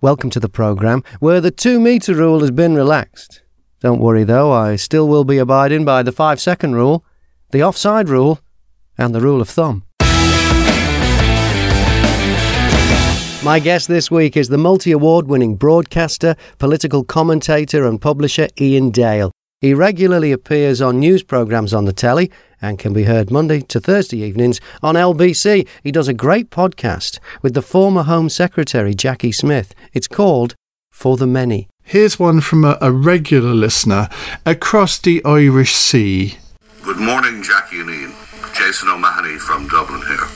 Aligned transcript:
Welcome 0.00 0.30
to 0.30 0.38
the 0.38 0.48
programme 0.48 1.02
where 1.18 1.40
the 1.40 1.50
two 1.50 1.80
metre 1.80 2.14
rule 2.14 2.38
has 2.38 2.52
been 2.52 2.76
relaxed. 2.76 3.42
Don't 3.80 3.98
worry 3.98 4.22
though, 4.22 4.52
I 4.52 4.76
still 4.76 5.08
will 5.08 5.24
be 5.24 5.38
abiding 5.38 5.84
by 5.84 6.04
the 6.04 6.12
five 6.12 6.38
second 6.38 6.76
rule, 6.76 7.04
the 7.50 7.64
offside 7.64 8.08
rule, 8.08 8.38
and 8.96 9.12
the 9.12 9.20
rule 9.20 9.40
of 9.40 9.48
thumb. 9.48 9.82
My 13.42 13.58
guest 13.60 13.88
this 13.88 14.08
week 14.08 14.36
is 14.36 14.50
the 14.50 14.56
multi 14.56 14.92
award 14.92 15.26
winning 15.26 15.56
broadcaster, 15.56 16.36
political 16.58 17.02
commentator, 17.02 17.84
and 17.84 18.00
publisher 18.00 18.46
Iain 18.60 18.92
Dale. 18.92 19.32
He 19.60 19.74
regularly 19.74 20.30
appears 20.30 20.80
on 20.80 21.00
news 21.00 21.24
programmes 21.24 21.74
on 21.74 21.84
the 21.84 21.92
telly 21.92 22.30
and 22.62 22.78
can 22.78 22.92
be 22.92 23.04
heard 23.04 23.28
Monday 23.28 23.60
to 23.62 23.80
Thursday 23.80 24.18
evenings 24.18 24.60
on 24.84 24.94
LBC. 24.94 25.66
He 25.82 25.90
does 25.90 26.06
a 26.06 26.14
great 26.14 26.48
podcast 26.50 27.18
with 27.42 27.54
the 27.54 27.62
former 27.62 28.04
Home 28.04 28.28
Secretary 28.28 28.94
Jacqui 28.94 29.34
Smith. 29.34 29.74
It's 29.92 30.06
called 30.06 30.54
For 30.92 31.16
the 31.16 31.26
Many. 31.26 31.68
Here's 31.82 32.20
one 32.20 32.40
from 32.40 32.64
a, 32.64 32.78
a 32.80 32.92
regular 32.92 33.52
listener 33.52 34.08
across 34.46 34.96
the 34.96 35.24
Irish 35.24 35.74
Sea. 35.74 36.36
Good 36.84 36.98
morning, 36.98 37.42
Jacqui 37.42 37.80
and 37.80 37.90
Iain. 37.90 38.14
Jason 38.54 38.88
O'Mahony 38.88 39.38
from 39.38 39.66
Dublin 39.66 40.02
here. 40.06 40.26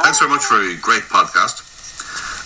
Thanks 0.00 0.18
very 0.18 0.30
much 0.30 0.44
for 0.44 0.56
a 0.56 0.74
great 0.80 1.02
podcast. 1.12 1.60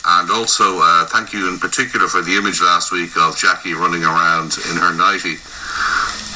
And 0.05 0.29
also, 0.31 0.81
uh, 0.81 1.07
thank 1.07 1.33
you 1.33 1.49
in 1.49 1.61
particular 1.61 2.09
for 2.09 2.21
the 2.21 2.35
image 2.35 2.61
last 2.61 2.91
week 2.91 3.17
of 3.17 3.37
Jacqui 3.37 3.79
running 3.79 4.03
around 4.03 4.57
in 4.71 4.77
her 4.77 4.93
nightie 4.93 5.37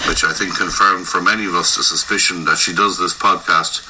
which 0.08 0.24
I 0.24 0.32
think 0.32 0.56
confirmed 0.56 1.06
for 1.06 1.20
many 1.20 1.46
of 1.46 1.54
us 1.54 1.76
the 1.76 1.82
suspicion 1.82 2.44
that 2.44 2.58
she 2.58 2.74
does 2.74 2.98
this 2.98 3.14
podcast 3.14 3.86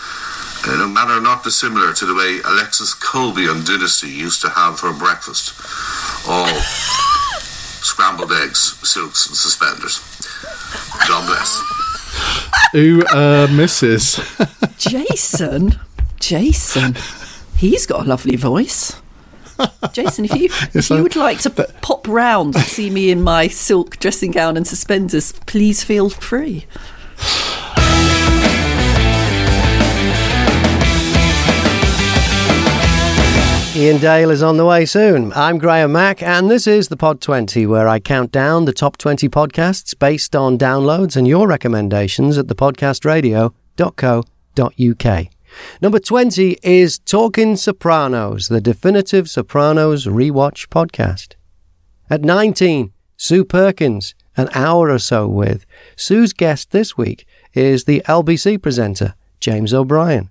in 0.66 0.80
a 0.80 0.86
manner 0.86 1.20
not 1.20 1.42
dissimilar 1.42 1.92
to 1.92 2.06
the 2.06 2.14
way 2.14 2.40
Alexis 2.44 2.94
Colby 2.94 3.48
on 3.48 3.64
Dynasty 3.64 4.08
used 4.08 4.40
to 4.42 4.48
have 4.50 4.78
her 4.80 4.92
breakfast. 4.92 5.54
All 6.28 6.46
scrambled 7.82 8.32
eggs, 8.32 8.78
silks, 8.88 9.26
and 9.26 9.36
suspenders. 9.36 10.00
God 11.08 11.26
bless. 11.26 11.60
Ooh, 12.74 13.02
uh, 13.02 13.46
Mrs. 13.48 14.22
Jason? 14.78 15.78
Jason? 16.20 16.96
He's 17.56 17.86
got 17.86 18.06
a 18.06 18.08
lovely 18.08 18.36
voice. 18.36 19.01
Jason, 19.92 20.24
if 20.24 20.34
you 20.34 20.44
if 20.74 20.90
you 20.90 21.02
would 21.02 21.16
like 21.16 21.38
to 21.40 21.50
pop 21.50 22.06
round 22.08 22.54
and 22.54 22.64
see 22.64 22.90
me 22.90 23.10
in 23.10 23.22
my 23.22 23.48
silk 23.48 23.98
dressing 23.98 24.30
gown 24.30 24.56
and 24.56 24.66
suspenders, 24.66 25.32
please 25.46 25.82
feel 25.82 26.10
free. 26.10 26.66
Iain 33.74 33.98
Dale 33.98 34.30
is 34.30 34.42
on 34.42 34.58
the 34.58 34.66
way 34.66 34.84
soon. 34.84 35.32
I'm 35.32 35.56
Graham 35.56 35.92
Mack, 35.92 36.22
and 36.22 36.50
this 36.50 36.66
is 36.66 36.88
the 36.88 36.96
Pod 36.96 37.22
20, 37.22 37.64
where 37.66 37.88
I 37.88 38.00
count 38.00 38.30
down 38.30 38.66
the 38.66 38.72
top 38.72 38.98
20 38.98 39.30
podcasts 39.30 39.98
based 39.98 40.36
on 40.36 40.58
downloads 40.58 41.16
and 41.16 41.26
your 41.26 41.48
recommendations 41.48 42.36
at 42.36 42.48
thepodcastradio.co.uk. 42.48 45.26
Number 45.80 45.98
20 45.98 46.58
is 46.62 46.98
Talking 46.98 47.56
Sopranos, 47.56 48.48
the 48.48 48.60
definitive 48.60 49.28
Sopranos 49.28 50.06
rewatch 50.06 50.68
podcast. 50.68 51.34
At 52.08 52.22
19, 52.22 52.92
Sue 53.16 53.44
Perkins, 53.44 54.14
an 54.36 54.48
hour 54.54 54.90
or 54.90 54.98
so 54.98 55.28
with. 55.28 55.64
Sue's 55.96 56.32
guest 56.32 56.70
this 56.70 56.96
week 56.96 57.26
is 57.54 57.84
the 57.84 58.02
LBC 58.06 58.60
presenter, 58.62 59.14
James 59.40 59.72
O'Brien. 59.72 60.30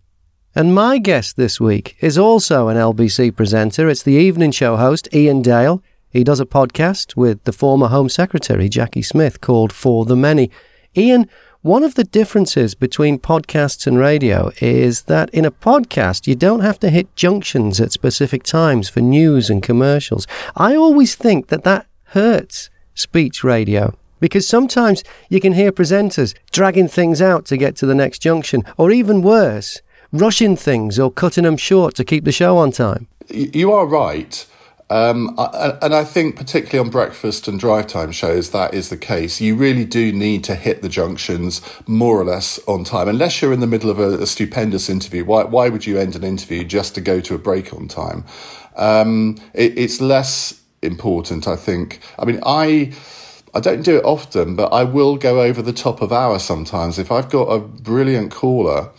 And 0.54 0.76
my 0.76 0.98
guest 0.98 1.38
this 1.38 1.62
week 1.62 1.96
is 2.02 2.18
also 2.18 2.68
an 2.68 2.76
LBC 2.76 3.36
presenter. 3.36 3.88
It's 3.88 4.04
the 4.04 4.14
evening 4.14 4.52
show 4.52 4.76
host, 4.76 5.08
Iain 5.14 5.42
Dale. 5.42 5.82
He 6.10 6.26
does 6.26 6.42
a 6.42 6.46
podcast 6.46 7.16
with 7.16 7.42
the 7.46 7.54
former 7.54 7.88
Home 7.88 8.10
Secretary, 8.10 8.70
Jacqui 8.70 9.06
Smith, 9.06 9.40
called 9.40 9.72
For 9.72 10.04
the 10.04 10.18
Many. 10.18 10.52
Iain, 10.98 11.30
one 11.64 11.84
of 11.84 11.94
the 11.94 12.04
differences 12.04 12.74
between 12.74 13.20
podcasts 13.20 13.86
and 13.86 14.00
radio 14.00 14.52
is 14.62 15.04
that 15.04 15.30
in 15.30 15.46
a 15.46 15.52
podcast, 15.52 16.26
you 16.26 16.34
don't 16.34 16.62
have 16.62 16.80
to 16.80 16.90
hit 16.90 17.16
junctions 17.16 17.80
at 17.80 17.92
specific 17.92 18.42
times 18.42 18.90
for 18.90 19.00
news 19.00 19.48
and 19.48 19.62
commercials. 19.62 20.26
I 20.56 20.76
always 20.76 21.14
think 21.14 21.50
that 21.50 21.64
that 21.64 21.86
hurts 22.06 22.72
speech 22.96 23.44
radio 23.44 23.96
because 24.20 24.48
sometimes 24.48 25.04
you 25.30 25.40
can 25.40 25.54
hear 25.54 25.72
presenters 25.72 26.34
dragging 26.52 26.88
things 26.88 27.22
out 27.22 27.46
to 27.46 27.58
get 27.58 27.76
to 27.76 27.86
the 27.86 27.94
next 27.94 28.24
junction, 28.24 28.64
or 28.76 28.90
even 28.90 29.22
worse, 29.22 29.82
rushing 30.12 30.56
things 30.56 30.98
or 30.98 31.12
cutting 31.12 31.44
them 31.44 31.58
short 31.58 31.94
to 31.94 32.04
keep 32.04 32.26
the 32.26 32.32
show 32.32 32.58
on 32.58 32.72
time. 32.72 33.08
You 33.30 33.72
are 33.72 33.86
right. 33.86 34.48
Um, 34.92 35.34
and 35.40 35.96
I 35.96 36.04
think, 36.04 36.36
particularly 36.36 36.86
on 36.86 36.92
breakfast 36.92 37.48
and 37.48 37.58
drive 37.58 37.88
time 37.88 38.12
shows, 38.12 38.50
that 38.50 38.74
is 38.74 38.90
the 38.90 38.98
case. 38.98 39.40
You 39.40 39.56
really 39.56 39.86
do 39.86 40.12
need 40.12 40.44
to 40.44 40.56
hit 40.56 40.82
the 40.82 40.90
junctions 40.90 41.62
more 41.88 42.20
or 42.20 42.26
less 42.26 42.60
on 42.68 42.84
time, 42.84 43.08
unless 43.08 43.42
you're 43.42 43.54
in 43.54 43.62
the 43.62 43.68
middle 43.68 43.90
of 43.90 44.00
a, 44.00 44.22
a 44.22 44.28
stupendous 44.28 44.90
interview. 44.90 45.24
Why, 45.24 45.46
why 45.46 45.70
would 45.70 45.86
you 45.86 45.98
end 45.98 46.18
an 46.18 46.26
interview 46.26 46.66
just 46.66 46.94
to 46.96 47.02
go 47.02 47.22
to 47.22 47.34
a 47.34 47.38
break 47.38 47.74
on 47.74 47.88
time? 47.88 48.26
Um, 48.76 49.38
it, 49.54 49.78
it's 49.78 50.02
less 50.02 50.62
important, 50.82 51.48
I 51.48 51.56
think. 51.56 52.02
I 52.20 52.26
mean, 52.26 52.42
I. 52.46 52.94
I 53.54 53.60
don't 53.60 53.82
do 53.82 53.98
it 53.98 54.06
often, 54.06 54.56
but 54.56 54.72
I 54.72 54.86
will 54.86 55.18
go 55.18 55.42
over 55.42 55.62
the 55.62 55.74
top 55.74 56.02
of 56.02 56.14
hour 56.14 56.40
sometimes. 56.40 56.98
If 56.98 57.12
I've 57.12 57.30
got 57.30 57.50
a 57.50 57.60
brilliant 57.60 58.32
caller 58.32 58.92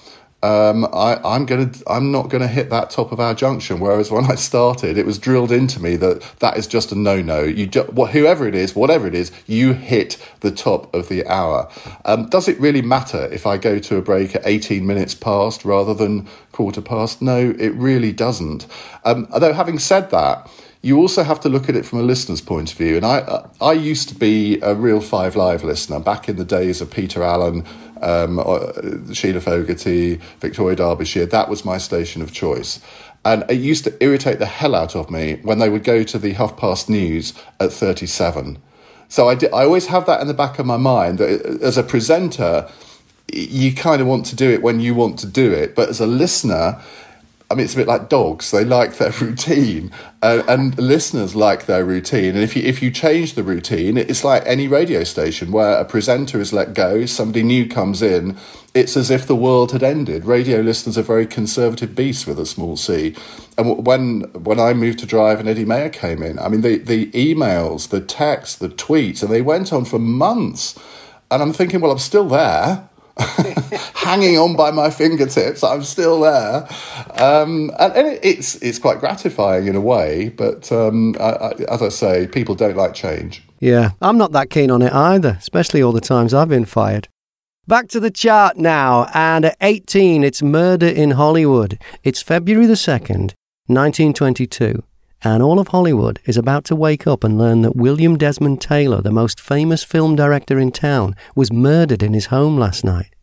um, 0.42 0.84
I, 0.92 1.20
I'm 1.24 1.46
gonna, 1.46 1.70
I'm 1.86 2.10
not 2.10 2.28
gonna 2.28 2.48
hit 2.48 2.70
that 2.70 2.90
top 2.90 3.12
of 3.12 3.20
our 3.20 3.34
junction. 3.34 3.78
Whereas 3.80 4.10
when 4.10 4.24
I 4.24 4.34
started, 4.34 4.98
it 4.98 5.06
was 5.06 5.18
drilled 5.18 5.52
into 5.52 5.80
me 5.80 5.96
that 5.96 6.22
that 6.40 6.56
is 6.56 6.66
just 6.66 6.92
a 6.92 6.94
no-no. 6.94 7.42
You, 7.42 7.66
ju- 7.66 7.84
whoever 7.84 8.46
it 8.48 8.54
is, 8.54 8.74
whatever 8.74 9.06
it 9.06 9.14
is, 9.14 9.30
you 9.46 9.72
hit 9.72 10.18
the 10.40 10.50
top 10.50 10.92
of 10.94 11.08
the 11.08 11.26
hour. 11.26 11.70
Um, 12.04 12.28
does 12.28 12.48
it 12.48 12.58
really 12.58 12.82
matter 12.82 13.26
if 13.32 13.46
I 13.46 13.56
go 13.56 13.78
to 13.78 13.96
a 13.96 14.02
break 14.02 14.34
at 14.34 14.42
18 14.44 14.86
minutes 14.86 15.14
past 15.14 15.64
rather 15.64 15.94
than 15.94 16.28
quarter 16.50 16.82
past? 16.82 17.22
No, 17.22 17.54
it 17.58 17.74
really 17.74 18.12
doesn't. 18.12 18.66
Um, 19.04 19.28
although 19.32 19.52
having 19.52 19.78
said 19.78 20.10
that, 20.10 20.50
you 20.82 20.98
also 20.98 21.22
have 21.22 21.38
to 21.40 21.48
look 21.48 21.68
at 21.68 21.76
it 21.76 21.86
from 21.86 22.00
a 22.00 22.02
listener's 22.02 22.40
point 22.40 22.72
of 22.72 22.78
view. 22.78 22.96
And 22.96 23.06
I, 23.06 23.46
I 23.60 23.72
used 23.72 24.08
to 24.08 24.16
be 24.16 24.58
a 24.62 24.74
real 24.74 25.00
Five 25.00 25.36
Live 25.36 25.62
listener 25.62 26.00
back 26.00 26.28
in 26.28 26.36
the 26.36 26.44
days 26.44 26.80
of 26.80 26.90
Peter 26.90 27.22
Allen, 27.22 27.64
um, 28.02 28.38
uh, 28.38 29.12
Sheila 29.12 29.40
Fogarty, 29.40 30.16
Victoria 30.40 30.76
Derbyshire. 30.76 31.26
That 31.26 31.48
was 31.48 31.64
my 31.64 31.78
station 31.78 32.22
of 32.22 32.32
choice. 32.32 32.80
And 33.24 33.44
it 33.48 33.60
used 33.60 33.84
to 33.84 33.96
irritate 34.02 34.38
the 34.38 34.46
hell 34.46 34.74
out 34.74 34.96
of 34.96 35.10
me 35.10 35.38
when 35.42 35.58
they 35.58 35.68
would 35.68 35.84
go 35.84 36.02
to 36.02 36.18
the 36.18 36.32
half 36.32 36.56
past 36.56 36.90
news 36.90 37.34
at 37.60 37.72
37. 37.72 38.60
So 39.08 39.28
I, 39.28 39.34
I 39.52 39.64
always 39.64 39.86
have 39.86 40.06
that 40.06 40.20
in 40.20 40.26
the 40.26 40.34
back 40.34 40.58
of 40.58 40.66
my 40.66 40.76
mind 40.76 41.18
that 41.18 41.44
uh, 41.44 41.64
as 41.64 41.76
a 41.76 41.82
presenter, 41.82 42.68
you 43.32 43.74
kind 43.74 44.00
of 44.00 44.08
want 44.08 44.26
to 44.26 44.36
do 44.36 44.50
it 44.50 44.62
when 44.62 44.80
you 44.80 44.94
want 44.94 45.18
to 45.20 45.26
do 45.26 45.52
it. 45.52 45.74
But 45.74 45.88
as 45.88 46.00
a 46.00 46.06
listener, 46.06 46.80
I 47.52 47.54
mean, 47.54 47.64
it's 47.64 47.74
a 47.74 47.76
bit 47.76 47.86
like 47.86 48.08
dogs. 48.08 48.50
They 48.50 48.64
like 48.64 48.96
their 48.96 49.10
routine, 49.20 49.92
uh, 50.22 50.42
and 50.48 50.76
listeners 50.78 51.36
like 51.36 51.66
their 51.66 51.84
routine. 51.84 52.30
And 52.30 52.38
if 52.38 52.56
you 52.56 52.62
if 52.62 52.82
you 52.82 52.90
change 52.90 53.34
the 53.34 53.42
routine, 53.42 53.98
it's 53.98 54.24
like 54.24 54.42
any 54.46 54.68
radio 54.68 55.04
station 55.04 55.52
where 55.52 55.76
a 55.76 55.84
presenter 55.84 56.40
is 56.40 56.52
let 56.52 56.72
go, 56.74 57.04
somebody 57.04 57.42
new 57.42 57.68
comes 57.68 58.00
in. 58.00 58.38
It's 58.74 58.96
as 58.96 59.10
if 59.10 59.26
the 59.26 59.36
world 59.36 59.72
had 59.72 59.82
ended. 59.82 60.24
Radio 60.24 60.60
listeners 60.60 60.96
are 60.96 61.02
very 61.02 61.26
conservative 61.26 61.94
beasts 61.94 62.26
with 62.26 62.38
a 62.38 62.46
small 62.46 62.78
c. 62.78 63.14
And 63.58 63.84
when 63.86 64.22
when 64.32 64.58
I 64.58 64.72
moved 64.72 65.00
to 65.00 65.06
Drive 65.06 65.38
and 65.38 65.48
Eddie 65.48 65.66
Mair 65.66 65.90
came 65.90 66.22
in, 66.22 66.38
I 66.38 66.48
mean, 66.48 66.62
the 66.62 66.78
the 66.78 67.10
emails, 67.12 67.90
the 67.90 68.00
texts, 68.00 68.56
the 68.56 68.70
tweets, 68.70 69.22
and 69.22 69.30
they 69.30 69.42
went 69.42 69.72
on 69.72 69.84
for 69.84 69.98
months. 69.98 70.78
And 71.30 71.42
I'm 71.42 71.52
thinking, 71.52 71.80
well, 71.80 71.92
I'm 71.92 71.98
still 71.98 72.28
there 72.28 72.88
hanging 73.94 74.38
on 74.38 74.56
by 74.56 74.70
my 74.70 74.90
fingertips. 74.90 75.62
I'm 75.62 75.82
still 75.82 76.20
there, 76.20 76.68
um, 77.14 77.70
and, 77.78 77.92
and, 77.94 78.18
it's 78.22 78.56
it's 78.56 78.78
quite 78.78 79.00
gratifying 79.00 79.66
in 79.66 79.76
a 79.76 79.80
way. 79.80 80.30
But 80.30 80.70
um, 80.72 81.16
I, 81.20 81.30
I, 81.30 81.50
as 81.70 81.82
I 81.82 81.88
say, 81.88 82.26
people 82.26 82.54
don't 82.54 82.76
like 82.76 82.94
change. 82.94 83.42
Yeah, 83.60 83.90
I'm 84.00 84.18
not 84.18 84.32
that 84.32 84.50
keen 84.50 84.70
on 84.70 84.82
it 84.82 84.92
either, 84.92 85.36
especially 85.38 85.82
all 85.82 85.92
the 85.92 86.00
times 86.00 86.34
I've 86.34 86.48
been 86.48 86.64
fired. 86.64 87.08
Back 87.68 87.88
to 87.88 88.00
the 88.00 88.10
chart 88.10 88.56
now, 88.56 89.08
and 89.14 89.44
at 89.44 89.56
18, 89.60 90.24
it's 90.24 90.42
Murder 90.42 90.88
in 90.88 91.12
Hollywood. 91.12 91.78
It's 92.02 92.20
February 92.20 92.66
the 92.66 92.74
2nd, 92.74 93.34
1922 93.68 94.82
and 95.24 95.42
all 95.42 95.58
of 95.58 95.68
Hollywood 95.68 96.20
is 96.24 96.36
about 96.36 96.64
to 96.64 96.76
wake 96.76 97.06
up 97.06 97.22
and 97.22 97.38
learn 97.38 97.62
that 97.62 97.76
William 97.76 98.18
Desmond 98.18 98.60
Taylor, 98.60 99.00
the 99.00 99.12
most 99.12 99.40
famous 99.40 99.84
film 99.84 100.16
director 100.16 100.58
in 100.58 100.72
town, 100.72 101.14
was 101.36 101.52
murdered 101.52 102.02
in 102.02 102.12
his 102.12 102.26
home 102.26 102.58
last 102.58 102.84
night. 102.84 103.14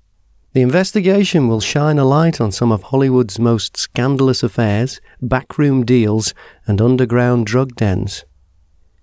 The 0.54 0.62
investigation 0.62 1.48
will 1.48 1.60
shine 1.60 2.00
a 2.00 2.06
light 2.06 2.42
on 2.42 2.52
some 2.52 2.72
of 2.72 2.84
Hollywood's 2.84 3.38
most 3.38 3.78
scandalous 3.78 4.42
affairs, 4.42 5.00
backroom 5.22 5.86
deals, 5.86 6.34
and 6.66 6.82
underground 6.82 7.46
drug 7.46 7.76
dens. 7.76 8.26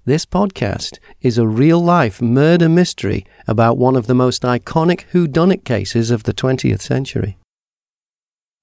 This 0.05 0.25
podcast 0.25 0.99
is 1.21 1.37
a 1.37 1.47
real 1.47 1.81
life 1.81 2.23
murder 2.23 2.69
mystery 2.69 3.27
about 3.47 3.77
one 3.77 3.97
of 3.97 4.07
the 4.07 4.15
most 4.15 4.43
iconic 4.43 5.05
whodunit 5.13 5.65
cases 5.65 6.11
of 6.11 6.23
the 6.23 6.33
20th 6.33 6.81
century. 6.81 7.39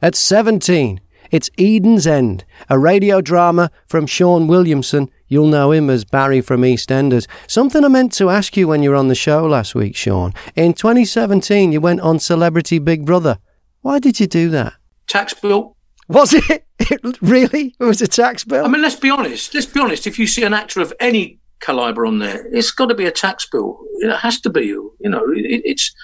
At 0.02 0.16
17, 0.16 1.00
It's 1.34 1.50
Eden's 1.58 2.06
End, 2.06 2.46
a 2.70 2.78
radio 2.78 3.20
drama 3.20 3.72
from 3.88 4.06
Shaun 4.06 4.46
Williamson. 4.46 5.10
You'll 5.28 5.48
know 5.48 5.72
him 5.72 5.90
as 5.90 6.06
Barry 6.06 6.42
from 6.42 6.62
EastEnders. 6.62 7.26
Something 7.48 7.84
I 7.84 7.88
meant 7.88 8.14
to 8.14 8.30
ask 8.30 8.56
you 8.56 8.68
when 8.68 8.84
you 8.84 8.92
were 8.92 8.96
on 8.96 9.08
the 9.08 9.16
show 9.16 9.48
last 9.48 9.74
week, 9.74 9.96
Shaun. 9.96 10.36
In 10.56 10.76
2017, 10.76 11.72
you 11.72 11.82
went 11.82 12.02
on 12.02 12.20
Celebrity 12.20 12.78
Big 12.78 13.04
Brother. 13.04 13.40
Why 13.82 13.98
did 13.98 14.20
you 14.20 14.28
do 14.28 14.52
that? 14.52 14.74
Tax 15.08 15.34
bill. 15.34 15.76
Was 16.08 16.36
it? 16.36 16.68
it 16.80 17.20
really? 17.20 17.76
It 17.80 17.84
was 17.84 18.04
a 18.04 18.08
tax 18.08 18.44
bill? 18.44 18.64
I 18.64 18.68
mean, 18.68 18.84
let's 18.84 18.96
be 18.96 19.10
honest. 19.10 19.56
Let's 19.56 19.66
be 19.66 19.80
honest. 19.80 20.06
If 20.06 20.20
you 20.20 20.28
see 20.28 20.44
an 20.44 20.54
actor 20.54 20.82
of 20.82 20.94
any 21.00 21.40
caliber 21.62 22.06
on 22.06 22.20
there, 22.20 22.46
it's 22.54 22.70
got 22.70 22.90
to 22.90 22.96
be 22.96 23.06
a 23.06 23.12
tax 23.12 23.48
bill. 23.52 23.80
It 24.02 24.16
has 24.18 24.40
to 24.42 24.52
be. 24.52 24.66
You 24.66 24.94
know, 25.00 25.24
it, 25.32 25.64
it's. 25.66 25.96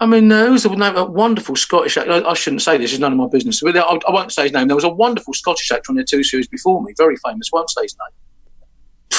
I 0.00 0.06
mean, 0.06 0.28
there 0.28 0.50
was 0.50 0.64
a, 0.64 0.70
a 0.70 1.04
wonderful 1.04 1.56
Scottish 1.56 1.98
actor. 1.98 2.12
I, 2.12 2.22
I, 2.22 2.34
shouldn't 2.34 2.62
say 2.62 2.78
this; 2.78 2.92
it's 2.92 3.00
none 3.00 3.12
of 3.12 3.18
my 3.18 3.28
business. 3.28 3.60
But 3.60 3.76
I, 3.76 3.82
I, 3.82 4.10
won't 4.10 4.32
say 4.32 4.44
his 4.44 4.52
name. 4.52 4.66
There 4.66 4.74
was 4.74 4.84
a 4.84 4.88
wonderful 4.88 5.34
Scottish 5.34 5.70
actor 5.70 5.90
on 5.92 5.96
the 5.96 6.04
two 6.04 6.24
series 6.24 6.48
before 6.48 6.82
me, 6.82 6.94
very 6.96 7.16
famous. 7.16 7.50
Won't 7.52 7.68
say 7.68 7.82
his 7.82 7.96
name. 9.12 9.18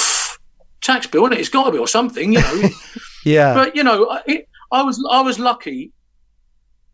tax 0.82 1.06
bill, 1.06 1.26
and 1.26 1.36
it? 1.36 1.40
It's 1.40 1.50
got 1.50 1.66
to 1.66 1.72
be 1.72 1.78
or 1.78 1.88
something, 1.88 2.34
you 2.34 2.42
know. 2.42 2.70
yeah. 3.26 3.54
But 3.54 3.76
you 3.76 3.84
know, 3.84 4.20
it, 4.26 4.50
I 4.72 4.82
was 4.82 5.04
I 5.12 5.22
was 5.22 5.38
lucky 5.38 5.92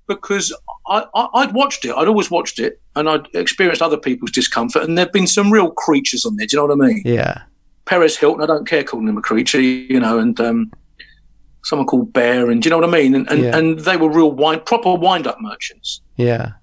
because 0.06 0.54
I, 0.88 1.06
I, 1.14 1.46
would 1.46 1.56
watched 1.56 1.86
it. 1.86 1.94
I'd 1.96 2.10
always 2.10 2.30
watched 2.30 2.60
it, 2.60 2.82
and 2.96 3.10
I'd 3.10 3.28
experienced 3.34 3.82
other 3.82 3.98
people's 3.98 4.32
discomfort. 4.32 4.84
And 4.84 4.98
there've 4.98 5.12
been 5.12 5.28
some 5.28 5.52
real 5.52 5.72
creatures 5.72 6.26
on 6.26 6.36
there. 6.36 6.48
Do 6.48 6.58
you 6.58 6.68
know 6.68 6.76
what 6.76 6.86
I 6.86 6.88
mean? 6.90 7.04
Yeah. 7.06 7.44
Perez 7.86 8.18
Hilton. 8.18 8.44
I 8.44 8.48
don't 8.48 8.68
care 8.68 8.84
calling 8.84 9.08
him 9.08 9.18
a 9.18 9.22
creature, 9.22 9.62
you 9.62 10.00
know, 10.00 10.20
and 10.20 10.38
um, 10.42 10.72
someone 11.68 11.86
called 11.86 12.14
Bear, 12.14 12.50
and 12.50 12.62
do 12.62 12.68
you 12.68 12.72
know 12.72 12.78
what 12.78 12.90
I 12.90 12.92
mean? 12.92 13.14
And 13.14 13.30
and, 13.30 13.44
yeah. 13.44 13.58
and 13.58 13.80
they 13.80 13.98
were 13.98 14.10
real 14.10 14.32
wind, 14.32 14.66
proper 14.66 14.96
wind 14.96 15.28
up 15.28 15.38
merchants. 15.42 16.02
Yeah. 16.16 16.54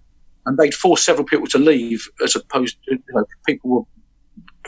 And 0.47 0.59
they'd 0.59 0.75
force 0.75 1.03
several 1.03 1.25
people 1.25 1.47
to 1.49 1.59
leave, 1.59 2.09
as 2.23 2.37
opposed 2.37 2.77
to 2.85 2.93
you 2.93 3.03
know, 3.11 3.25
people 3.47 3.71
were 3.71 3.83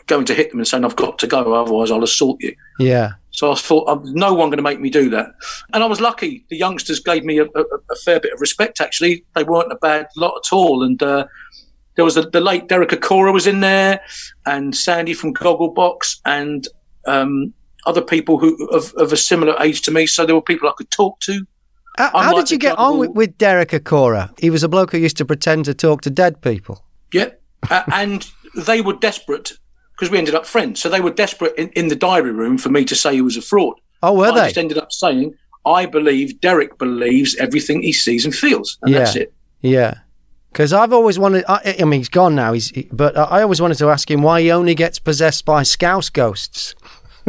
going 0.07 0.25
to 0.27 0.35
hit 0.35 0.51
them 0.51 0.61
and 0.61 0.69
saying, 0.69 0.85
"I've 0.85 0.97
got 0.97 1.19
to 1.21 1.27
go, 1.27 1.55
otherwise 1.55 1.91
I'll 1.91 2.05
assault 2.05 2.43
you." 2.43 2.55
Yeah. 2.79 3.13
So 3.31 3.53
I 3.53 3.55
thought, 3.55 4.03
no 4.05 4.33
one 4.33 4.49
going 4.49 4.57
to 4.57 4.63
make 4.63 4.81
me 4.81 4.89
do 4.89 5.11
that. 5.11 5.27
And 5.75 5.85
I 5.85 5.87
was 5.87 6.01
lucky. 6.01 6.47
The 6.49 6.57
youngsters 6.57 7.01
gave 7.01 7.23
me 7.23 7.37
a, 7.37 7.45
a, 7.45 7.65
a, 7.91 7.97
fair 8.03 8.19
bit 8.19 8.33
of 8.33 8.41
respect. 8.41 8.81
Actually, 8.81 9.27
they 9.35 9.45
weren't 9.45 9.71
a 9.71 9.77
bad 9.77 10.07
lot 10.17 10.41
at 10.43 10.55
all. 10.55 10.83
And 10.83 11.03
uh, 11.03 11.27
there 11.97 12.05
was 12.07 12.17
a, 12.17 12.23
the 12.23 12.41
late 12.41 12.67
Derek 12.67 12.91
Acorah 12.91 13.35
was 13.35 13.47
in 13.47 13.61
there, 13.61 14.01
and 14.47 14.75
Sandy 14.75 15.13
from 15.13 15.35
Gogglebox, 15.35 16.21
and 16.25 16.67
um, 17.07 17.53
other 17.87 18.03
people 18.03 18.39
who 18.39 18.67
of, 18.69 18.93
of, 18.95 19.13
a 19.13 19.17
similar 19.17 19.57
age 19.61 19.83
to 19.83 19.91
me. 19.91 20.07
So 20.07 20.27
there 20.27 20.35
were 20.35 20.43
people 20.43 20.69
I 20.69 20.73
could 20.77 20.91
talk 20.91 21.21
to. 21.21 21.47
How, 21.97 22.11
how 22.11 22.35
did 22.35 22.51
you 22.51 22.59
get 22.59 22.77
on 22.77 22.99
with, 22.99 23.11
with 23.13 23.39
Derek 23.39 23.71
Acorah? 23.71 24.39
He 24.39 24.51
was 24.51 24.63
a 24.63 24.69
bloke 24.69 24.93
who 24.93 24.99
used 24.99 25.17
to 25.17 25.25
pretend 25.25 25.65
to 25.65 25.75
talk 25.75 26.03
to 26.03 26.11
dead 26.11 26.43
people. 26.43 26.85
Yeah, 27.13 27.31
uh, 27.71 27.85
and 27.93 28.29
they 28.55 28.83
were 28.83 28.93
desperate 28.95 29.53
because 29.93 30.11
we 30.11 30.19
ended 30.19 30.35
up 30.35 30.45
friends. 30.45 30.81
So 30.81 30.91
they 30.91 31.01
were 31.01 31.11
desperate 31.11 31.55
in, 31.57 31.71
in, 31.71 31.89
the 31.89 31.97
diary 31.97 32.33
room 32.33 32.59
for 32.59 32.69
me 32.69 32.85
to 32.85 32.95
say 32.95 33.15
he 33.15 33.23
was 33.23 33.37
a 33.37 33.43
fraud. 33.43 33.77
Oh, 34.03 34.13
were 34.13 34.27
I 34.27 34.35
they? 34.35 34.41
I 34.41 34.47
just 34.47 34.59
ended 34.59 34.79
up 34.79 34.93
saying, 34.93 35.35
I 35.65 35.87
believe 35.87 36.41
Derek 36.41 36.79
believes 36.79 37.35
everything 37.37 37.83
he 37.83 37.93
sees 37.93 38.25
and 38.25 38.35
feels. 38.35 38.79
And 38.83 38.93
yeah. 38.93 38.99
that's 38.99 39.17
it. 39.17 39.33
Yeah. 39.63 39.95
Because 40.53 40.73
I've 40.73 40.93
always 40.93 41.19
wanted, 41.19 41.45
I, 41.49 41.77
I, 41.81 41.85
mean, 41.85 42.01
he's 42.01 42.09
gone 42.09 42.35
now, 42.35 42.55
he's, 42.55 42.73
but 42.91 43.17
I 43.17 43.43
always 43.43 43.61
wanted 43.61 43.77
to 43.79 43.91
ask 43.91 44.11
him 44.11 44.23
why 44.23 44.41
he 44.41 44.51
only 44.51 44.75
gets 44.75 44.99
possessed 44.99 45.45
by 45.45 45.63
scouse 45.65 46.09
ghosts. 46.09 46.75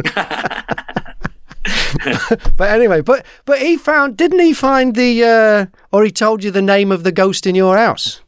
but 2.56 2.70
anyway, 2.70 3.00
but 3.00 3.24
but 3.44 3.60
he 3.60 3.76
found, 3.76 4.16
didn't 4.16 4.40
he 4.40 4.52
find 4.52 4.94
the, 4.94 5.24
uh, 5.24 5.66
or 5.90 6.04
he 6.04 6.10
told 6.10 6.44
you 6.44 6.50
the 6.50 6.62
name 6.62 6.92
of 6.92 7.02
the 7.02 7.12
ghost 7.12 7.46
in 7.46 7.54
your 7.54 7.76
house? 7.76 8.20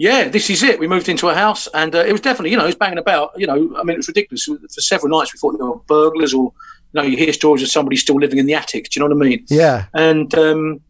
yeah, 0.00 0.30
this 0.30 0.48
is 0.48 0.62
it. 0.62 0.80
We 0.80 0.88
moved 0.88 1.10
into 1.10 1.28
a 1.28 1.34
house, 1.34 1.68
and 1.74 1.94
uh, 1.94 1.98
it 1.98 2.12
was 2.12 2.22
definitely, 2.22 2.52
you 2.52 2.56
know, 2.56 2.62
it 2.62 2.68
was 2.68 2.74
banging 2.74 2.96
about. 2.96 3.32
You 3.36 3.46
know, 3.46 3.76
I 3.76 3.82
mean, 3.82 3.90
it 3.90 3.98
was 3.98 4.08
ridiculous. 4.08 4.46
For 4.46 4.80
several 4.80 5.10
nights, 5.10 5.34
we 5.34 5.38
thought 5.38 5.58
there 5.58 5.66
were 5.66 5.78
burglars, 5.80 6.32
or 6.32 6.54
you 6.94 6.94
know, 6.94 7.02
you 7.02 7.18
hear 7.18 7.34
stories 7.34 7.62
of 7.62 7.68
somebody 7.68 7.96
still 7.96 8.16
living 8.16 8.38
in 8.38 8.46
the 8.46 8.54
attic. 8.54 8.84
Do 8.84 8.98
you 8.98 9.06
know 9.06 9.14
what 9.14 9.26
I 9.26 9.28
mean? 9.28 9.44
Yeah. 9.50 9.88
And 9.92 10.34
um, 10.36 10.80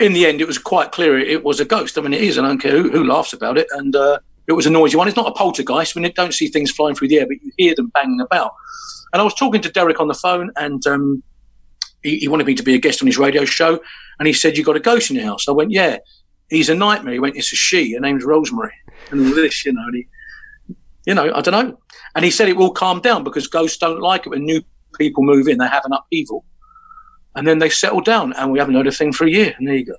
in 0.00 0.14
the 0.14 0.26
end, 0.26 0.40
it 0.40 0.48
was 0.48 0.58
quite 0.58 0.90
clear 0.90 1.16
it 1.16 1.44
was 1.44 1.60
a 1.60 1.64
ghost. 1.64 1.96
I 1.96 2.00
mean, 2.00 2.12
it 2.12 2.22
is. 2.22 2.38
I 2.38 2.42
don't 2.42 2.58
care 2.58 2.72
who, 2.72 2.90
who 2.90 3.04
laughs 3.04 3.32
about 3.32 3.56
it. 3.56 3.68
And 3.70 3.94
uh, 3.94 4.18
it 4.48 4.54
was 4.54 4.66
a 4.66 4.70
noisy 4.70 4.96
one. 4.96 5.06
It's 5.06 5.16
not 5.16 5.28
a 5.28 5.32
poltergeist. 5.32 5.94
You 5.94 6.12
don't 6.12 6.34
see 6.34 6.48
things 6.48 6.72
flying 6.72 6.96
through 6.96 7.06
the 7.06 7.20
air, 7.20 7.28
but 7.28 7.40
you 7.44 7.52
hear 7.56 7.76
them 7.76 7.92
banging 7.94 8.20
about. 8.20 8.52
And 9.12 9.20
I 9.20 9.24
was 9.24 9.34
talking 9.34 9.60
to 9.62 9.70
Derek 9.70 10.00
on 10.00 10.08
the 10.08 10.14
phone, 10.14 10.50
and 10.56 10.86
um, 10.86 11.22
he, 12.02 12.18
he 12.18 12.28
wanted 12.28 12.46
me 12.46 12.54
to 12.54 12.62
be 12.62 12.74
a 12.74 12.78
guest 12.78 13.02
on 13.02 13.06
his 13.06 13.18
radio 13.18 13.44
show. 13.44 13.80
And 14.18 14.26
he 14.26 14.32
said, 14.32 14.56
"You 14.56 14.64
got 14.64 14.76
a 14.76 14.80
ghost 14.80 15.10
in 15.10 15.16
your 15.16 15.26
house?" 15.26 15.48
I 15.48 15.52
went, 15.52 15.70
"Yeah." 15.70 15.98
he's 16.50 16.68
a 16.68 16.74
nightmare. 16.74 17.14
He 17.14 17.20
went, 17.20 17.36
it's 17.36 17.52
a 17.52 17.56
she. 17.56 17.94
Her 17.94 18.00
name's 18.00 18.24
Rosemary, 18.24 18.74
and 19.10 19.26
all 19.26 19.34
this, 19.34 19.64
you 19.64 19.72
know. 19.72 19.82
And 19.82 19.94
he, 19.94 20.06
you 21.06 21.14
know, 21.14 21.32
I 21.34 21.40
don't 21.40 21.52
know. 21.52 21.78
And 22.14 22.24
he 22.24 22.30
said 22.30 22.48
it 22.48 22.56
will 22.56 22.72
calm 22.72 23.00
down 23.00 23.24
because 23.24 23.46
ghosts 23.46 23.78
don't 23.78 24.00
like 24.00 24.26
it 24.26 24.30
when 24.30 24.44
new 24.44 24.60
people 24.98 25.22
move 25.22 25.48
in. 25.48 25.58
They 25.58 25.68
have 25.68 25.84
an 25.84 25.92
upheaval, 25.92 26.44
and 27.34 27.46
then 27.46 27.60
they 27.60 27.70
settle 27.70 28.00
down. 28.00 28.34
And 28.34 28.52
we 28.52 28.58
haven't 28.58 28.74
heard 28.74 28.88
a 28.88 28.92
thing 28.92 29.12
for 29.12 29.24
a 29.24 29.30
year. 29.30 29.54
And 29.56 29.66
there 29.66 29.76
you 29.76 29.86
go. 29.86 29.96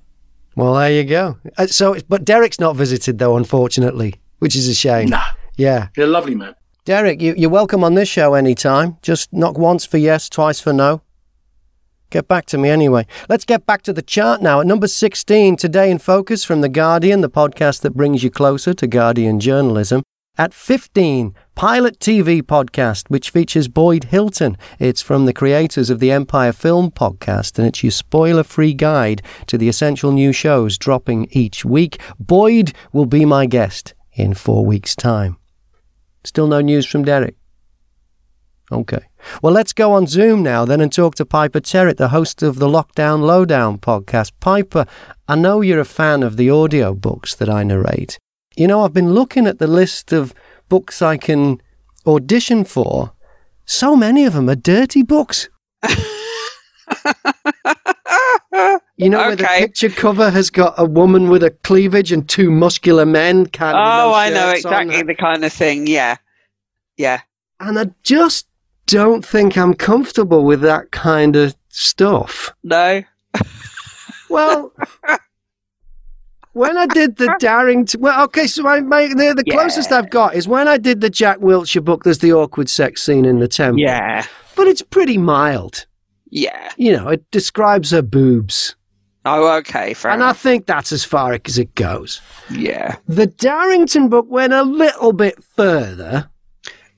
Well, 0.56 0.74
there 0.76 0.92
you 0.92 1.06
go. 1.06 1.38
Uh, 1.58 1.68
so, 1.68 1.96
but 2.10 2.26
Derek's 2.26 2.60
not 2.60 2.76
visited 2.76 3.18
though, 3.18 3.38
unfortunately, 3.38 4.16
which 4.40 4.56
is 4.56 4.68
a 4.68 4.76
shame. 4.76 5.10
Nah. 5.10 5.24
Yeah. 5.56 5.88
You're 5.96 6.08
a 6.08 6.10
lovely 6.10 6.36
man. 6.36 6.56
Derek, 6.84 7.22
you, 7.22 7.36
you're 7.38 7.52
welcome 7.52 7.84
on 7.84 7.94
this 7.94 8.10
show 8.10 8.34
anytime. 8.34 8.98
Just 9.04 9.32
knock 9.32 9.56
once 9.56 9.86
for 9.86 9.98
yes, 10.00 10.28
twice 10.28 10.60
for 10.60 10.74
no. 10.74 11.04
Get 12.10 12.28
back 12.28 12.48
to 12.48 12.58
me 12.58 12.70
anyway. 12.70 13.06
Let's 13.30 13.46
get 13.46 13.68
back 13.68 13.84
to 13.84 13.94
the 13.94 14.02
chart 14.02 14.42
now. 14.42 14.62
At 14.62 14.66
number 14.66 14.88
16, 14.88 15.58
today 15.58 15.92
in 15.92 16.00
focus 16.00 16.44
from 16.44 16.62
The 16.62 16.70
Guardian, 16.70 17.22
the 17.22 17.30
podcast 17.30 17.82
that 17.82 17.94
brings 17.94 18.24
you 18.24 18.32
closer 18.32 18.74
to 18.74 18.88
Guardian 18.88 19.40
journalism. 19.40 20.02
At 20.40 20.56
15, 20.56 21.36
Pilot 21.54 22.00
TV 22.00 22.42
podcast, 22.42 23.10
which 23.10 23.30
features 23.30 23.68
Boyd 23.68 24.06
Hilton. 24.06 24.58
It's 24.80 25.04
from 25.04 25.26
the 25.26 25.34
creators 25.34 25.92
of 25.92 26.00
the 26.00 26.12
Empire 26.12 26.52
Film 26.52 26.90
podcast, 26.90 27.60
and 27.60 27.68
it's 27.68 27.84
your 27.84 27.92
spoiler 27.92 28.44
free 28.44 28.74
guide 28.74 29.22
to 29.46 29.58
the 29.58 29.70
essential 29.70 30.12
new 30.12 30.34
shows 30.34 30.80
dropping 30.80 31.28
each 31.30 31.64
week. 31.64 32.02
Boyd 32.20 32.74
will 32.92 33.06
be 33.06 33.24
my 33.24 33.46
guest 33.46 33.94
in 34.14 34.34
four 34.34 34.66
weeks' 34.66 34.96
time. 34.96 35.38
Still 36.24 36.48
no 36.48 36.62
news 36.62 36.86
from 36.86 37.04
Derek. 37.04 37.36
Okay. 38.72 39.02
Well, 39.42 39.52
let's 39.54 39.74
go 39.74 39.92
on 39.94 40.08
Zoom 40.08 40.44
now 40.44 40.64
then 40.64 40.80
and 40.80 40.92
talk 40.92 41.16
to 41.16 41.26
Piper 41.26 41.60
Terrett, 41.60 41.98
the 41.98 42.10
host 42.10 42.42
of 42.42 42.58
the 42.58 42.68
Lockdown 42.68 43.22
Lowdown 43.22 43.78
podcast. 43.78 44.32
Piper, 44.40 44.86
I 45.28 45.36
know 45.36 45.62
you're 45.62 45.80
a 45.80 45.86
fan 45.86 46.24
of 46.24 46.38
the 46.38 46.50
audio 46.50 46.94
books 46.94 47.36
that 47.36 47.50
I 47.50 47.64
narrate. 47.64 48.18
You 48.56 48.68
know, 48.68 48.84
I've 48.84 48.94
been 48.94 49.14
looking 49.14 49.46
at 49.46 49.60
the 49.60 49.68
list 49.68 50.14
of 50.14 50.34
books 50.70 51.02
I 51.02 51.18
can 51.18 51.62
audition 52.06 52.64
for. 52.64 53.12
So 53.66 53.96
many 53.96 54.26
of 54.26 54.34
them 54.34 54.50
are 54.50 54.56
dirty 54.56 55.04
books. 55.04 55.50
You 59.02 59.10
know, 59.10 59.20
okay. 59.20 59.28
where 59.28 59.36
the 59.36 59.68
picture 59.68 59.90
cover 59.90 60.30
has 60.30 60.52
got 60.52 60.76
a 60.78 60.86
woman 60.86 61.30
with 61.30 61.42
a 61.42 61.50
cleavage 61.50 62.12
and 62.12 62.30
two 62.30 62.52
muscular 62.52 63.04
men. 63.04 63.48
Kind 63.48 63.76
oh, 63.76 64.14
I 64.14 64.30
know 64.30 64.52
exactly 64.52 65.02
the 65.02 65.16
kind 65.16 65.44
of 65.44 65.52
thing. 65.52 65.88
Yeah, 65.88 66.18
yeah. 66.98 67.22
And 67.60 67.80
I 67.80 67.86
just 68.04 68.46
don't 68.86 69.26
think 69.26 69.58
I'm 69.58 69.74
comfortable 69.74 70.44
with 70.46 70.62
that 70.62 70.92
kind 70.92 71.36
of 71.36 71.56
stuff. 71.70 72.54
No. 72.64 73.02
well, 74.30 74.72
when 76.54 76.78
I 76.78 76.86
did 76.86 77.16
the 77.16 77.36
Darrington, 77.40 78.02
well, 78.02 78.24
okay, 78.26 78.46
so 78.46 78.62
my, 78.62 78.82
my 78.82 79.08
the, 79.08 79.34
the 79.36 79.44
yeah. 79.48 79.54
closest 79.56 79.92
I've 79.92 80.12
got 80.12 80.36
is 80.36 80.48
when 80.48 80.68
I 80.68 80.78
did 80.78 81.02
the 81.02 81.10
Jack 81.10 81.40
Wiltshire 81.40 81.82
book. 81.82 82.04
There's 82.04 82.20
the 82.20 82.34
awkward 82.34 82.70
sex 82.70 83.02
scene 83.02 83.26
in 83.26 83.40
the 83.40 83.48
temple. 83.48 83.80
Yeah, 83.80 84.28
but 84.56 84.68
it's 84.68 84.84
pretty 84.84 85.18
mild. 85.18 85.88
Yeah, 86.30 86.72
you 86.78 86.96
know, 86.96 87.08
it 87.08 87.30
describes 87.32 87.90
her 87.90 88.04
boobs. 88.04 88.76
Oh, 89.24 89.58
okay, 89.58 89.94
fair. 89.94 90.12
And 90.12 90.22
enough. 90.22 90.38
I 90.38 90.40
think 90.40 90.66
that's 90.66 90.92
as 90.92 91.04
far 91.04 91.34
as 91.34 91.58
it 91.60 91.76
goes. 91.76 92.22
Yeah. 92.50 92.96
The 93.08 93.28
Darrington 93.28 94.10
book 94.10 94.26
went 94.30 94.54
a 94.54 94.64
little 94.64 95.14
bit 95.14 95.44
further. 95.44 96.30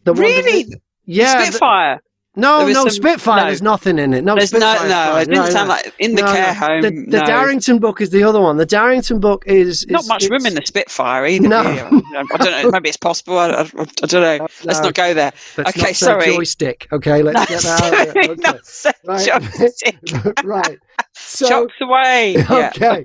The 0.06 0.14
really? 0.14 0.68
Yeah, 1.06 1.44
Spitfire. 1.44 2.02
No, 2.36 2.66
no, 2.68 2.74
some, 2.74 2.90
Spitfire. 2.90 3.42
No. 3.42 3.46
There's 3.46 3.62
nothing 3.62 4.00
in 4.00 4.14
it. 4.14 4.24
No, 4.24 4.36
there's 4.36 4.50
Spitfire. 4.50 4.90
No, 4.90 5.14
no, 5.14 5.18
it 5.18 5.26
didn't 5.26 5.46
no, 5.46 5.50
sound 5.52 5.68
no. 5.68 5.76
like 5.76 5.94
in 6.00 6.16
the 6.16 6.24
care 6.24 6.54
home. 6.54 6.82
The, 6.82 6.90
the 6.90 7.26
Darrington 7.26 7.78
book 7.78 8.02
is 8.02 8.10
the 8.10 8.24
other 8.24 8.42
one. 8.42 8.58
The 8.58 8.66
Darrington 8.66 9.20
book 9.20 9.44
is, 9.46 9.84
is 9.84 9.92
not 9.92 10.08
much 10.08 10.28
room 10.28 10.46
in 10.48 10.56
the 10.56 10.66
Spitfire 10.66 11.28
either. 11.28 11.48
No, 11.48 11.60
I 11.60 12.38
don't 12.38 12.64
know. 12.64 12.72
Maybe 12.72 12.90
it's 12.90 12.98
possible. 12.98 13.38
I, 13.38 13.50
I, 13.50 13.62
I 13.62 13.86
don't 14.08 14.14
know. 14.14 14.48
Let's 14.64 14.80
not 14.80 14.96
go 14.96 15.14
there. 15.14 15.32
Let's 15.58 15.78
okay, 15.78 15.94
sorry. 15.94 16.26
Joystick. 16.26 16.88
Okay, 16.92 17.22
let's 17.22 17.46
get 17.48 17.62
that 17.64 17.84
out 17.84 18.08
of 18.08 19.54
Okay. 19.76 19.98
right. 20.04 20.44
right. 20.44 20.80
So, 21.14 21.70
away. 21.82 22.38
Okay. 22.50 22.72
Yeah. 22.80 23.04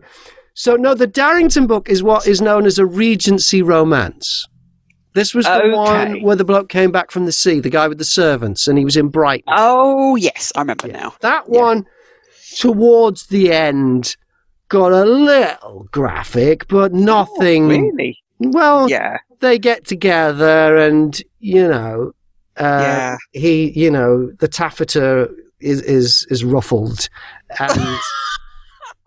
So 0.55 0.75
no, 0.77 0.95
the 0.95 1.07
Darrington 1.07 1.67
book 1.67 1.89
is 1.89 2.03
what 2.03 2.27
is 2.27 2.41
known 2.41 2.65
as 2.65 2.79
a 2.79 2.87
Regency 2.87 3.61
romance. 3.61 4.49
This 5.19 5.35
was 5.35 5.47
the 5.47 5.65
okay. 5.65 5.75
one 5.75 6.23
where 6.23 6.37
the 6.37 6.45
bloke 6.45 6.69
came 6.69 6.93
back 6.93 7.11
from 7.11 7.27
the 7.27 7.33
sea, 7.33 7.59
the 7.59 7.71
guy 7.71 7.89
with 7.89 7.99
the 7.99 8.05
servants, 8.05 8.69
and 8.69 8.79
he 8.79 8.85
was 8.85 8.97
in 8.97 9.09
Brighton. 9.09 9.47
Oh, 9.49 10.15
yes, 10.15 10.53
I 10.55 10.61
remember 10.61 10.87
yeah. 10.87 11.01
now. 11.01 11.15
That 11.23 11.47
yeah. 11.51 11.61
one, 11.61 11.87
towards 12.57 13.27
the 13.27 13.53
end, 13.53 14.17
got 14.69 14.93
a 14.93 15.05
little 15.05 15.89
graphic, 15.91 16.69
but 16.69 16.93
nothing. 16.93 17.65
Oh, 17.65 17.69
really? 17.69 18.23
Well, 18.39 18.89
Yeah. 18.89 19.19
they 19.41 19.59
get 19.59 19.85
together 19.85 20.77
and, 20.77 21.21
you 21.41 21.67
know, 21.67 22.13
uh, 22.57 22.63
Yeah. 22.63 23.17
he, 23.33 23.77
you 23.77 23.91
know, 23.91 24.31
the 24.39 24.47
taffeta 24.47 25.29
is, 25.59 25.83
is, 25.83 26.29
is 26.31 26.45
ruffled 26.45 27.09
and, 27.59 27.99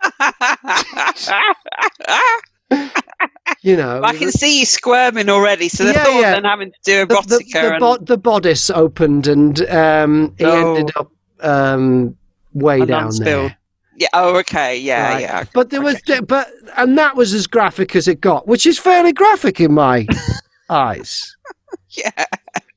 you 3.62 3.76
know, 3.76 4.02
I 4.04 4.16
can 4.16 4.32
see 4.32 4.60
you 4.60 4.66
squirming 4.66 5.30
already. 5.30 5.70
So 5.70 5.86
the 5.86 5.94
Yeah, 5.94 6.04
thought 6.04 6.22
yeah. 6.22 6.32
then 6.32 6.44
having 6.44 6.72
to 6.72 6.78
do 6.84 7.06
the, 7.06 7.22
the, 7.28 7.38
the, 7.54 7.60
and 7.74 7.80
bo- 7.80 7.98
the 7.98 8.18
bodice 8.18 8.70
opened 8.70 9.28
and 9.28 9.62
um, 9.70 10.34
he 10.38 10.46
Oh. 10.46 10.76
ended 10.76 10.92
up 10.96 11.12
um, 11.42 12.16
way 12.54 12.86
down 12.86 13.12
there. 13.20 13.56
Yeah. 13.98 14.08
Oh, 14.14 14.38
okay. 14.40 14.78
Yeah. 14.80 15.14
Right. 15.14 15.22
Yeah. 15.22 15.44
But 15.54 15.70
there 15.70 15.82
was, 15.82 16.02
but 16.28 16.50
and 16.78 16.98
that 16.98 17.16
was 17.16 17.34
as 17.34 17.46
graphic 17.48 17.96
as 17.96 18.08
it 18.08 18.22
got, 18.22 18.48
which 18.48 18.66
is 18.66 18.80
fairly 18.80 19.14
graphic 19.14 19.60
in 19.60 19.74
my 19.74 20.08
eyes. 20.70 21.36
Yeah. 21.92 22.10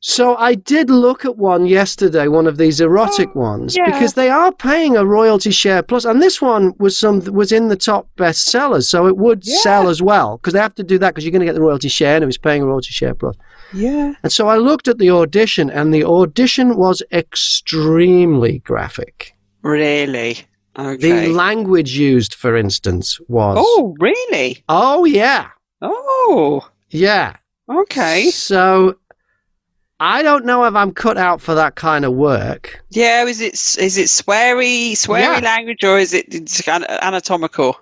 So 0.07 0.37
I 0.37 0.55
did 0.55 0.91
look 0.91 1.25
at 1.25 1.39
one 1.39 1.65
yesterday, 1.65 2.29
one 2.29 2.47
of 2.47 2.59
these 2.59 2.79
erotic 2.79 3.31
oh, 3.35 3.41
ones, 3.41 3.75
Oh, 3.75 3.81
yeah. 3.83 3.91
because 3.91 4.13
they 4.13 4.29
are 4.29 4.53
paying 4.53 4.99
a 4.99 5.07
royalty 5.07 5.51
share 5.51 5.83
plus, 5.83 6.05
and 6.05 6.21
this 6.21 6.43
one 6.43 6.75
was 6.79 6.95
some 6.99 7.21
was 7.33 7.53
in 7.53 7.69
the 7.69 7.77
top 7.77 8.07
bestsellers, 8.19 8.85
so 8.85 9.07
it 9.07 9.17
would 9.17 9.47
Yeah. 9.47 9.57
sell 9.63 9.89
as 9.89 10.03
well 10.03 10.37
because 10.37 10.53
they 10.53 10.59
have 10.61 10.75
to 10.75 10.83
do 10.83 10.99
that 10.99 11.15
because 11.15 11.25
you're 11.25 11.33
going 11.33 11.41
to 11.41 11.47
get 11.47 11.55
the 11.55 11.63
royalty 11.63 11.89
share, 11.89 12.17
and 12.17 12.23
it 12.23 12.27
was 12.27 12.37
paying 12.37 12.61
a 12.61 12.67
royalty 12.67 12.91
share 12.93 13.15
plus. 13.15 13.35
Yeah. 13.73 14.13
And 14.23 14.31
so 14.31 14.47
I 14.47 14.59
looked 14.59 14.89
at 14.89 14.99
the 14.99 15.11
audition, 15.11 15.71
and 15.71 15.95
the 15.95 16.05
audition 16.05 16.77
was 16.77 17.03
extremely 17.11 18.59
graphic. 18.59 19.33
Really. 19.63 20.37
Okay. 20.79 21.29
The 21.29 21.33
language 21.33 21.97
used, 21.97 22.35
for 22.35 22.59
instance, 22.59 23.19
was 23.29 23.57
oh, 23.59 23.95
really? 23.99 24.63
oh 24.69 25.07
yeah, 25.07 25.49
Oh. 25.81 26.69
yeah. 26.91 27.37
Okay. 27.73 28.29
So 28.31 28.97
I 30.07 30.23
don't 30.23 30.45
know 30.45 30.65
if 30.65 30.75
I'm 30.75 30.93
cut 30.93 31.17
out 31.17 31.41
for 31.41 31.55
that 31.55 31.77
kind 31.77 32.05
of 32.05 32.13
work. 32.13 32.83
Yeah. 32.91 33.25
Is 33.25 33.41
it 33.41 33.55
is 33.83 33.97
it 33.97 34.09
sweary 34.09 34.93
sweary 34.93 35.21
Yeah. 35.21 35.41
language 35.43 35.83
or 35.83 35.99
is 35.99 36.13
it 36.13 36.27
anatomical? 37.03 37.77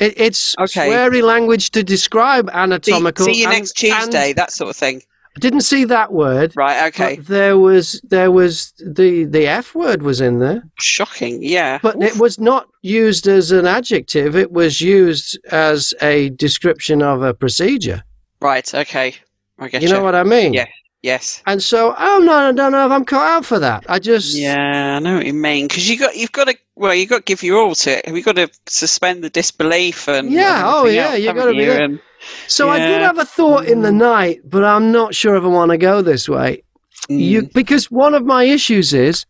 It, 0.00 0.14
it's 0.16 0.56
Okay. 0.58 0.88
sweary 0.88 1.22
language 1.22 1.70
to 1.70 1.84
describe 1.84 2.50
anatomical. 2.52 3.26
see 3.26 3.34
you 3.40 3.46
and- 3.46 3.54
next 3.58 3.72
Tuesday. 3.74 4.30
and 4.30 4.36
That 4.36 4.52
sort 4.52 4.70
of 4.70 4.76
thing. 4.76 5.02
I 5.36 5.40
didn't 5.40 5.62
see 5.62 5.84
that 5.84 6.12
word. 6.12 6.52
Right. 6.56 6.88
Okay. 6.88 7.16
But 7.16 7.26
there 7.28 7.56
was 7.58 8.00
there 8.02 8.30
was 8.30 8.72
the 8.84 9.24
the 9.24 9.46
F 9.46 9.74
word 9.74 10.02
was 10.02 10.20
in 10.20 10.40
there, 10.40 10.62
Shocking. 10.80 11.42
Yeah. 11.42 11.78
but 11.82 12.02
it 12.02 12.16
was 12.18 12.38
not 12.40 12.66
used 12.82 13.26
as 13.28 13.52
an 13.52 13.66
adjective. 13.66 14.34
It 14.36 14.50
was 14.52 14.80
used 14.80 15.38
as 15.50 15.94
a 16.02 16.30
description 16.30 17.02
of 17.02 17.22
a 17.22 17.32
procedure. 17.32 18.02
right. 18.40 18.68
Okay. 18.74 19.14
I 19.60 19.68
get 19.68 19.80
You 19.82 19.88
know 19.90 20.02
what 20.02 20.16
I 20.16 20.24
mean? 20.24 20.52
Yeah. 20.54 20.66
Yes. 21.02 21.42
And 21.46 21.60
so, 21.62 21.94
oh 21.98 22.22
no, 22.24 22.32
I 22.32 22.52
don't 22.52 22.70
know 22.72 22.86
if 22.86 22.92
I'm 22.92 23.04
cut 23.04 23.26
out 23.26 23.44
for 23.44 23.58
that. 23.58 23.84
I 23.88 23.98
just 23.98 24.36
Yeah, 24.36 24.96
I 24.96 24.98
know 25.00 25.16
what 25.16 25.26
you 25.26 25.34
mean. 25.34 25.66
Because 25.66 25.88
you 25.90 25.98
got, 25.98 26.16
you've 26.16 26.30
got 26.32 26.46
to, 26.46 26.56
well, 26.76 26.94
you've 26.94 27.08
got 27.08 27.18
to 27.18 27.22
give 27.24 27.42
your 27.42 27.58
all 27.60 27.74
to 27.74 28.06
it. 28.08 28.12
We've 28.12 28.24
got 28.24 28.36
to 28.36 28.48
suspend 28.66 29.24
the 29.24 29.30
disbelief 29.30 30.06
and 30.08 30.30
Yeah, 30.30 30.62
oh, 30.64 30.86
yeah, 30.86 31.08
else, 31.10 31.18
you 31.18 31.26
haven't 31.26 31.42
gotta 31.42 31.56
be 31.56 31.64
you? 31.64 31.72
And- 31.72 32.00
So 32.46 32.68
I 32.68 32.78
did 32.78 33.02
have 33.02 33.18
a 33.18 33.24
thought 33.24 33.64
in 33.66 33.82
the 33.82 33.90
night, 33.90 34.42
but 34.44 34.62
I'm 34.64 34.92
not 34.92 35.12
sure 35.14 35.34
if 35.34 35.42
I 35.42 35.48
want 35.48 35.72
to 35.72 35.78
go 35.78 36.02
this 36.02 36.28
way. 36.28 36.62
You 37.08 37.42
Mm, 37.42 37.52
because 37.52 37.90
one 37.90 38.14
of 38.14 38.24
my 38.24 38.44
issues 38.44 38.94
is 38.94 39.26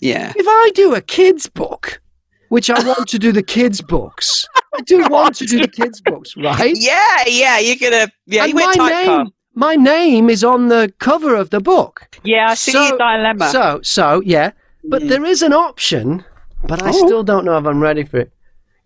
yeah, 0.00 0.32
if 0.36 0.46
I 0.46 0.70
do 0.74 0.94
a 0.94 1.00
kids 1.00 1.48
book, 1.48 2.00
which 2.48 2.70
I 2.70 2.80
want 2.86 3.08
to 3.08 3.18
do 3.18 3.32
the 3.32 3.42
kids 3.42 3.80
books. 3.82 4.46
I 4.76 4.82
do 4.82 5.04
want 5.08 5.34
to 5.36 5.46
do 5.46 5.58
the 5.60 5.68
kids 5.68 6.00
books, 6.00 6.36
right? 6.36 6.74
yeah, 6.78 7.24
yeah. 7.26 7.58
You're 7.58 7.76
gonna, 7.76 8.08
yeah. 8.26 8.44
and 8.44 8.50
you 8.50 8.54
my 8.54 8.74
name, 8.88 9.30
my 9.58 9.74
name 9.74 10.30
is 10.30 10.44
on 10.44 10.68
the 10.68 10.92
cover 10.98 11.34
of 11.34 11.50
the 11.50 11.60
book. 11.60 12.06
Yeah, 12.22 12.50
I 12.50 12.54
see 12.54 12.72
So- 12.72 12.86
your 12.88 12.98
dilemma. 12.98 13.48
So, 13.50 13.80
so 13.82 14.22
yeah, 14.24 14.52
but 14.84 15.02
Mm. 15.02 15.08
there 15.08 15.24
is 15.24 15.42
an 15.42 15.52
option, 15.52 16.24
but 16.70 16.80
I 16.82 16.90
Oh. 16.90 17.06
still 17.06 17.22
don't 17.24 17.44
know 17.44 17.58
if 17.58 17.66
I'm 17.66 17.80
ready 17.82 18.04
for 18.04 18.18
it. 18.20 18.30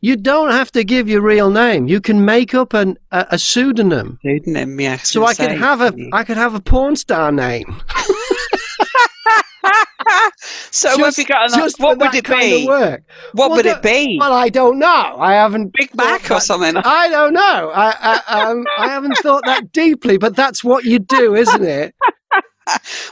You 0.00 0.16
don't 0.16 0.50
have 0.50 0.72
to 0.72 0.82
give 0.82 1.08
your 1.12 1.20
real 1.22 1.50
name. 1.50 1.86
You 1.88 2.00
can 2.00 2.24
make 2.24 2.54
up 2.54 2.74
an, 2.74 2.96
a, 3.12 3.26
a 3.32 3.38
pseudonym. 3.38 4.18
Pseudonym, 4.22 4.80
yeah. 4.80 4.96
So 5.04 5.24
I 5.24 5.34
could 5.34 5.52
have 5.52 5.80
a 5.80 5.92
I 6.12 6.24
could 6.24 6.38
have 6.38 6.54
a 6.56 6.60
porn 6.60 6.96
star 6.96 7.30
name. 7.30 7.76
So 10.70 10.90
you 10.96 11.24
got? 11.26 11.52
An, 11.52 11.58
just 11.58 11.78
what 11.78 11.98
would 11.98 12.12
that 12.12 12.14
it 12.16 12.26
be? 12.26 12.66
Work. 12.66 13.02
What 13.32 13.50
Well, 13.50 13.56
would 13.56 13.66
it 13.66 13.82
be? 13.82 14.16
Well, 14.18 14.32
I 14.32 14.48
don't 14.48 14.78
know. 14.78 15.16
I 15.18 15.34
haven't 15.34 15.72
Big 15.74 15.94
Mac 15.94 16.30
or 16.30 16.40
something? 16.40 16.76
I 16.84 17.08
don't 17.08 17.32
know. 17.34 17.70
I 17.74 18.20
I, 18.26 18.42
um, 18.50 18.64
I 18.78 18.88
haven't 18.88 19.16
thought 19.18 19.44
that 19.46 19.70
deeply, 19.72 20.16
but 20.18 20.34
that's 20.34 20.64
what 20.64 20.84
you 20.84 20.98
do, 20.98 21.34
isn't 21.34 21.64
it? 21.64 21.94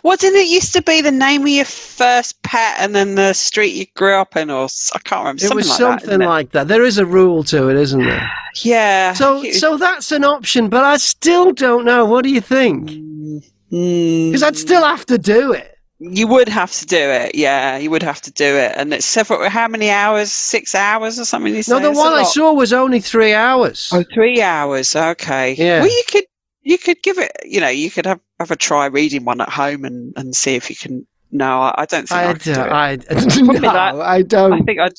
What 0.03 0.21
didn't 0.21 0.41
it 0.43 0.47
used 0.49 0.73
to 0.75 0.83
be 0.83 1.01
the 1.01 1.11
name 1.11 1.43
of 1.43 1.49
your 1.49 1.65
first 1.65 2.41
pet 2.45 2.77
and 2.79 2.95
then 2.95 3.17
the 3.17 3.33
street 3.33 3.75
you 3.75 3.85
grew 3.97 4.15
up 4.15 4.37
in, 4.37 4.49
or 4.49 4.69
I 4.95 4.99
can't 5.01 5.21
remember. 5.23 5.39
It 5.45 5.49
something 5.49 5.57
was 5.57 5.69
like 5.69 5.79
that, 5.79 6.01
something 6.03 6.23
it? 6.23 6.27
like 6.27 6.51
that. 6.53 6.69
There 6.69 6.85
is 6.85 6.99
a 6.99 7.05
rule 7.05 7.43
to 7.45 7.69
it, 7.69 7.77
isn't 7.77 8.01
there? 8.01 8.31
yeah. 8.63 9.13
So 9.13 9.43
It- 9.43 9.55
so 9.57 9.77
that's 9.77 10.13
an 10.13 10.23
option, 10.25 10.69
but 10.69 10.85
I 10.85 10.99
still 10.99 11.51
don't 11.53 11.85
know. 11.85 12.05
What 12.07 12.23
do 12.23 12.31
you 12.31 12.41
think? 12.41 12.91
Mm, 12.91 14.29
Because 14.29 14.45
I'd 14.45 14.57
still 14.57 14.85
have 14.85 15.05
to 15.07 15.19
do 15.19 15.53
it. 15.53 15.77
You 16.03 16.27
would 16.29 16.49
have 16.49 16.73
to 16.73 16.87
do 16.87 16.97
it, 16.97 17.35
yeah. 17.35 17.77
You 17.77 17.91
would 17.91 18.03
have 18.03 18.23
to 18.23 18.33
do 18.33 18.57
it, 18.57 18.73
and 18.75 18.95
it's 18.95 19.05
several. 19.05 19.47
How 19.51 19.69
many 19.69 19.91
hours? 19.91 20.33
Six 20.33 20.75
hours 20.75 21.19
or 21.19 21.27
something? 21.27 21.55
You 21.55 21.63
No, 21.69 21.79
the 21.79 21.91
It's 21.91 21.99
one 21.99 22.15
I 22.15 22.23
saw 22.23 22.55
was 22.55 22.73
only 22.73 23.01
three 23.01 23.35
hours. 23.35 23.91
Oh, 23.93 24.03
three 24.15 24.41
hours. 24.41 24.97
Okay. 24.97 25.53
Yeah. 25.53 25.81
Well, 25.81 25.91
you 25.91 26.03
could 26.11 26.25
you 26.63 26.79
could 26.79 27.03
give 27.03 27.19
it. 27.19 27.33
You 27.45 27.61
know, 27.61 27.69
you 27.69 27.91
could 27.91 28.07
have 28.07 28.19
have 28.39 28.51
a 28.51 28.57
try 28.57 28.87
reading 28.87 29.27
one 29.27 29.43
at 29.43 29.51
home 29.51 29.85
and 29.85 30.15
and 30.17 30.35
see 30.35 30.55
if 30.55 30.71
you 30.71 30.77
can. 30.77 31.07
No, 31.33 31.61
I, 31.61 31.83
I 31.83 31.85
don't 31.85 32.09
think 32.09 32.19
I, 32.19 32.31
I, 32.31 32.33
could 32.33 32.43
do 32.43 32.53
uh, 32.53 32.57
do. 32.57 32.63
Uh, 32.63 32.75
I, 33.11 33.43
no, 33.43 33.61
that. 33.61 33.95
I 34.01 34.23
don't. 34.23 34.53
I 34.55 34.61
think 34.61 34.81
I'd. 34.81 34.95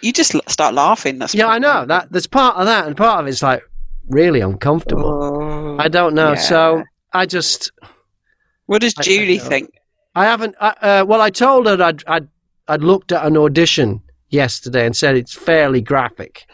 You 0.00 0.12
just 0.12 0.34
start 0.48 0.72
laughing. 0.72 1.18
That's 1.18 1.34
yeah, 1.34 1.48
I 1.48 1.58
know 1.58 1.84
that. 1.84 2.10
There's 2.10 2.26
part 2.26 2.56
of 2.56 2.64
that, 2.64 2.86
and 2.86 2.96
part 2.96 3.20
of 3.20 3.26
it's 3.26 3.42
like 3.42 3.62
really 4.08 4.40
uncomfortable. 4.40 5.04
Oh, 5.04 5.76
I 5.78 5.88
don't 5.88 6.14
know. 6.14 6.30
yeah. 6.30 6.36
So 6.40 6.84
I 7.12 7.26
just, 7.26 7.72
What 8.66 8.80
does 8.80 8.94
I- 8.96 9.00
I 9.00 9.02
Julie 9.02 9.38
think? 9.38 9.70
I 10.20 10.24
haven't. 10.24 10.54
Uh, 10.60 10.74
uh, 10.82 11.04
well, 11.08 11.20
I 11.20 11.30
told 11.30 11.66
her 11.66 11.82
I'd, 11.82 12.02
I'd, 12.06 12.28
I'd 12.68 12.82
looked 12.82 13.10
at 13.12 13.24
an 13.24 13.36
audition 13.36 14.02
yesterday 14.28 14.84
and 14.86 14.94
said 14.96 15.16
it's 15.16 15.34
fairly 15.34 15.80
graphic. 15.80 16.46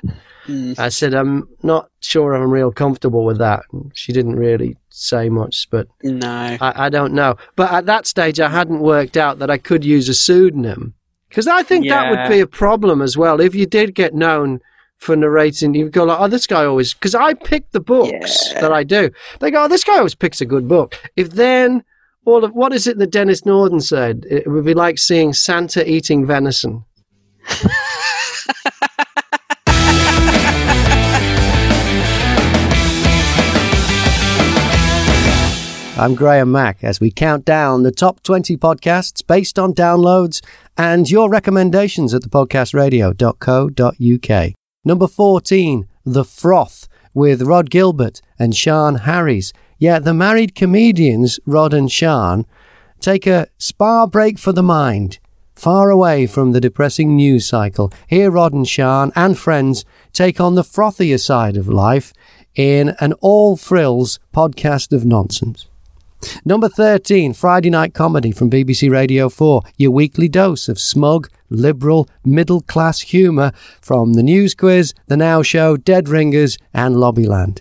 Mm. 0.46 0.78
I 0.78 0.88
said 0.90 1.12
I'm 1.14 1.48
not 1.64 1.90
sure 2.00 2.32
I'm 2.34 2.50
real 2.50 2.70
comfortable 2.70 3.24
with 3.24 3.38
that. 3.38 3.62
She 3.94 4.12
didn't 4.12 4.36
really 4.36 4.76
say 4.90 5.28
much, 5.28 5.66
but 5.70 5.88
No. 6.04 6.56
I, 6.60 6.86
I 6.86 6.88
don't 6.88 7.12
know. 7.12 7.34
But 7.56 7.72
at 7.72 7.86
that 7.86 8.06
stage, 8.06 8.38
I 8.38 8.48
hadn't 8.48 8.78
worked 8.80 9.16
out 9.16 9.40
that 9.40 9.50
I 9.50 9.58
could 9.58 9.84
use 9.84 10.08
a 10.08 10.14
pseudonym 10.14 10.94
because 11.28 11.48
I 11.48 11.62
think 11.64 11.88
that 11.88 12.10
would 12.10 12.28
be 12.32 12.40
a 12.40 12.46
problem 12.46 13.02
as 13.02 13.16
well. 13.16 13.40
If 13.40 13.54
you 13.56 13.66
did 13.66 13.94
get 13.96 14.14
known 14.14 14.60
for 14.98 15.16
narrating, 15.16 15.74
you'd 15.74 15.92
go 15.92 16.04
like, 16.04 16.20
"Oh, 16.20 16.28
this 16.28 16.46
guy 16.46 16.64
always," 16.64 16.94
because 16.94 17.14
I 17.16 17.34
pick 17.34 17.70
the 17.72 17.80
books 17.80 18.52
Yeah. 18.52 18.60
that 18.60 18.72
I 18.72 18.84
do. 18.84 19.10
They 19.40 19.50
go, 19.50 19.64
"Oh, 19.64 19.68
this 19.68 19.84
guy 19.84 19.96
always 19.98 20.14
picks 20.14 20.40
a 20.40 20.46
good 20.46 20.68
book." 20.68 20.94
If 21.16 21.30
then 21.32 21.82
all 22.26 22.44
of 22.44 22.52
what 22.52 22.74
is 22.74 22.86
it 22.86 22.98
that 22.98 23.12
Denis 23.12 23.46
Norden 23.46 23.80
said? 23.80 24.26
It 24.28 24.46
would 24.46 24.64
be 24.64 24.74
like 24.74 24.98
seeing 24.98 25.32
Santa 25.32 25.88
eating 25.88 26.26
venison. 26.26 26.84
I'm 35.98 36.14
Graham 36.14 36.52
Mack 36.52 36.84
as 36.84 37.00
we 37.00 37.10
count 37.10 37.46
down 37.46 37.82
the 37.82 37.90
top 37.90 38.22
20 38.22 38.58
podcasts 38.58 39.26
based 39.26 39.58
on 39.58 39.72
downloads 39.72 40.44
and 40.76 41.10
your 41.10 41.30
recommendations 41.30 42.12
at 42.12 42.20
thepodcastradio.co.uk. 42.20 44.52
Number 44.84 45.06
14, 45.06 45.88
The 46.04 46.24
Froth 46.24 46.86
with 47.14 47.40
Rod 47.40 47.70
Gilbert 47.70 48.20
and 48.38 48.54
Sian 48.54 48.96
Harries. 48.96 49.54
Yeah, 49.78 49.98
the 49.98 50.14
married 50.14 50.54
comedians, 50.54 51.38
Rod 51.44 51.74
and 51.74 51.92
Sian, 51.92 52.46
take 52.98 53.26
a 53.26 53.48
spa 53.58 54.06
break 54.06 54.38
for 54.38 54.52
the 54.52 54.62
mind, 54.62 55.18
far 55.54 55.90
away 55.90 56.26
from 56.26 56.52
the 56.52 56.62
depressing 56.62 57.14
news 57.14 57.46
cycle. 57.46 57.92
Here, 58.06 58.30
Rod 58.30 58.54
and 58.54 58.66
Sian 58.66 59.12
and 59.14 59.38
friends 59.38 59.84
take 60.14 60.40
on 60.40 60.54
the 60.54 60.62
frothier 60.62 61.20
side 61.20 61.58
of 61.58 61.68
life 61.68 62.14
in 62.54 62.96
an 63.00 63.12
all 63.20 63.56
frills 63.56 64.18
podcast 64.34 64.92
of 64.92 65.04
nonsense. 65.04 65.66
Number 66.42 66.70
13, 66.70 67.34
Friday 67.34 67.68
Night 67.68 67.92
Comedy 67.92 68.32
from 68.32 68.50
BBC 68.50 68.90
Radio 68.90 69.28
4, 69.28 69.60
your 69.76 69.90
weekly 69.90 70.28
dose 70.28 70.70
of 70.70 70.80
smug, 70.80 71.28
liberal, 71.50 72.08
middle 72.24 72.62
class 72.62 73.00
humour 73.00 73.52
from 73.82 74.14
the 74.14 74.22
news 74.22 74.54
quiz, 74.54 74.94
the 75.06 75.18
Now 75.18 75.42
Show, 75.42 75.76
Dead 75.76 76.08
Ringers, 76.08 76.56
and 76.72 76.96
Lobbyland. 76.96 77.60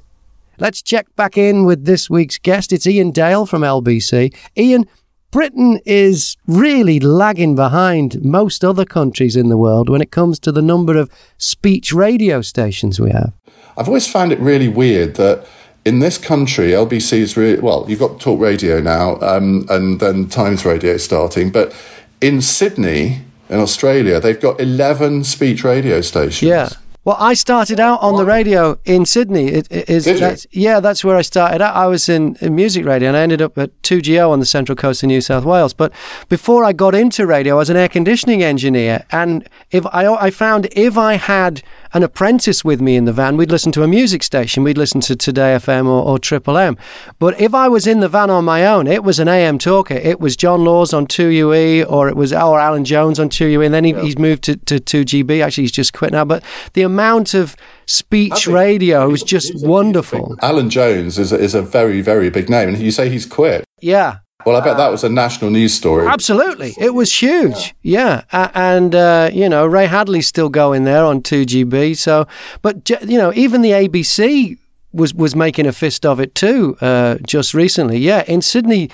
Let's 0.60 0.82
check 0.82 1.14
back 1.16 1.38
in 1.38 1.66
with 1.66 1.86
this 1.86 2.10
week's 2.10 2.38
guest. 2.38 2.72
It's 2.72 2.88
Iain 2.88 3.12
Dale 3.12 3.46
from 3.46 3.62
LBC. 3.62 4.34
Iain, 4.58 4.86
Britain 5.32 5.80
is 5.86 6.38
really 6.48 7.00
lagging 7.00 7.56
behind 7.56 8.24
most 8.24 8.64
other 8.64 8.86
countries 8.86 9.36
in 9.36 9.50
the 9.50 9.58
world 9.58 9.90
when 9.90 10.02
it 10.02 10.12
comes 10.12 10.40
to 10.40 10.52
the 10.52 10.62
number 10.62 10.98
of 10.98 11.12
speech 11.38 11.92
radio 11.92 12.42
stations 12.42 13.02
we 13.02 13.12
have. 13.12 13.34
I've 13.78 13.90
always 13.90 14.10
found 14.10 14.32
it 14.32 14.40
really 14.40 14.70
weird 14.70 15.16
that 15.16 15.46
in 15.84 16.00
this 16.00 16.18
country, 16.18 16.70
LBC 16.70 17.20
is 17.20 17.38
really 17.38 17.60
well. 17.60 17.86
You've 17.88 18.00
got 18.00 18.20
talk 18.20 18.40
radio 18.40 18.80
now, 18.80 19.20
um, 19.20 19.66
and 19.70 20.00
then 20.00 20.28
Times 20.28 20.66
Radio 20.66 20.98
starting. 20.98 21.52
But 21.52 21.76
in 22.22 22.42
Sydney, 22.42 23.22
in 23.50 23.60
Australia, 23.60 24.20
they've 24.20 24.40
got 24.40 24.60
eleven 24.60 25.24
speech 25.24 25.64
radio 25.64 26.02
stations. 26.02 26.42
Yeah. 26.42 26.70
Well, 27.06 27.18
I 27.20 27.36
started 27.36 27.80
out 27.80 28.02
on 28.02 28.18
the 28.18 28.26
radio 28.26 28.80
in 28.84 29.06
Sydney. 29.06 29.50
It, 29.50 29.72
it 29.72 29.88
is 29.88 30.06
Did 30.06 30.22
you? 30.22 30.64
yeah, 30.64 30.80
that's 30.80 31.04
where 31.04 31.16
I 31.16 31.22
started 31.22 31.62
out. 31.62 31.76
I 31.76 31.86
was 31.86 32.10
in, 32.10 32.36
in 32.42 32.56
music 32.56 32.84
radio, 32.84 33.10
and 33.10 33.16
I 33.16 33.22
ended 33.22 33.44
up 33.44 33.60
at 33.60 33.80
2GO 33.84 34.32
on 34.32 34.40
the 34.40 34.46
central 34.46 34.76
coast 34.76 35.04
of 35.04 35.08
New 35.08 35.22
South 35.22 35.46
Wales. 35.46 35.72
But 35.72 35.94
before 36.30 36.66
I 36.66 36.74
got 36.74 36.96
into 36.96 37.28
radio, 37.28 37.54
I 37.54 37.58
was 37.58 37.70
an 37.70 37.78
air 37.78 37.90
conditioning 37.90 38.42
engineer, 38.42 39.06
and 39.12 39.48
if 39.70 39.86
I, 39.94 40.08
I 40.16 40.32
found 40.32 40.68
if 40.72 40.98
I 40.98 41.14
had 41.14 41.62
an 41.96 42.04
apprentice 42.04 42.66
with 42.66 42.82
me 42.82 42.98
in 42.98 43.06
the 43.06 43.14
van, 43.14 43.38
we'd 43.38 43.50
listen 43.50 43.72
to 43.72 43.82
a 43.82 43.88
music 43.88 44.22
station. 44.22 44.64
We'd 44.64 44.78
listen 44.78 45.00
to 45.00 45.16
2Day 45.16 45.56
FM 45.56 45.88
or, 45.88 46.04
or 46.04 46.20
Triple 46.20 46.58
M. 46.58 46.78
But 47.20 47.40
if 47.40 47.56
I 47.56 47.70
was 47.70 47.88
in 47.88 48.02
the 48.02 48.10
van 48.10 48.30
on 48.30 48.44
my 48.44 48.66
own, 48.66 48.86
it 48.86 49.02
was 49.02 49.18
an 49.18 49.30
AM 49.30 49.58
talker. 49.58 49.94
It 49.94 50.20
was 50.20 50.36
John 50.36 50.66
Laws 50.66 50.94
on 50.94 51.08
2UE, 51.08 51.90
or 51.90 52.10
it 52.10 52.18
was 52.18 52.34
or 52.34 52.60
Alan 52.60 52.84
Jones 52.84 53.18
on 53.18 53.30
2UE, 53.30 53.64
and 53.64 53.74
then 53.74 53.86
he, 53.86 53.94
he's 53.94 54.20
moved 54.20 54.44
to, 54.44 54.58
to 54.58 54.82
2GB. 54.82 55.42
Actually, 55.42 55.64
he's 55.64 55.72
just 55.72 55.94
quit 55.94 56.12
now. 56.12 56.26
But 56.26 56.44
the 56.74 56.82
amount 56.82 57.34
of 57.34 57.56
speech 57.86 58.46
radio 58.46 59.10
is 59.12 59.24
just 59.24 59.66
wonderful. 59.66 60.36
Alan 60.42 60.70
Jones 60.70 61.18
is 61.18 61.32
a, 61.32 61.40
is 61.40 61.56
a 61.56 61.62
very 61.62 62.02
very 62.02 62.30
big 62.30 62.50
name, 62.50 62.68
and 62.68 62.78
you 62.78 62.92
say 62.92 63.08
he's 63.10 63.26
quit. 63.26 63.64
Yeah. 63.80 64.18
Well, 64.46 64.56
I 64.56 64.62
bet 64.64 64.78
that 64.78 64.92
was 64.92 65.04
a 65.04 65.10
national 65.10 65.50
news 65.50 65.74
story. 65.74 66.06
Absolutely, 66.08 66.76
it 66.78 66.94
was 66.94 67.12
huge. 67.12 67.74
Yeah, 67.82 68.24
A- 68.32 68.52
and 68.54 68.94
uh, 68.94 69.30
you 69.34 69.50
know 69.50 69.66
Ray 69.66 69.88
Hadley's 69.88 70.28
still 70.28 70.50
going 70.50 70.84
there 70.84 71.04
on 71.04 71.22
two 71.24 71.46
GB. 71.46 71.98
So, 71.98 72.28
but 72.62 72.88
you 72.90 73.18
know 73.18 73.34
even 73.34 73.62
the 73.64 73.72
ABC 73.72 74.58
was 74.94 75.14
was 75.14 75.36
making 75.36 75.66
a 75.66 75.72
fist 75.74 76.06
of 76.06 76.20
it 76.20 76.36
too 76.36 76.78
uh, 76.80 77.16
just 77.26 77.54
recently. 77.54 77.98
Yeah, 77.98 78.24
in 78.28 78.42
Sydney, 78.42 78.90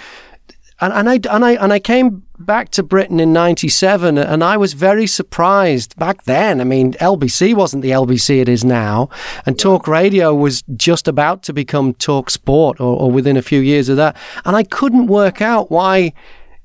and, 0.81 0.91
and 0.93 1.09
I 1.09 1.19
and 1.33 1.45
I 1.45 1.51
and 1.51 1.71
I 1.71 1.79
came 1.79 2.23
back 2.39 2.69
to 2.71 2.83
Britain 2.83 3.19
in 3.19 3.31
'97, 3.31 4.17
and 4.17 4.43
I 4.43 4.57
was 4.57 4.73
very 4.73 5.05
surprised 5.05 5.95
back 5.97 6.23
then. 6.23 6.59
I 6.59 6.63
mean, 6.63 6.93
LBC 6.93 7.53
wasn't 7.53 7.83
the 7.83 7.91
LBC 7.91 8.41
it 8.41 8.50
is 8.50 8.65
now, 8.65 9.09
and 9.45 9.59
talk 9.59 9.88
radio 9.88 10.33
was 10.33 10.63
just 10.75 11.07
about 11.07 11.43
to 11.43 11.53
become 11.53 11.93
talk 11.93 12.31
sport, 12.31 12.79
or, 12.79 13.00
or 13.00 13.11
within 13.11 13.38
a 13.38 13.43
few 13.43 13.59
years 13.59 13.89
of 13.89 13.97
that. 13.97 14.17
And 14.43 14.55
I 14.55 14.63
couldn't 14.63 15.07
work 15.07 15.41
out 15.41 15.71
why. 15.71 16.13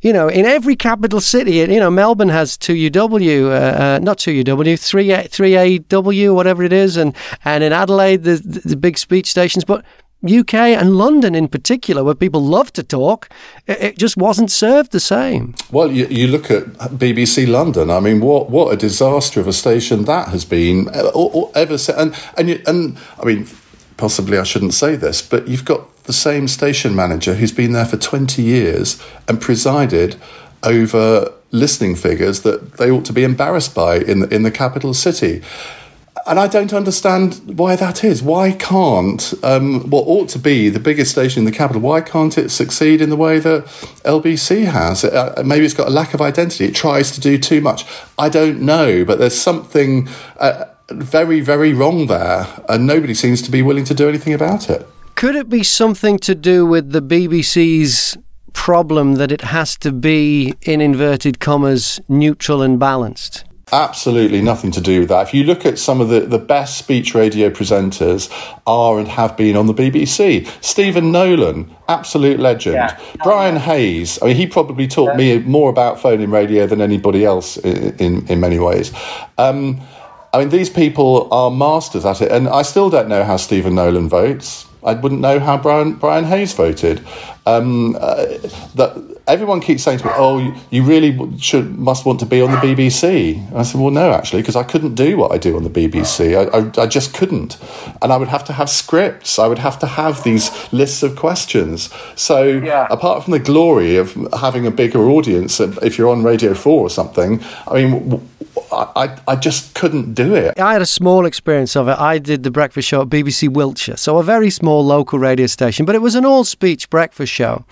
You 0.03 0.13
know, 0.13 0.29
in 0.29 0.45
every 0.45 0.77
capital 0.77 1.21
city, 1.21 1.55
you 1.55 1.81
know, 1.81 1.91
Melbourne 1.91 2.29
has 2.29 2.57
2UW, 2.59 3.47
uh, 3.47 3.49
uh, 3.49 3.99
not 4.01 4.19
2UW, 4.19 4.79
3, 4.79 5.09
3AW, 5.09 6.35
whatever 6.35 6.63
it 6.63 6.73
is, 6.73 6.99
and, 6.99 7.17
and 7.45 7.65
in 7.65 7.73
Adelaide, 7.73 8.23
the, 8.23 8.37
the 8.37 8.77
big 8.77 8.99
speech 8.99 9.29
stations. 9.29 9.65
But 9.65 9.85
UK 10.25 10.55
and 10.55 10.97
London 10.97 11.35
in 11.35 11.49
particular, 11.49 12.03
where 12.03 12.15
people 12.15 12.43
love 12.43 12.73
to 12.73 12.83
talk, 12.83 13.29
it, 13.67 13.99
just 13.99 14.17
wasn't 14.17 14.51
served 14.51 14.93
the 14.93 15.01
same. 15.01 15.55
Well, 15.71 15.93
you, 15.93 16.07
you 16.07 16.27
look 16.27 16.51
at 16.51 16.65
BBC 16.91 17.47
London. 17.47 17.91
I 17.91 18.01
mean, 18.01 18.21
what 18.21 18.51
what 18.51 18.73
a 18.73 18.77
disaster 18.77 19.41
of 19.41 19.47
a 19.47 19.53
station 19.53 20.05
that 20.05 20.29
has 20.29 20.45
been 20.45 20.89
uh, 20.89 21.11
ever 21.55 21.79
since. 21.79 21.99
And 21.99 22.15
and 22.37 22.49
you, 22.49 22.63
and 22.67 22.99
I 23.21 23.25
mean, 23.25 23.47
possibly 23.97 24.39
I 24.39 24.45
shouldn't 24.45 24.75
say 24.75 24.97
this, 24.97 25.23
but 25.23 25.49
you've 25.49 25.65
got 25.65 26.05
the 26.05 26.13
same 26.13 26.49
station 26.49 26.95
manager 26.95 27.35
who's 27.35 27.53
been 27.53 27.73
there 27.73 27.87
for 27.87 27.97
twenty 27.97 28.43
years 28.43 29.03
and 29.29 29.41
presided 29.41 30.17
over 30.63 31.33
listening 31.53 31.95
figures 31.95 32.43
that 32.43 32.75
they 32.79 32.91
ought 32.91 33.05
to 33.05 33.13
be 33.13 33.23
embarrassed 33.23 33.75
by 33.75 33.97
in 33.99 34.33
in 34.33 34.43
the 34.43 34.51
capital 34.51 34.95
city. 34.95 35.43
And 36.27 36.41
I 36.41 36.49
don't 36.49 36.73
understand 36.73 37.41
why 37.57 37.77
that 37.77 38.03
is. 38.03 38.21
Why 38.21 38.51
can't 38.51 39.33
um, 39.45 39.89
what 39.91 40.09
ought 40.09 40.29
to 40.31 40.41
be 40.41 40.69
the 40.69 40.81
biggest 40.81 41.13
station 41.13 41.41
in 41.41 41.45
the 41.45 41.57
capital? 41.57 41.81
Why 41.81 42.01
can't 42.01 42.37
it 42.37 42.51
succeed 42.51 43.01
in 43.01 43.11
the 43.11 43.17
way 43.17 43.39
that 43.39 43.65
LBC 44.05 44.65
has? 44.65 45.05
Uh, 45.05 45.41
maybe 45.47 45.65
it's 45.65 45.75
got 45.75 45.87
a 45.87 45.91
lack 45.91 46.15
of 46.15 46.21
identity. 46.21 46.65
It 46.65 46.75
tries 46.75 47.13
to 47.13 47.21
do 47.21 47.39
too 47.39 47.61
much. 47.61 47.87
I 48.19 48.29
don't 48.29 48.61
know, 48.61 49.05
but 49.05 49.21
there's 49.21 49.41
something 49.41 50.09
uh, 50.39 50.65
very, 50.91 51.41
very 51.41 51.73
wrong 51.73 52.07
there, 52.07 52.47
and 52.69 52.87
nobody 52.87 53.15
seems 53.15 53.41
to 53.43 53.51
be 53.51 53.63
willing 53.63 53.85
to 53.85 53.95
do 53.95 54.09
anything 54.09 54.35
about 54.35 54.69
it. 54.69 54.87
Could 55.15 55.37
it 55.37 55.49
be 55.49 55.63
something 55.63 56.19
to 56.19 56.35
do 56.35 56.67
with 56.67 56.91
the 56.91 57.03
BBC's 57.03 58.19
problem 58.53 59.15
that 59.15 59.31
it 59.31 59.43
has 59.43 59.77
to 59.79 59.93
be, 59.93 60.55
in 60.63 60.81
inverted 60.81 61.39
commas, 61.39 62.01
neutral 62.09 62.63
and 62.63 62.79
balanced? 62.79 63.45
Absolutely 63.73 64.41
nothing 64.43 64.71
to 64.71 64.81
do 64.81 65.01
with 65.01 65.09
that. 65.09 65.27
If 65.27 65.35
you 65.35 65.43
look 65.43 65.67
at 65.67 65.77
some 65.77 66.01
of 66.01 66.09
the, 66.09 66.21
the 66.21 66.39
best 66.39 66.79
speech 66.79 67.17
radio 67.17 67.51
presenters 67.51 68.31
are 68.65 68.97
and 68.97 69.09
have 69.09 69.37
been 69.37 69.57
on 69.57 69.67
the 69.67 69.75
BBC. 69.75 70.49
Stephen 70.63 71.11
Nolan, 71.11 71.75
absolute 71.89 72.39
legend. 72.39 72.77
Yeah. 72.77 73.01
Brian 73.25 73.57
Hayes, 73.57 74.23
I 74.23 74.27
mean, 74.27 74.37
he 74.37 74.47
probably 74.47 74.87
taught 74.87 75.17
me 75.17 75.41
more 75.41 75.69
about 75.69 76.01
phone-in 76.01 76.31
radio 76.31 76.69
than 76.69 76.81
anybody 76.81 77.25
else 77.25 77.57
in, 77.57 77.97
in, 77.97 78.29
in 78.29 78.39
many 78.39 78.61
ways. 78.61 78.93
Um, 79.37 79.81
I 80.33 80.39
mean, 80.39 80.51
these 80.51 80.71
people 80.71 81.27
are 81.33 81.51
masters 81.51 82.05
at 82.05 82.23
it, 82.23 82.31
and 82.31 82.47
I 82.49 82.63
still 82.63 82.89
don't 82.89 83.09
know 83.09 83.25
how 83.25 83.37
Stephen 83.37 83.75
Nolan 83.75 84.09
votes. 84.09 84.67
I 84.87 84.95
wouldn't 84.95 85.21
know 85.21 85.41
how 85.41 85.59
Brian 85.59 85.95
Brian 85.95 86.25
Hayes 86.25 86.53
voted. 86.55 87.05
Um, 87.45 87.95
uh, 88.01 88.27
that 88.75 89.21
everyone 89.29 89.61
keeps 89.61 89.83
saying 89.85 89.99
to 89.99 90.07
me, 90.07 90.13
"Oh, 90.17 90.39
you, 90.39 90.55
you 90.71 90.83
really 90.83 91.39
should 91.39 91.79
must 91.79 92.05
want 92.07 92.19
to 92.21 92.27
be 92.27 92.41
on 92.41 92.51
the 92.51 92.57
BBC." 92.57 93.37
And 93.49 93.59
I 93.59 93.63
said, 93.63 93.81
"Well, 93.81 93.91
no, 93.93 94.13
actually, 94.13 94.43
because 94.43 94.57
I 94.57 94.63
couldn't 94.65 94.95
do 94.95 95.17
what 95.17 95.31
I 95.33 95.39
do 95.39 95.57
on 95.57 95.63
the 95.63 95.71
BBC. 95.71 96.35
I, 96.37 96.59
I, 96.59 96.85
I 96.85 96.87
just 96.87 97.15
couldn't, 97.15 97.57
and 98.03 98.13
I 98.13 98.17
would 98.17 98.29
have 98.29 98.45
to 98.45 98.53
have 98.53 98.69
scripts. 98.71 99.39
I 99.39 99.47
would 99.47 99.59
have 99.59 99.79
to 99.81 99.87
have 99.87 100.25
these 100.25 100.51
lists 100.73 101.03
of 101.03 101.15
questions. 101.17 101.91
So, 102.17 102.43
Yeah. 102.45 102.87
apart 102.91 103.23
from 103.25 103.33
the 103.33 103.39
glory 103.39 103.97
of 103.97 104.17
having 104.41 104.67
a 104.67 104.71
bigger 104.73 105.09
audience, 105.09 105.61
if 105.61 105.99
you're 105.99 106.09
on 106.11 106.23
Radio 106.25 106.55
Four 106.55 106.81
or 106.87 106.91
something, 106.91 107.41
I 107.69 107.75
mean, 107.85 108.29
I, 108.73 108.87
I- 108.97 109.17
I 109.29 109.37
just 109.37 109.75
couldn't 109.75 110.15
do 110.15 110.35
it. 110.35 110.59
I 110.59 110.73
had 110.73 110.83
a 110.83 110.87
small 110.87 111.27
experience 111.27 111.77
of 111.77 111.89
it. 111.89 111.99
I 111.99 112.19
did 112.19 112.43
the 112.43 112.51
breakfast 112.51 112.89
show 112.89 113.03
at 113.03 113.09
BBC 113.09 113.49
Wiltshire, 113.49 113.97
so 113.97 114.19
a 114.19 114.23
very 114.23 114.51
small 114.51 114.85
local 114.85 115.19
radio 115.19 115.47
station, 115.47 115.85
but 115.87 115.95
it 115.95 116.03
was 116.03 116.15
an 116.15 116.25
all 116.25 116.45
speech 116.45 116.89
breakfast 116.91 117.33
show. 117.33 117.65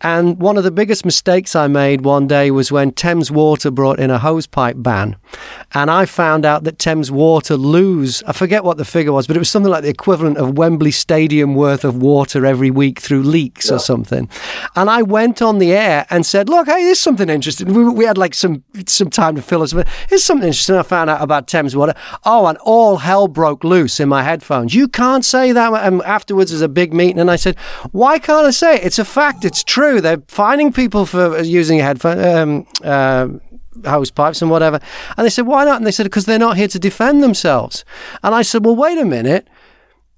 And 0.00 0.38
one 0.40 0.56
of 0.56 0.64
the 0.64 0.70
biggest 0.70 1.04
mistakes 1.04 1.54
I 1.56 1.66
made 1.68 2.02
one 2.02 2.26
day 2.26 2.50
was 2.50 2.70
when 2.72 2.92
Thames 2.92 3.30
Water 3.30 3.70
brought 3.70 3.98
in 4.00 4.10
a 4.10 4.18
hosepipe 4.18 4.82
ban. 4.82 5.16
And 5.74 5.90
I 5.90 6.06
found 6.06 6.44
out 6.44 6.64
that 6.64 6.78
Thames 6.78 7.10
Water 7.10 7.56
lose, 7.56 8.22
I 8.24 8.32
forget 8.32 8.64
what 8.64 8.76
the 8.76 8.84
figure 8.84 9.12
was, 9.12 9.26
but 9.26 9.36
it 9.36 9.38
was 9.38 9.50
something 9.50 9.70
like 9.70 9.82
the 9.82 9.88
equivalent 9.90 10.36
of 10.38 10.56
Wembley 10.58 10.90
Stadium 10.90 11.54
worth 11.54 11.84
of 11.84 11.96
water 11.96 12.44
every 12.46 12.70
week 12.70 13.00
through 13.00 13.22
leaks 13.22 13.70
or 13.70 13.78
something. 13.78 14.28
And 14.76 14.88
I 14.90 15.02
went 15.02 15.40
on 15.42 15.58
the 15.58 15.72
air 15.72 16.06
and 16.10 16.24
said, 16.26 16.48
Look, 16.48 16.66
hey, 16.66 16.84
there's 16.84 16.98
something 17.00 17.28
interesting. 17.28 17.72
We, 17.72 17.84
we 17.88 18.04
had 18.04 18.18
like 18.18 18.34
some, 18.34 18.62
some 18.86 19.10
time 19.10 19.36
to 19.36 19.42
fill 19.42 19.62
us. 19.62 19.72
with- 19.74 19.88
Something 20.22 20.48
interesting 20.48 20.76
I 20.76 20.82
found 20.82 21.10
out 21.10 21.20
about 21.20 21.46
Thames 21.46 21.74
Water. 21.74 21.94
Oh, 22.24 22.46
and 22.46 22.58
all 22.58 22.98
hell 22.98 23.28
broke 23.28 23.64
loose 23.64 24.00
in 24.00 24.08
my 24.08 24.22
headphones. 24.22 24.74
You 24.74 24.88
can't 24.88 25.24
say 25.24 25.52
that. 25.52 25.72
And 25.84 26.02
afterwards, 26.02 26.50
there's 26.50 26.62
a 26.62 26.68
big 26.68 26.92
meeting, 26.92 27.18
and 27.18 27.30
I 27.30 27.36
said, 27.36 27.58
Why 27.92 28.18
can't 28.18 28.46
I 28.46 28.50
say 28.50 28.76
it? 28.76 28.84
It's 28.84 28.98
a 28.98 29.04
fact. 29.04 29.44
It's 29.44 29.64
true. 29.64 30.00
They're 30.00 30.22
fining 30.28 30.72
people 30.72 31.06
for 31.06 31.42
using 31.42 31.80
a 31.80 31.82
headphone. 31.82 32.24
Um, 32.24 32.66
uh, 32.84 33.28
pipes 34.14 34.42
and 34.42 34.50
whatever. 34.50 34.78
And 35.16 35.24
they 35.24 35.30
said, 35.30 35.46
why 35.46 35.64
not? 35.64 35.76
And 35.76 35.86
they 35.86 35.90
said, 35.90 36.04
because 36.04 36.26
they're 36.26 36.38
not 36.38 36.56
here 36.56 36.68
to 36.68 36.78
defend 36.78 37.22
themselves. 37.22 37.84
And 38.22 38.34
I 38.34 38.42
said, 38.42 38.64
well, 38.64 38.76
wait 38.76 38.98
a 38.98 39.04
minute. 39.04 39.48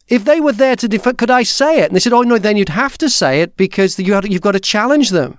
If 0.08 0.24
they 0.24 0.40
were 0.40 0.52
there 0.52 0.76
to 0.76 0.88
defend, 0.88 1.18
could 1.18 1.30
I 1.30 1.44
say 1.44 1.80
it? 1.80 1.86
And 1.86 1.96
they 1.96 2.00
said, 2.00 2.12
oh, 2.12 2.22
no, 2.22 2.36
then 2.36 2.56
you'd 2.56 2.68
have 2.68 2.98
to 2.98 3.08
say 3.08 3.40
it 3.40 3.56
because 3.56 3.98
you've 3.98 4.42
got 4.42 4.52
to 4.52 4.60
challenge 4.60 5.10
them. 5.10 5.38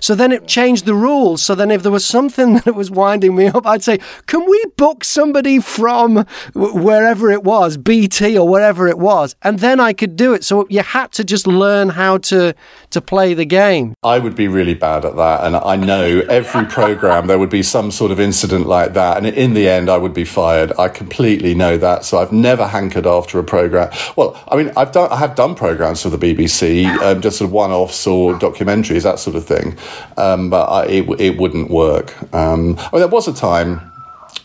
So 0.00 0.14
then 0.14 0.32
it 0.32 0.46
changed 0.46 0.86
the 0.86 0.94
rules. 0.94 1.42
So 1.42 1.54
then 1.54 1.70
if 1.70 1.82
there 1.82 1.92
was 1.92 2.04
something 2.04 2.54
that 2.64 2.74
was 2.74 2.90
winding 2.90 3.34
me 3.34 3.46
up, 3.46 3.66
I'd 3.66 3.82
say, 3.82 3.98
can 4.26 4.48
we 4.48 4.64
book 4.76 5.04
somebody 5.04 5.60
from 5.60 6.26
wherever 6.54 7.30
it 7.30 7.44
was, 7.44 7.76
BT 7.76 8.38
or 8.38 8.48
wherever 8.48 8.88
it 8.88 8.98
was? 8.98 9.34
And 9.42 9.58
then 9.60 9.80
I 9.80 9.92
could 9.92 10.16
do 10.16 10.34
it. 10.34 10.44
So 10.44 10.66
you 10.68 10.82
had 10.82 11.12
to 11.12 11.24
just 11.24 11.46
learn 11.46 11.90
how 11.90 12.18
to, 12.18 12.54
to 12.90 13.00
play 13.00 13.34
the 13.34 13.44
game. 13.44 13.94
I 14.02 14.18
would 14.18 14.34
be 14.34 14.48
really 14.48 14.74
bad 14.74 15.04
at 15.04 15.16
that, 15.16 15.44
and 15.44 15.56
I 15.56 15.76
know 15.76 16.20
every 16.28 16.66
program 16.66 17.26
there 17.26 17.38
would 17.38 17.50
be 17.50 17.62
some 17.62 17.90
sort 17.90 18.10
of 18.10 18.20
incident 18.20 18.66
like 18.66 18.92
that, 18.94 19.16
and 19.16 19.26
in 19.26 19.54
the 19.54 19.68
end, 19.68 19.88
I 19.88 19.96
would 19.96 20.14
be 20.14 20.24
fired. 20.24 20.72
I 20.78 20.88
completely 20.88 21.54
know 21.54 21.76
that, 21.78 22.04
so 22.04 22.18
I've 22.18 22.32
never 22.32 22.66
hankered 22.66 23.06
after 23.06 23.38
a 23.38 23.44
program. 23.44 23.90
Well, 24.16 24.42
I 24.48 24.56
mean, 24.56 24.72
I've 24.76 24.92
done, 24.92 25.10
I 25.10 25.16
have 25.16 25.34
done 25.34 25.54
programs 25.54 26.02
for 26.02 26.10
the 26.10 26.18
BBC, 26.18 26.86
um, 26.98 27.20
just 27.20 27.38
sort 27.38 27.48
of 27.48 27.52
one-offs 27.52 28.06
or 28.06 28.34
documentaries, 28.34 29.02
that 29.04 29.18
sort 29.18 29.36
of 29.36 29.44
thing, 29.44 29.77
um, 30.16 30.50
but 30.50 30.64
I, 30.66 30.86
it 30.86 31.20
it 31.20 31.38
wouldn't 31.38 31.70
work. 31.70 32.14
Um, 32.34 32.76
I 32.78 32.90
mean, 32.92 33.00
there 33.00 33.08
was 33.08 33.28
a 33.28 33.34
time 33.34 33.92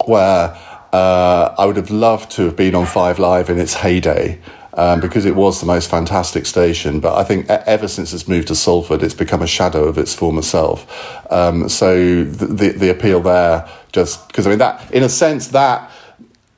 where 0.06 0.58
uh, 0.92 1.56
I 1.58 1.66
would 1.66 1.78
have 1.78 1.92
loved 1.92 2.32
to 2.32 2.44
have 2.44 2.56
been 2.56 2.76
on 2.76 2.86
Five 2.86 3.20
Live 3.20 3.50
in 3.50 3.60
its 3.60 3.74
heyday. 3.74 4.40
Um, 4.76 5.02
because 5.02 5.26
it 5.26 5.36
was 5.36 5.60
the 5.60 5.68
most 5.68 5.88
fantastic 5.88 6.48
station, 6.48 7.00
but 7.00 7.16
I 7.16 7.24
think 7.24 7.48
ever 7.48 7.88
since 7.88 8.12
it's 8.12 8.28
moved 8.28 8.48
to 8.48 8.56
Salford, 8.56 9.04
it's 9.04 9.14
become 9.14 9.44
a 9.44 9.48
shadow 9.48 9.84
of 9.84 10.00
its 10.00 10.16
former 10.16 10.42
self. 10.42 10.88
Um, 11.32 11.70
so 11.70 12.24
the, 12.24 12.48
the 12.48 12.70
the 12.70 12.90
appeal 12.90 13.20
there, 13.22 13.70
just 13.92 14.28
because 14.28 14.48
I 14.48 14.50
mean 14.50 14.58
that, 14.58 14.92
in 14.92 15.04
a 15.04 15.10
sense, 15.10 15.50
that 15.50 15.92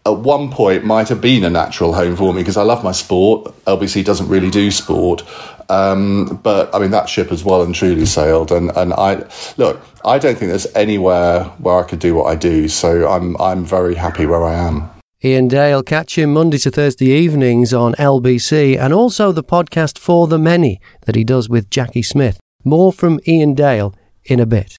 at 0.06 0.18
one 0.18 0.52
point 0.52 0.84
might 0.84 1.10
have 1.10 1.20
been 1.20 1.44
a 1.44 1.50
natural 1.50 1.94
home 1.94 2.16
for 2.16 2.34
me 2.34 2.42
because 2.42 2.58
I 2.58 2.64
love 2.64 2.84
my 2.84 2.92
sport. 2.92 3.46
LBC 3.66 4.06
doesn't 4.06 4.28
really 4.28 4.52
do 4.52 4.70
sport, 4.70 5.24
um, 5.70 6.40
but 6.44 6.74
I 6.74 6.80
mean 6.80 6.92
that 6.92 7.10
ship 7.10 7.30
has 7.30 7.44
well 7.44 7.64
and 7.64 7.74
truly 7.74 8.06
sailed. 8.06 8.52
And 8.52 8.72
and 8.78 8.94
I 8.94 9.28
look, 9.58 9.82
I 10.06 10.20
don't 10.20 10.38
think 10.38 10.50
there's 10.50 10.74
anywhere 10.76 11.46
where 11.58 11.80
I 11.80 11.84
could 11.84 12.00
do 12.00 12.14
what 12.14 12.26
I 12.26 12.36
do. 12.36 12.68
So 12.68 13.10
I'm 13.10 13.36
I'm 13.42 13.66
very 13.66 13.96
happy 13.96 14.26
where 14.26 14.44
I 14.44 14.54
am. 14.54 14.90
Iain 15.24 15.48
Dale, 15.48 15.82
catch 15.82 16.20
him 16.20 16.34
Monday 16.34 16.60
to 16.60 16.70
Thursday 16.70 17.08
evenings 17.08 17.74
on 17.74 17.96
LBC 17.96 18.78
and 18.78 18.94
also 18.94 19.32
the 19.32 19.44
podcast 19.44 19.98
For 19.98 20.28
the 20.28 20.38
Many 20.38 20.80
that 21.08 21.16
he 21.16 21.24
does 21.24 21.50
with 21.50 21.72
Jacqui 21.72 22.06
Smith. 22.06 22.40
More 22.64 22.94
from 22.94 23.20
Iain 23.28 23.56
Dale 23.56 23.96
in 24.26 24.40
a 24.40 24.46
bit. 24.46 24.78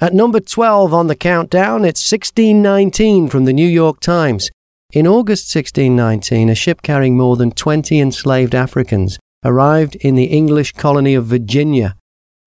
At 0.00 0.14
number 0.14 0.40
12 0.40 0.94
on 0.94 1.08
the 1.08 1.14
countdown, 1.14 1.84
it's 1.84 2.10
1619 2.10 3.28
from 3.28 3.44
the 3.44 3.52
New 3.52 3.68
York 3.68 4.00
Times. 4.00 4.50
In 4.92 5.06
August 5.06 5.54
1619, 5.56 6.50
a 6.50 6.54
ship 6.54 6.82
carrying 6.82 7.16
more 7.16 7.38
than 7.38 7.50
20 7.50 7.98
enslaved 7.98 8.54
Africans 8.54 9.18
arrived 9.42 9.94
in 9.96 10.16
the 10.16 10.26
English 10.26 10.72
colony 10.72 11.14
of 11.14 11.24
Virginia. 11.24 11.96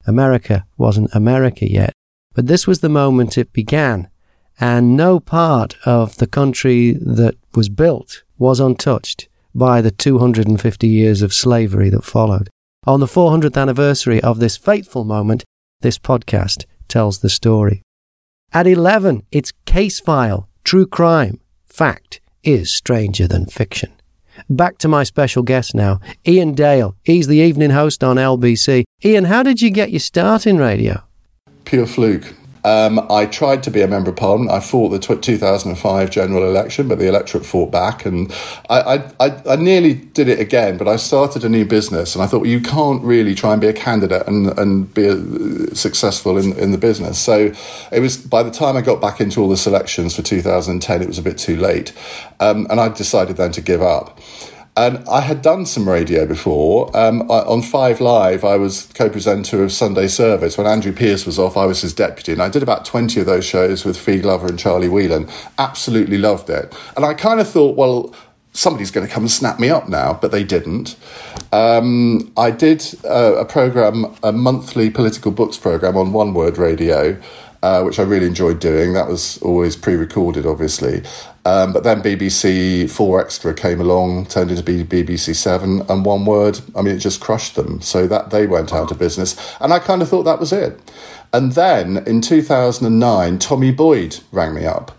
America 0.06 0.68
wasn't 0.78 1.10
America 1.16 1.68
yet, 1.68 1.92
but 2.36 2.46
this 2.46 2.68
was 2.68 2.82
the 2.82 2.90
moment 2.90 3.36
it 3.36 3.52
began, 3.52 4.10
and 4.60 4.96
no 4.96 5.20
part 5.20 5.76
of 5.88 6.18
the 6.18 6.28
country 6.28 6.92
that 6.92 7.34
was 7.56 7.68
built 7.68 8.22
was 8.38 8.60
untouched 8.60 9.28
by 9.56 9.82
the 9.82 9.90
250 9.90 10.88
years 10.88 11.24
of 11.24 11.34
slavery 11.34 11.90
that 11.90 12.04
followed. 12.04 12.52
On 12.86 13.00
the 13.00 13.08
400th 13.08 13.60
anniversary 13.60 14.22
of 14.22 14.38
this 14.38 14.56
fateful 14.56 15.04
moment, 15.04 15.44
this 15.82 15.98
podcast 15.98 16.66
tells 16.88 17.22
the 17.22 17.30
story. 17.30 17.82
At 18.54 18.68
11, 18.68 19.24
it's 19.32 19.52
Case 19.66 20.00
File, 20.00 20.48
True 20.64 20.86
Crime. 20.86 21.40
Fact 21.66 22.22
is 22.46 22.72
stranger 22.72 23.28
than 23.28 23.46
fiction. 23.46 23.92
Back 24.50 24.78
to 24.80 24.88
my 24.88 25.04
special 25.04 25.44
guest 25.44 25.74
now, 25.74 26.00
Iain 26.28 26.54
Dale. 26.54 26.96
He's 27.04 27.28
the 27.28 27.38
evening 27.38 27.72
host 27.72 28.04
on 28.04 28.18
LBC. 28.18 28.84
Iain, 29.04 29.26
how 29.26 29.44
did 29.44 29.62
you 29.62 29.70
get 29.70 29.92
your 29.92 30.00
start 30.00 30.46
in 30.46 30.58
radio? 30.58 31.04
Pure 31.64 31.88
fluke. 31.88 32.34
Um, 32.66 33.06
I 33.12 33.28
tried 33.28 33.62
to 33.64 33.72
be 33.72 33.84
a 33.84 33.88
member 33.88 34.10
of 34.10 34.16
parliament. 34.16 34.50
I 34.50 34.60
fought 34.60 34.90
the 34.90 34.98
2005 34.98 36.10
general 36.10 36.44
election, 36.44 36.88
but 36.88 36.98
the 36.98 37.08
electorate 37.08 37.46
fought 37.46 37.72
back, 37.72 38.08
and 38.08 38.34
I, 38.72 39.04
I, 39.20 39.44
I, 39.48 39.56
nearly 39.56 39.94
did 39.94 40.28
it 40.28 40.40
again. 40.40 40.80
But 40.80 40.88
I 40.88 40.96
started 40.96 41.44
a 41.44 41.50
new 41.50 41.64
business, 41.64 42.16
and 42.16 42.24
I 42.24 42.28
thought 42.28 42.42
well, 42.42 42.50
you 42.50 42.60
can't 42.60 43.04
really 43.04 43.36
try 43.36 43.52
and 43.52 43.62
be 43.62 43.68
a 43.68 43.74
candidate 43.74 44.28
and 44.28 44.58
and 44.58 44.92
be 44.96 45.06
a, 45.06 45.76
successful 45.76 46.40
in, 46.40 46.54
in 46.58 46.72
the 46.72 46.80
business. 46.80 47.20
So 47.20 47.54
it 47.92 48.00
was 48.00 48.18
by 48.18 48.42
the 48.42 48.50
time 48.50 48.76
I 48.76 48.82
got 48.82 49.00
back 49.00 49.22
into 49.22 49.42
all 49.42 49.50
the 49.50 49.58
selections 49.58 50.16
for 50.16 50.24
2010, 50.24 51.04
it 51.04 51.08
was 51.08 51.20
a 51.20 51.22
bit 51.22 51.38
too 51.38 51.58
late, 51.58 51.94
um, 52.40 52.66
and 52.72 52.80
I 52.80 52.90
decided 52.90 53.38
then 53.38 53.52
to 53.52 53.62
give 53.62 53.84
up. 53.84 54.20
And 54.78 55.08
I 55.08 55.22
had 55.22 55.42
done 55.42 55.66
some 55.66 55.88
radio 55.88 56.26
before. 56.26 56.96
Um, 56.96 57.22
on 57.32 57.62
Five 57.62 58.02
Live, 58.02 58.44
I 58.44 58.58
was 58.58 58.88
co 58.94 59.10
presenter 59.10 59.64
of 59.64 59.72
Sunday 59.72 60.08
Service. 60.08 60.58
When 60.58 60.68
Andrew 60.68 60.92
Pierce 60.92 61.26
was 61.26 61.40
off, 61.40 61.56
I 61.56 61.66
was 61.66 61.82
his 61.82 61.94
deputy. 61.94 62.34
And 62.34 62.42
I 62.42 62.50
did 62.50 62.62
about 62.62 62.84
20 62.84 63.22
of 63.22 63.26
those 63.26 63.46
shows 63.46 63.86
with 63.86 63.98
Fi 63.98 64.18
Glover 64.20 64.48
and 64.48 64.60
Charlie 64.60 64.90
Whelan. 64.90 65.30
Absolutely 65.58 66.18
loved 66.18 66.50
it. 66.50 66.76
And 66.98 67.06
I 67.06 67.14
kind 67.14 67.40
of 67.40 67.50
thought, 67.50 67.78
well, 67.78 68.14
somebody's 68.52 68.92
going 68.92 69.08
to 69.08 69.14
come 69.14 69.24
and 69.24 69.32
snap 69.32 69.62
me 69.62 69.70
up 69.70 69.88
now, 69.88 70.14
but 70.22 70.32
they 70.32 70.44
didn't. 70.44 70.98
Um, 71.54 72.34
I 72.36 72.52
did 72.52 72.84
uh, 73.06 73.36
a 73.36 73.46
program, 73.46 74.14
a 74.24 74.34
monthly 74.34 74.90
political 74.90 75.32
books 75.32 75.58
program 75.58 75.96
on 75.96 76.12
One 76.12 76.34
Word 76.34 76.58
Radio. 76.58 77.22
Uh, 77.64 77.82
which 77.82 77.98
I 77.98 78.04
really 78.04 78.28
enjoyed 78.28 78.60
doing. 78.60 78.94
That 78.94 79.08
was 79.08 79.40
always 79.42 79.76
pre 79.76 79.96
recorded, 79.96 80.46
obviously. 80.46 81.02
Um, 81.46 81.74
but 81.74 81.84
then 81.84 82.02
BBC 82.02 82.90
Four 82.90 83.22
Extra 83.22 83.54
came 83.54 83.80
along, 83.80 84.26
turned 84.26 84.50
into 84.50 84.64
BBC 84.64 85.36
Seven, 85.36 85.84
and 85.88 86.04
one 86.04 86.26
word. 86.26 86.60
I 86.76 86.82
mean, 86.82 86.96
it 86.96 87.00
just 87.00 87.22
crushed 87.22 87.56
them. 87.56 87.82
So 87.82 88.08
that 88.08 88.32
they 88.32 88.48
went 88.48 88.74
out 88.74 88.92
of 88.92 88.98
business, 88.98 89.36
and 89.62 89.72
I 89.72 89.80
kind 89.80 90.02
of 90.02 90.10
thought 90.10 90.24
that 90.24 90.40
was 90.40 90.52
it. 90.52 90.80
And 91.32 91.52
then 91.52 91.98
in 92.08 92.22
2009, 92.22 93.40
Tommy 93.40 93.72
Boyd 93.72 94.20
rang 94.32 94.56
me 94.56 94.66
up, 94.66 94.98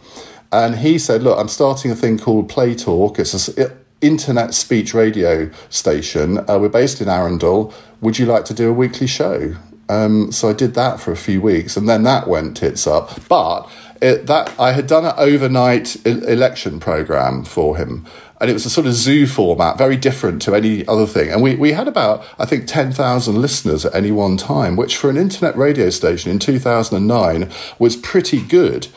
and 0.53 0.77
he 0.77 0.99
said, 1.01 1.25
"Look, 1.25 1.37
I'm 1.37 1.49
starting 1.49 1.91
a 1.91 1.97
thing 1.97 2.17
called 2.17 2.49
Play 2.49 2.77
Talk. 2.77 3.19
It's 3.19 3.49
an 3.49 3.73
internet 4.01 4.55
speech 4.55 4.95
radio 4.95 5.51
station. 5.69 6.39
Uh, 6.49 6.59
we're 6.61 6.69
based 6.69 7.01
in 7.01 7.09
Arundel. 7.09 7.75
Would 8.01 8.21
you 8.21 8.27
like 8.27 8.45
to 8.45 8.55
do 8.55 8.71
a 8.71 8.73
weekly 8.73 9.09
show?" 9.09 9.57
Um, 9.89 10.33
so 10.33 10.49
I 10.49 10.53
did 10.53 10.75
that 10.75 11.01
for 11.01 11.13
a 11.13 11.17
few 11.17 11.41
weeks, 11.41 11.77
and 11.77 11.89
then 11.89 12.03
that 12.05 12.29
went 12.29 12.57
tits 12.57 12.87
up, 12.87 13.29
but 13.29 13.69
it, 14.01 14.27
that 14.27 14.59
I 14.59 14.73
had 14.73 14.87
done 14.87 15.05
an 15.05 15.15
overnight 15.17 16.05
election 16.07 16.81
program 16.81 17.45
for 17.45 17.77
him, 17.77 18.07
and 18.41 18.51
it 18.51 18.53
was 18.53 18.67
a 18.67 18.71
sort 18.71 18.87
of 18.87 18.93
zoo 18.93 19.27
format, 19.27 19.79
very 19.79 19.97
different 19.97 20.43
to 20.43 20.55
any 20.55 20.87
other 20.87 21.07
thing. 21.07 21.31
And 21.31 21.43
we, 21.43 21.57
we 21.57 21.73
had 21.73 21.89
about 21.89 22.25
I 22.39 22.47
think 22.47 22.67
ten 22.67 22.93
thousand 22.93 23.41
listeners 23.41 23.85
at 23.85 23.95
any 23.95 24.11
one 24.11 24.37
time, 24.37 24.77
which 24.77 24.97
for 24.97 25.09
an 25.09 25.17
internet 25.17 25.57
radio 25.57 25.91
station 25.91 26.31
in 26.31 26.39
two 26.39 26.59
thousand 26.59 26.97
and 26.97 27.07
nine 27.07 27.51
was 27.79 27.97
pretty 27.97 28.43
good. 28.43 28.89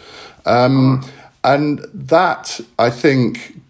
Um, 0.46 1.06
and 1.44 1.80
that 1.94 2.60
I 2.78 2.90
think 2.90 3.62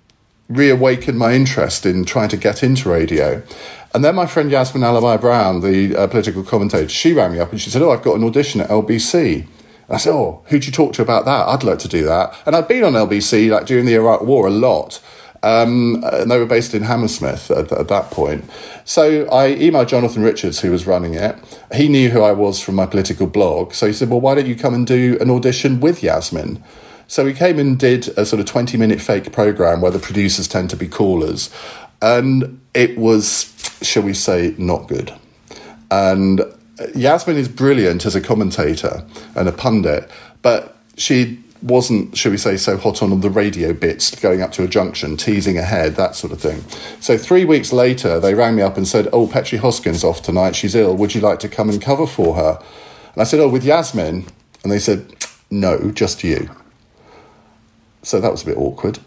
reawakened 0.50 1.20
my 1.20 1.34
interest 1.34 1.86
in 1.86 2.06
trying 2.06 2.30
to 2.30 2.38
get 2.38 2.64
into 2.64 2.90
radio. 2.90 3.44
And 3.94 4.04
then 4.04 4.16
my 4.16 4.26
friend 4.26 4.52
Yasmin 4.52 4.84
Alibhai 4.84 5.20
Brown, 5.20 5.62
the 5.62 5.96
uh, 5.96 6.08
political 6.08 6.44
commentator, 6.44 6.90
she 6.90 7.14
rang 7.14 7.34
me 7.34 7.40
up 7.40 7.52
and 7.52 7.62
she 7.62 7.70
said, 7.70 7.82
"Oh, 7.82 7.92
I've 7.92 8.04
got 8.04 8.16
an 8.16 8.24
audition 8.24 8.62
at 8.62 8.70
LBC." 8.70 9.48
I 9.90 9.98
said, 9.98 10.14
"Oh, 10.14 10.42
who'd 10.46 10.66
you 10.66 10.72
talk 10.72 10.94
to 10.94 11.02
about 11.02 11.26
that? 11.26 11.48
I'd 11.48 11.64
like 11.64 11.80
to 11.80 11.88
do 11.88 12.04
that." 12.06 12.34
And 12.46 12.56
I'd 12.56 12.68
been 12.68 12.84
on 12.84 12.94
LBC 12.94 13.50
like 13.50 13.66
during 13.66 13.86
the 13.86 13.96
Iraq 13.96 14.22
War 14.22 14.48
a 14.48 14.52
lot. 14.52 15.02
Um, 15.42 16.04
and 16.12 16.30
they 16.30 16.38
were 16.38 16.46
based 16.46 16.74
in 16.74 16.84
Hammersmith 16.84 17.50
at, 17.50 17.72
at, 17.72 17.88
that 17.88 18.12
point. 18.12 18.44
So 18.84 19.26
I 19.32 19.56
emailed 19.56 19.88
Jonathan 19.88 20.22
Richards, 20.22 20.60
who 20.60 20.70
was 20.70 20.86
running 20.86 21.14
it. 21.14 21.38
He 21.74 21.88
knew 21.88 22.10
who 22.10 22.22
I 22.22 22.34
was 22.34 22.62
from 22.62 22.76
my 22.76 22.86
political 22.86 23.26
blog. 23.26 23.74
So 23.74 23.88
he 23.88 23.94
said, 23.94 24.10
Well, 24.10 24.20
why 24.20 24.36
don't 24.36 24.48
you 24.48 24.56
come 24.56 24.74
and 24.74 24.86
do 24.86 25.18
an 25.22 25.30
audition 25.30 25.80
with 25.80 26.04
Yasmin? 26.04 26.62
So 27.08 27.26
he 27.26 27.34
came 27.34 27.58
and 27.58 27.80
did 27.80 28.10
a 28.20 28.26
sort 28.26 28.40
of 28.40 28.46
20 28.46 28.78
minute 28.78 29.02
fake 29.02 29.32
program 29.32 29.82
where 29.82 29.92
the 29.92 30.00
producers 30.00 30.48
tend 30.48 30.70
to 30.72 30.76
be 30.76 30.88
callers. 30.88 31.50
And 32.02 32.62
it 32.74 32.98
was, 32.98 33.54
shall 33.82 34.04
we 34.04 34.14
say, 34.14 34.54
not 34.58 34.88
good. 34.88 35.14
And 35.90 36.42
Uh, 36.80 36.88
Yasmin 36.96 37.38
is 37.38 37.48
brilliant 37.48 38.06
as 38.06 38.16
a 38.16 38.22
commentator 38.22 39.06
and 39.36 39.48
a 39.48 39.52
pundit, 39.52 40.10
but 40.42 40.78
she 40.98 41.44
wasn't, 41.62 42.16
should 42.16 42.32
we 42.32 42.38
say, 42.38 42.56
so 42.56 42.78
hot 42.78 43.02
on 43.02 43.20
the 43.20 43.30
radio 43.30 43.74
bits 43.74 44.16
going 44.16 44.42
up 44.42 44.52
to 44.54 44.64
a 44.64 44.68
junction, 44.68 45.18
teasing 45.18 45.58
ahead, 45.58 45.96
that 45.96 46.16
sort 46.16 46.32
of 46.32 46.40
thing. 46.40 46.62
So 47.02 47.18
three 47.18 47.44
weeks 47.44 47.74
later, 47.74 48.20
they 48.20 48.34
rang 48.34 48.56
me 48.56 48.62
up 48.62 48.78
and 48.78 48.88
said, 48.88 49.10
Oh, 49.12 49.28
Petrie 49.28 49.60
Hosken's 49.60 50.04
off 50.04 50.22
tonight. 50.22 50.56
She's 50.56 50.76
ill. 50.76 50.96
Would 50.96 51.16
you 51.16 51.22
like 51.22 51.40
to 51.40 51.50
come 51.50 51.70
and 51.70 51.82
cover 51.82 52.08
for 52.08 52.36
her? 52.36 52.64
And 53.14 53.22
I 53.22 53.26
said, 53.26 53.40
Oh, 53.40 53.50
with 53.50 53.66
Yasmin? 53.66 54.26
And 54.64 54.72
they 54.72 54.80
said, 54.80 55.14
No, 55.52 55.92
just 55.92 56.24
you. 56.24 56.50
So 58.04 58.22
that 58.22 58.32
was 58.32 58.44
a 58.44 58.46
bit 58.46 58.58
awkward. 58.58 59.00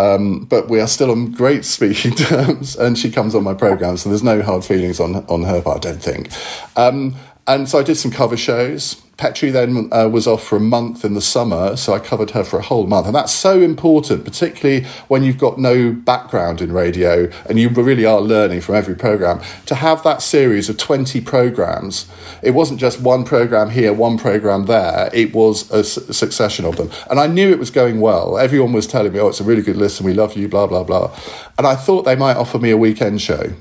Um, 0.00 0.44
but 0.46 0.70
we 0.70 0.80
are 0.80 0.86
still 0.86 1.10
on 1.10 1.32
great 1.32 1.64
speaking 1.64 2.12
terms, 2.28 2.74
and 2.76 2.98
she 2.98 3.10
comes 3.10 3.34
on 3.34 3.44
my 3.44 3.54
program, 3.54 3.98
so 3.98 4.08
there's 4.08 4.22
no 4.22 4.40
hard 4.40 4.64
feelings 4.64 4.98
on 4.98 5.16
on 5.26 5.42
her 5.42 5.60
part, 5.60 5.84
I 5.84 5.90
don't 5.90 6.02
think. 6.02 6.30
Um, 6.76 7.16
and 7.46 7.68
so 7.68 7.78
I 7.78 7.82
did 7.82 7.96
some 7.96 8.10
cover 8.10 8.36
shows. 8.36 9.02
Petrie 9.20 9.50
then 9.50 9.90
uh, 9.92 10.08
was 10.10 10.26
off 10.26 10.42
for 10.42 10.56
a 10.56 10.60
month 10.60 11.04
in 11.04 11.12
the 11.12 11.20
summer, 11.20 11.76
so 11.76 11.92
I 11.92 11.98
covered 11.98 12.30
her 12.30 12.42
for 12.42 12.58
a 12.58 12.62
whole 12.62 12.86
month. 12.86 13.06
And 13.06 13.14
that's 13.14 13.34
so 13.34 13.60
important, 13.60 14.24
particularly 14.24 14.86
when 15.08 15.22
you've 15.22 15.36
got 15.36 15.58
no 15.58 15.92
background 15.92 16.62
in 16.62 16.72
radio 16.72 17.30
and 17.46 17.60
you 17.60 17.68
really 17.68 18.06
are 18.06 18.22
learning 18.22 18.62
from 18.62 18.76
every 18.76 18.94
program, 18.94 19.42
to 19.66 19.74
have 19.74 20.02
that 20.04 20.22
series 20.22 20.70
of 20.70 20.78
20 20.78 21.20
programs. 21.20 22.06
It 22.42 22.52
wasn't 22.52 22.80
just 22.80 23.02
one 23.02 23.24
program 23.24 23.68
here, 23.68 23.92
one 23.92 24.16
program 24.16 24.64
there, 24.64 25.10
it 25.12 25.34
was 25.34 25.70
a 25.70 25.84
succession 25.84 26.64
of 26.64 26.76
them. 26.76 26.90
And 27.10 27.20
I 27.20 27.26
knew 27.26 27.50
it 27.50 27.58
was 27.58 27.70
going 27.70 28.00
well. 28.00 28.38
Everyone 28.38 28.72
was 28.72 28.86
telling 28.86 29.12
me, 29.12 29.20
oh, 29.20 29.28
it's 29.28 29.40
a 29.40 29.44
really 29.44 29.60
good 29.60 29.76
listen, 29.76 30.06
we 30.06 30.14
love 30.14 30.34
you, 30.34 30.48
blah, 30.48 30.66
blah, 30.66 30.82
blah. 30.82 31.14
And 31.58 31.66
I 31.66 31.74
thought 31.74 32.06
they 32.06 32.16
might 32.16 32.38
offer 32.38 32.58
me 32.58 32.70
a 32.70 32.78
weekend 32.78 33.20
show 33.20 33.52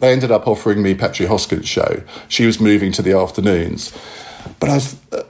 they 0.00 0.12
ended 0.12 0.30
up 0.30 0.46
offering 0.46 0.82
me 0.82 0.94
Petrie 0.94 1.24
Hosken's 1.24 1.66
show. 1.66 2.02
She 2.28 2.44
was 2.44 2.60
moving 2.60 2.92
to 2.92 3.00
the 3.00 3.16
afternoons. 3.16 3.96
But 4.58 4.70
I, 4.70 4.76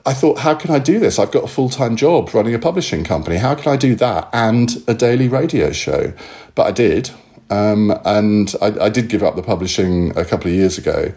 I 0.07 0.15
thought, 0.15 0.39
how 0.39 0.55
can 0.55 0.71
I 0.71 0.79
do 0.79 0.99
this? 0.99 1.19
I've 1.19 1.33
got 1.33 1.45
a 1.45 1.49
full 1.49 1.69
time 1.69 1.97
job 1.97 2.33
running 2.35 2.55
a 2.55 2.59
publishing 2.59 3.05
company. 3.05 3.37
How 3.37 3.55
can 3.55 3.73
I 3.73 3.77
do 3.77 3.95
that 3.97 4.29
and 4.33 4.83
a 4.87 4.95
daily 4.95 5.29
radio 5.29 5.73
show? 5.73 6.13
But 6.55 6.67
I 6.67 6.71
did. 6.73 7.11
Um, 7.49 7.93
and 8.05 8.53
I, 8.61 8.87
I, 8.87 8.89
did 8.89 9.09
give 9.09 9.23
up 9.23 9.37
the 9.37 9.43
publishing 9.43 10.17
a 10.19 10.25
couple 10.25 10.51
of 10.51 10.57
years 10.57 10.79
ago. 10.79 11.13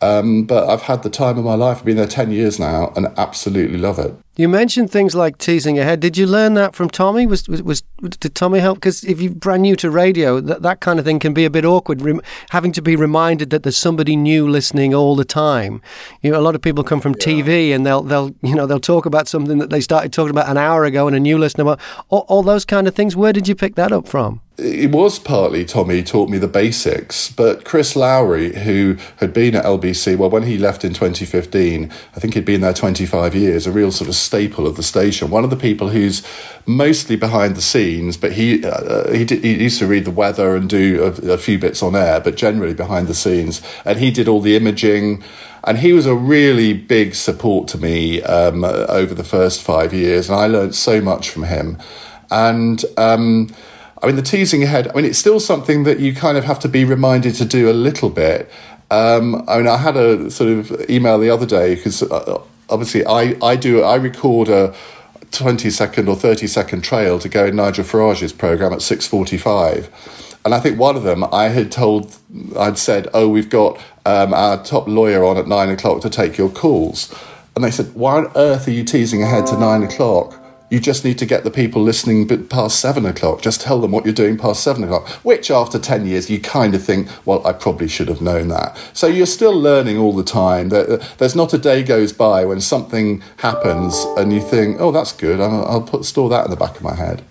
Um, 0.00 0.44
but 0.44 0.68
I've 0.68 0.82
had 0.82 1.02
the 1.02 1.10
time 1.10 1.36
of 1.36 1.44
my 1.44 1.56
life. 1.56 1.78
I've 1.78 1.84
been 1.84 1.96
there 1.96 2.06
10 2.06 2.30
years 2.30 2.58
now 2.58 2.90
and 2.96 3.08
absolutely 3.18 3.76
love 3.76 3.98
it. 3.98 4.14
You 4.36 4.48
mentioned 4.48 4.90
things 4.90 5.14
like 5.14 5.38
teasing 5.38 5.78
ahead. 5.78 6.00
Did 6.00 6.18
you 6.18 6.26
learn 6.26 6.54
that 6.54 6.74
from 6.74 6.90
Tommy? 6.90 7.24
Was 7.24 7.48
was, 7.48 7.62
was 7.62 7.82
did 8.18 8.34
Tommy 8.34 8.58
help? 8.58 8.78
Because 8.78 9.04
if 9.04 9.20
you're 9.20 9.32
brand 9.32 9.62
new 9.62 9.76
to 9.76 9.90
radio, 9.90 10.40
that 10.40 10.62
that 10.62 10.80
kind 10.80 10.98
of 10.98 11.04
thing 11.04 11.20
can 11.20 11.32
be 11.32 11.44
a 11.44 11.50
bit 11.50 11.64
awkward. 11.64 12.02
Rem- 12.02 12.20
having 12.50 12.72
to 12.72 12.82
be 12.82 12.96
reminded 12.96 13.50
that 13.50 13.62
there's 13.62 13.76
somebody 13.76 14.16
new 14.16 14.48
listening 14.48 14.92
all 14.92 15.14
the 15.14 15.24
time. 15.24 15.80
You 16.20 16.32
know, 16.32 16.40
a 16.40 16.42
lot 16.42 16.56
of 16.56 16.62
people 16.62 16.82
come 16.82 17.00
from 17.00 17.12
yeah. 17.12 17.26
TV 17.26 17.72
and 17.72 17.86
they'll 17.86 18.02
they'll 18.02 18.34
you 18.42 18.56
know 18.56 18.66
they'll 18.66 18.80
talk 18.80 19.06
about 19.06 19.28
something 19.28 19.58
that 19.58 19.70
they 19.70 19.80
started 19.80 20.12
talking 20.12 20.30
about 20.30 20.48
an 20.48 20.58
hour 20.58 20.84
ago, 20.84 21.06
and 21.06 21.14
a 21.14 21.20
new 21.20 21.38
listener. 21.38 21.76
All, 22.08 22.26
all 22.26 22.42
those 22.42 22.64
kind 22.64 22.88
of 22.88 22.94
things. 22.96 23.14
Where 23.14 23.32
did 23.32 23.46
you 23.46 23.54
pick 23.54 23.76
that 23.76 23.92
up 23.92 24.08
from? 24.08 24.40
it 24.56 24.92
was 24.92 25.18
partly 25.18 25.64
Tommy 25.64 26.02
taught 26.02 26.28
me 26.28 26.38
the 26.38 26.46
basics, 26.46 27.30
but 27.30 27.64
Chris 27.64 27.96
Lowry, 27.96 28.54
who 28.54 28.96
had 29.16 29.32
been 29.32 29.56
at 29.56 29.64
LBC, 29.64 30.16
well, 30.16 30.30
when 30.30 30.44
he 30.44 30.58
left 30.58 30.84
in 30.84 30.94
2015, 30.94 31.90
I 32.14 32.20
think 32.20 32.34
he'd 32.34 32.44
been 32.44 32.60
there 32.60 32.72
25 32.72 33.34
years, 33.34 33.66
a 33.66 33.72
real 33.72 33.90
sort 33.90 34.08
of 34.08 34.14
staple 34.24 34.66
of 34.66 34.76
the 34.76 34.82
station. 34.82 35.30
One 35.30 35.44
of 35.44 35.50
the 35.50 35.56
people 35.56 35.88
who's 35.90 36.22
mostly 36.66 37.16
behind 37.16 37.56
the 37.56 37.62
scenes, 37.62 38.16
but 38.16 38.32
he 38.32 38.64
uh, 38.64 39.12
he, 39.12 39.24
did, 39.24 39.44
he, 39.44 39.62
used 39.62 39.78
to 39.78 39.86
read 39.86 40.04
the 40.04 40.10
weather 40.10 40.56
and 40.56 40.68
do 40.68 41.04
a, 41.04 41.32
a 41.32 41.38
few 41.38 41.58
bits 41.58 41.82
on 41.82 41.94
air, 41.94 42.20
but 42.20 42.36
generally 42.36 42.74
behind 42.74 43.06
the 43.06 43.14
scenes. 43.14 43.62
And 43.84 43.98
he 43.98 44.10
did 44.10 44.28
all 44.28 44.40
the 44.40 44.56
imaging 44.56 45.22
and 45.66 45.78
he 45.78 45.92
was 45.92 46.06
a 46.06 46.14
really 46.14 46.74
big 46.74 47.14
support 47.14 47.68
to 47.68 47.78
me 47.78 48.22
um, 48.22 48.64
over 48.64 49.14
the 49.14 49.24
first 49.24 49.62
five 49.62 49.94
years, 49.94 50.28
and 50.28 50.38
I 50.38 50.46
learned 50.46 50.74
so 50.74 51.00
much 51.00 51.30
from 51.30 51.44
him. 51.44 51.78
And 52.30 52.84
um, 52.98 53.54
I 54.02 54.06
mean, 54.06 54.16
the 54.16 54.22
teasing 54.22 54.62
ahead, 54.62 54.88
I 54.88 54.94
mean, 54.94 55.06
it's 55.06 55.18
still 55.18 55.40
something 55.40 55.84
that 55.84 55.98
you 55.98 56.14
kind 56.14 56.36
of 56.36 56.44
have 56.44 56.58
to 56.60 56.68
be 56.68 56.84
reminded 56.84 57.34
to 57.36 57.46
do 57.46 57.70
a 57.70 57.72
little 57.72 58.10
bit. 58.10 58.50
Um, 58.90 59.42
I 59.48 59.56
mean, 59.56 59.66
I 59.66 59.78
had 59.78 59.96
a 59.96 60.30
sort 60.30 60.50
of 60.50 60.90
email 60.90 61.18
the 61.18 61.30
other 61.30 61.46
day 61.46 61.74
because 61.74 62.02
uh, 62.02 62.42
obviously 62.68 63.04
I, 63.06 63.36
I 63.42 63.56
do, 63.56 63.82
I 63.82 63.96
record 63.96 64.48
a 64.48 64.74
20 65.30 65.70
second 65.70 66.08
or 66.08 66.16
30 66.16 66.46
second 66.46 66.82
trail 66.82 67.18
to 67.18 67.28
go 67.28 67.46
in 67.46 67.56
Nigel 67.56 67.84
Farage's 67.84 68.32
program 68.32 68.72
at 68.72 68.78
6.45. 68.78 69.90
And 70.44 70.54
I 70.54 70.60
think 70.60 70.78
one 70.78 70.96
of 70.96 71.02
them, 71.02 71.24
I 71.24 71.44
had 71.44 71.72
told, 71.72 72.16
I'd 72.58 72.78
said, 72.78 73.08
oh, 73.14 73.28
we've 73.28 73.48
got 73.48 73.80
um, 74.04 74.34
our 74.34 74.62
top 74.62 74.86
lawyer 74.86 75.24
on 75.24 75.38
at 75.38 75.48
nine 75.48 75.70
o'clock 75.70 76.02
to 76.02 76.10
take 76.10 76.36
your 76.36 76.50
calls. 76.50 77.14
And 77.56 77.64
they 77.64 77.70
said, 77.70 77.94
why 77.94 78.18
on 78.18 78.32
earth 78.36 78.68
are 78.68 78.72
you 78.72 78.84
teasing 78.84 79.22
ahead 79.22 79.46
to 79.46 79.58
nine 79.58 79.82
o'clock? 79.82 80.43
You 80.74 80.80
just 80.80 81.04
need 81.04 81.18
to 81.18 81.26
get 81.26 81.44
the 81.44 81.52
people 81.52 81.82
listening 81.82 82.26
past 82.48 82.80
seven 82.80 83.06
o'clock. 83.06 83.40
Just 83.40 83.60
tell 83.60 83.80
them 83.80 83.92
what 83.92 84.04
you're 84.04 84.12
doing 84.12 84.36
past 84.36 84.60
seven 84.64 84.82
o'clock, 84.82 85.06
which 85.22 85.48
after 85.48 85.78
10 85.78 86.04
years, 86.04 86.28
you 86.28 86.40
kind 86.40 86.74
of 86.74 86.82
think, 86.82 87.06
well, 87.24 87.46
I 87.46 87.52
probably 87.52 87.86
should 87.86 88.08
have 88.08 88.20
known 88.20 88.48
that. 88.48 88.76
So 88.92 89.06
you're 89.06 89.26
still 89.26 89.56
learning 89.56 89.98
all 89.98 90.12
the 90.12 90.24
time. 90.24 90.70
There's 90.70 91.36
not 91.36 91.54
a 91.54 91.58
day 91.58 91.84
goes 91.84 92.12
by 92.12 92.44
when 92.44 92.60
something 92.60 93.22
happens 93.36 94.04
and 94.18 94.32
you 94.32 94.40
think, 94.40 94.80
oh, 94.80 94.90
that's 94.90 95.12
good. 95.12 95.40
I'll 95.40 95.82
put, 95.82 96.04
store 96.06 96.28
that 96.30 96.44
in 96.44 96.50
the 96.50 96.56
back 96.56 96.74
of 96.74 96.82
my 96.82 96.96
head. 96.96 97.22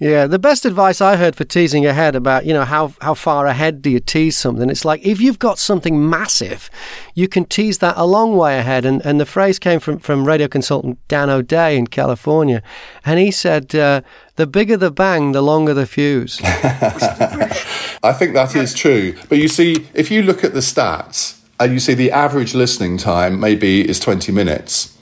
Yeah, 0.00 0.28
the 0.28 0.38
best 0.38 0.64
advice 0.64 1.00
I 1.00 1.16
heard 1.16 1.34
for 1.34 1.42
teasing 1.42 1.84
ahead 1.84 2.14
about, 2.14 2.46
you 2.46 2.54
know, 2.54 2.64
how, 2.64 2.94
how 3.00 3.14
far 3.14 3.46
ahead 3.46 3.82
do 3.82 3.90
you 3.90 3.98
tease 3.98 4.36
something? 4.36 4.70
It's 4.70 4.84
like 4.84 5.04
if 5.04 5.20
you've 5.20 5.40
got 5.40 5.58
something 5.58 6.08
massive, 6.08 6.70
you 7.14 7.26
can 7.26 7.44
tease 7.44 7.78
that 7.78 7.96
a 7.96 8.06
long 8.06 8.36
way 8.36 8.60
ahead. 8.60 8.84
And, 8.84 9.04
and 9.04 9.18
the 9.18 9.26
phrase 9.26 9.58
came 9.58 9.80
from, 9.80 9.98
from 9.98 10.24
radio 10.24 10.46
consultant 10.46 11.00
Dan 11.08 11.28
O'Day 11.28 11.76
in 11.76 11.88
California. 11.88 12.62
And 13.04 13.18
he 13.18 13.32
said, 13.32 13.74
uh, 13.74 14.02
the 14.36 14.46
bigger 14.46 14.76
the 14.76 14.92
bang, 14.92 15.32
the 15.32 15.42
longer 15.42 15.74
the 15.74 15.86
fuse. 15.86 16.40
I 16.44 18.12
think 18.16 18.34
that 18.34 18.54
is 18.54 18.74
true. 18.74 19.16
But 19.28 19.38
you 19.38 19.48
see, 19.48 19.88
if 19.94 20.12
you 20.12 20.22
look 20.22 20.44
at 20.44 20.54
the 20.54 20.60
stats 20.60 21.40
and 21.58 21.72
you 21.72 21.80
see 21.80 21.94
the 21.94 22.12
average 22.12 22.54
listening 22.54 22.98
time 22.98 23.40
maybe 23.40 23.88
is 23.88 23.98
20 23.98 24.30
minutes 24.30 24.96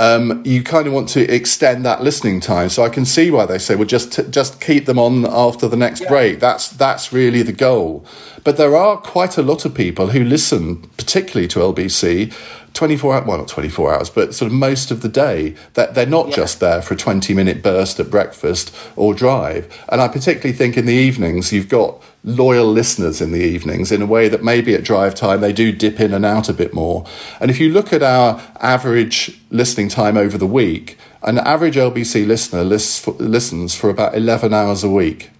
um, 0.00 0.42
you 0.46 0.62
kind 0.62 0.86
of 0.86 0.94
want 0.94 1.10
to 1.10 1.30
extend 1.32 1.84
that 1.84 2.02
listening 2.02 2.40
time. 2.40 2.70
So 2.70 2.82
I 2.82 2.88
can 2.88 3.04
see 3.04 3.30
why 3.30 3.44
they 3.44 3.58
say, 3.58 3.76
well, 3.76 3.86
just 3.86 4.14
t- 4.14 4.30
just 4.30 4.60
keep 4.60 4.86
them 4.86 4.98
on 4.98 5.26
after 5.26 5.68
the 5.68 5.76
next 5.76 6.00
yeah. 6.00 6.08
break. 6.08 6.40
That's 6.40 6.70
that's 6.70 7.12
really 7.12 7.42
the 7.42 7.52
goal. 7.52 8.04
But 8.44 8.56
there 8.56 8.76
are 8.76 8.96
quite 8.96 9.36
a 9.36 9.42
lot 9.42 9.64
of 9.64 9.74
people 9.74 10.08
who 10.08 10.24
listen, 10.24 10.82
particularly 10.96 11.48
to 11.48 11.60
LBC, 11.60 12.32
24 12.72 13.14
hours, 13.14 13.26
well, 13.26 13.38
not 13.38 13.48
24 13.48 13.94
hours, 13.94 14.10
but 14.10 14.34
sort 14.34 14.50
of 14.50 14.56
most 14.56 14.90
of 14.90 15.02
the 15.02 15.08
day, 15.08 15.56
that 15.74 15.94
they're 15.94 16.06
not 16.06 16.28
yeah. 16.28 16.36
just 16.36 16.60
there 16.60 16.80
for 16.80 16.94
a 16.94 16.96
20 16.96 17.34
minute 17.34 17.62
burst 17.62 17.98
at 17.98 18.10
breakfast 18.10 18.74
or 18.96 19.12
drive. 19.12 19.84
And 19.88 20.00
I 20.00 20.08
particularly 20.08 20.56
think 20.56 20.76
in 20.76 20.86
the 20.86 20.94
evenings, 20.94 21.52
you've 21.52 21.68
got 21.68 22.02
loyal 22.22 22.70
listeners 22.70 23.20
in 23.20 23.32
the 23.32 23.40
evenings 23.40 23.90
in 23.90 24.02
a 24.02 24.06
way 24.06 24.28
that 24.28 24.44
maybe 24.44 24.74
at 24.74 24.84
drive 24.84 25.14
time 25.14 25.40
they 25.40 25.52
do 25.52 25.72
dip 25.72 26.00
in 26.00 26.14
and 26.14 26.24
out 26.24 26.48
a 26.48 26.52
bit 26.52 26.72
more. 26.74 27.04
And 27.40 27.50
if 27.50 27.58
you 27.58 27.70
look 27.70 27.92
at 27.92 28.02
our 28.02 28.40
average 28.60 29.40
listening 29.50 29.88
time 29.88 30.16
over 30.16 30.38
the 30.38 30.46
week, 30.46 30.96
an 31.22 31.38
average 31.38 31.76
LBC 31.76 32.26
listener 32.26 32.62
listens 32.62 33.74
for 33.74 33.90
about 33.90 34.14
11 34.16 34.54
hours 34.54 34.84
a 34.84 34.90
week. 34.90 35.30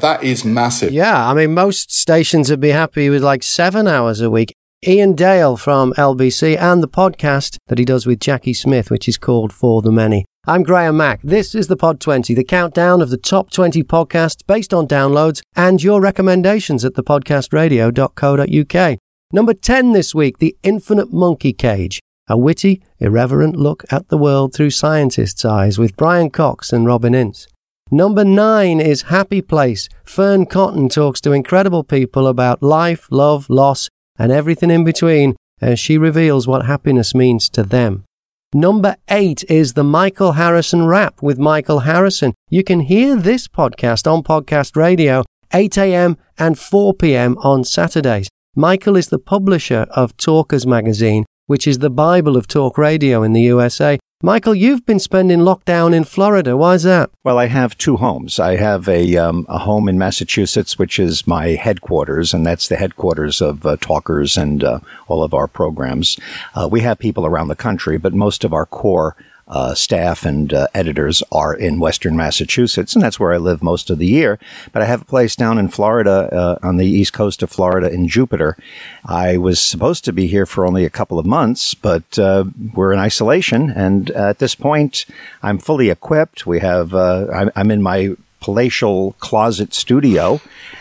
That 0.00 0.22
is 0.22 0.44
massive. 0.44 0.92
Yeah, 0.92 1.28
I 1.28 1.34
mean, 1.34 1.54
most 1.54 1.92
stations 1.92 2.50
would 2.50 2.60
be 2.60 2.70
happy 2.70 3.10
with 3.10 3.22
like 3.22 3.42
seven 3.42 3.88
hours 3.88 4.20
a 4.20 4.30
week. 4.30 4.54
Iain 4.86 5.16
Dale 5.16 5.56
from 5.56 5.92
LBC 5.94 6.56
and 6.56 6.80
the 6.82 6.88
podcast 6.88 7.56
that 7.66 7.78
he 7.78 7.84
does 7.84 8.06
with 8.06 8.20
Jacqui 8.20 8.54
Smith, 8.54 8.92
which 8.92 9.08
is 9.08 9.18
called 9.18 9.52
For 9.52 9.82
the 9.82 9.90
Many. 9.90 10.24
I'm 10.46 10.62
Graham 10.62 10.96
Mack. 10.96 11.20
This 11.22 11.52
is 11.52 11.66
the 11.66 11.76
Pod 11.76 12.00
20, 12.00 12.32
the 12.32 12.44
countdown 12.44 13.02
of 13.02 13.10
the 13.10 13.16
top 13.16 13.50
20 13.50 13.82
podcasts 13.82 14.46
based 14.46 14.72
on 14.72 14.86
downloads 14.86 15.42
and 15.56 15.82
your 15.82 16.00
recommendations 16.00 16.84
at 16.84 16.94
thepodcastradio.co.uk. 16.94 18.98
Number 19.32 19.52
10 19.52 19.92
this 19.92 20.14
week, 20.14 20.38
The 20.38 20.56
Infinite 20.62 21.12
Monkey 21.12 21.52
Cage, 21.52 22.00
a 22.28 22.38
witty, 22.38 22.80
irreverent 22.98 23.56
look 23.56 23.84
at 23.90 24.08
the 24.08 24.16
world 24.16 24.54
through 24.54 24.70
scientists' 24.70 25.44
eyes 25.44 25.76
with 25.76 25.96
Brian 25.96 26.30
Cox 26.30 26.72
and 26.72 26.86
Robin 26.86 27.14
Ince. 27.14 27.48
Number 27.90 28.22
9 28.22 28.80
is 28.80 29.02
Happy 29.02 29.40
Place. 29.40 29.88
Fearne 30.04 30.44
Cotton 30.44 30.90
talks 30.90 31.22
to 31.22 31.32
incredible 31.32 31.82
people 31.82 32.26
about 32.26 32.62
life, 32.62 33.08
love, 33.10 33.48
loss, 33.48 33.88
and 34.18 34.30
everything 34.30 34.70
in 34.70 34.84
between 34.84 35.36
as 35.60 35.80
she 35.80 35.96
reveals 35.96 36.46
what 36.46 36.66
happiness 36.66 37.14
means 37.14 37.48
to 37.50 37.62
them. 37.62 38.04
Number 38.52 38.96
eight 39.10 39.44
is 39.48 39.74
the 39.74 39.84
Michael 39.84 40.32
Harrison 40.32 40.86
Rap 40.86 41.22
with 41.22 41.38
Michael 41.38 41.80
Harrison. 41.80 42.34
You 42.48 42.64
can 42.64 42.80
hear 42.80 43.16
this 43.16 43.48
podcast 43.48 44.10
on 44.10 44.22
podcast 44.22 44.76
radio 44.76 45.24
8 45.52 45.78
a.m. 45.78 46.16
and 46.38 46.58
4 46.58 46.94
p.m. 46.94 47.38
on 47.38 47.64
Saturdays. 47.64 48.28
Michael 48.54 48.96
is 48.96 49.08
the 49.08 49.18
publisher 49.18 49.86
of 49.90 50.16
Talkers 50.16 50.66
magazine, 50.66 51.24
which 51.48 51.66
is 51.66 51.78
the 51.78 51.90
Bible 51.90 52.36
of 52.36 52.46
talk 52.46 52.78
radio 52.78 53.22
in 53.22 53.32
the 53.32 53.40
USA, 53.40 53.98
Michael, 54.22 54.54
you've 54.54 54.84
been 54.84 54.98
spending 54.98 55.38
lockdown 55.38 55.94
in 55.94 56.04
Florida. 56.04 56.56
Why 56.56 56.74
is 56.74 56.82
that? 56.82 57.08
Well, 57.24 57.38
I 57.38 57.46
have 57.46 57.78
two 57.78 57.96
homes. 57.96 58.38
I 58.38 58.56
have 58.56 58.88
a, 58.88 59.16
um, 59.16 59.46
a 59.48 59.58
home 59.58 59.88
in 59.88 59.96
Massachusetts, 59.96 60.76
which 60.76 60.98
is 60.98 61.26
my 61.26 61.50
headquarters, 61.50 62.34
and 62.34 62.44
that's 62.44 62.68
the 62.68 62.76
headquarters 62.76 63.40
of 63.40 63.64
uh, 63.64 63.76
Talkers 63.80 64.36
and 64.36 64.62
uh, 64.62 64.80
all 65.06 65.22
of 65.22 65.32
our 65.32 65.46
programs. 65.46 66.18
Uh, 66.54 66.68
we 66.70 66.80
have 66.80 66.98
people 66.98 67.24
around 67.24 67.48
the 67.48 67.56
country, 67.56 67.96
but 67.96 68.12
most 68.12 68.44
of 68.44 68.52
our 68.52 68.66
core 68.66 69.16
uh, 69.48 69.74
staff 69.74 70.24
and 70.24 70.52
uh, 70.52 70.66
editors 70.74 71.22
are 71.32 71.54
in 71.54 71.80
Western 71.80 72.16
Massachusetts, 72.16 72.94
and 72.94 73.02
that's 73.02 73.18
where 73.18 73.32
I 73.32 73.38
live 73.38 73.62
most 73.62 73.90
of 73.90 73.98
the 73.98 74.06
year. 74.06 74.38
But 74.72 74.82
I 74.82 74.84
have 74.84 75.02
a 75.02 75.06
place 75.06 75.34
down 75.34 75.58
in 75.58 75.68
Florida, 75.68 76.28
uh, 76.32 76.58
on 76.62 76.76
the 76.76 76.86
east 76.86 77.12
coast 77.12 77.42
of 77.42 77.50
Florida 77.50 77.90
in 77.90 78.08
Jupiter. 78.08 78.56
I 79.04 79.38
was 79.38 79.60
supposed 79.60 80.04
to 80.04 80.12
be 80.12 80.26
here 80.26 80.46
for 80.46 80.66
only 80.66 80.84
a 80.84 80.90
couple 80.90 81.18
of 81.18 81.26
months, 81.26 81.74
but 81.74 82.18
uh, 82.18 82.44
we're 82.74 82.92
in 82.92 82.98
isolation, 82.98 83.70
and 83.70 84.10
at 84.10 84.38
this 84.38 84.54
point, 84.54 85.06
I'm 85.42 85.58
fully 85.58 85.90
equipped. 85.90 86.46
We 86.46 86.60
have 86.60 86.94
uh, 86.94 87.26
I'm, 87.32 87.50
I'm 87.56 87.70
in 87.70 87.82
my 87.82 88.16
palatial 88.40 89.12
closet 89.18 89.74
studio. 89.74 90.40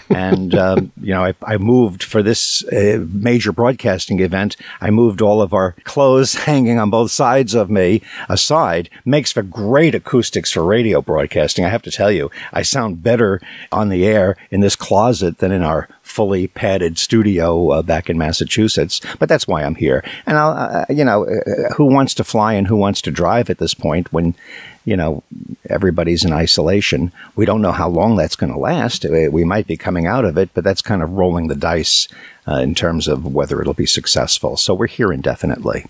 and, 0.09 0.55
um, 0.65 0.91
you 1.01 1.13
know, 1.13 1.23
I, 1.23 1.33
I, 1.43 1.57
moved 1.57 2.03
for 2.03 2.23
this 2.23 2.63
uh, 2.65 3.05
major 3.11 3.51
broadcasting 3.51 4.19
event. 4.19 4.55
I 4.79 4.89
moved 4.89 5.21
all 5.21 5.41
of 5.41 5.53
our 5.53 5.73
clothes 5.83 6.33
hanging 6.45 6.79
on 6.79 6.89
both 6.89 7.11
sides 7.11 7.53
of 7.53 7.69
me 7.69 8.01
aside. 8.29 8.89
Makes 9.05 9.33
for 9.33 9.43
great 9.43 9.95
acoustics 9.95 10.51
for 10.51 10.63
radio 10.63 11.01
broadcasting. 11.01 11.65
I 11.65 11.69
have 11.69 11.81
to 11.83 11.91
tell 11.91 12.11
you, 12.11 12.31
I 12.53 12.61
sound 12.61 13.03
better 13.03 13.41
on 13.71 13.89
the 13.89 14.05
air 14.05 14.37
in 14.51 14.61
this 14.61 14.75
closet 14.75 15.39
than 15.39 15.51
in 15.51 15.63
our 15.63 15.89
fully 16.01 16.47
padded 16.47 16.97
studio 16.97 17.69
uh, 17.71 17.81
back 17.81 18.09
in 18.09 18.17
Massachusetts. 18.17 19.01
But 19.19 19.29
that's 19.29 19.47
why 19.47 19.63
I'm 19.63 19.75
here. 19.75 20.03
And 20.25 20.37
I'll, 20.37 20.51
uh, 20.51 20.85
you 20.89 21.03
know, 21.03 21.25
uh, 21.25 21.73
who 21.75 21.85
wants 21.85 22.13
to 22.15 22.23
fly 22.23 22.53
and 22.53 22.67
who 22.67 22.77
wants 22.77 23.01
to 23.03 23.11
drive 23.11 23.49
at 23.49 23.57
this 23.57 23.73
point 23.73 24.11
when 24.13 24.35
you 24.87 24.95
know, 24.95 25.21
everybody's 25.69 26.23
in 26.23 26.31
isolation. 26.31 27.11
We 27.35 27.45
don't 27.45 27.61
know 27.61 27.73
how 27.73 27.89
long 27.89 28.15
that's 28.15 28.37
going 28.37 28.53
to 28.53 28.57
last. 28.57 29.03
Uh, 29.03 29.27
we 29.29 29.43
might 29.43 29.67
be 29.67 29.75
coming 29.75 30.07
out 30.07 30.23
of 30.23 30.37
it, 30.37 30.49
but 30.53 30.63
that's 30.63 30.81
kind 30.81 31.03
of 31.03 31.11
rolling 31.11 31.47
the 31.47 31.57
dice 31.57 32.07
uh, 32.47 32.55
in 32.55 32.73
terms 32.73 33.09
of 33.09 33.25
whether 33.25 33.59
it'll 33.59 33.73
be 33.73 33.85
successful. 33.85 34.55
So 34.55 34.73
we're 34.73 34.87
here 34.87 35.11
indefinitely. 35.11 35.87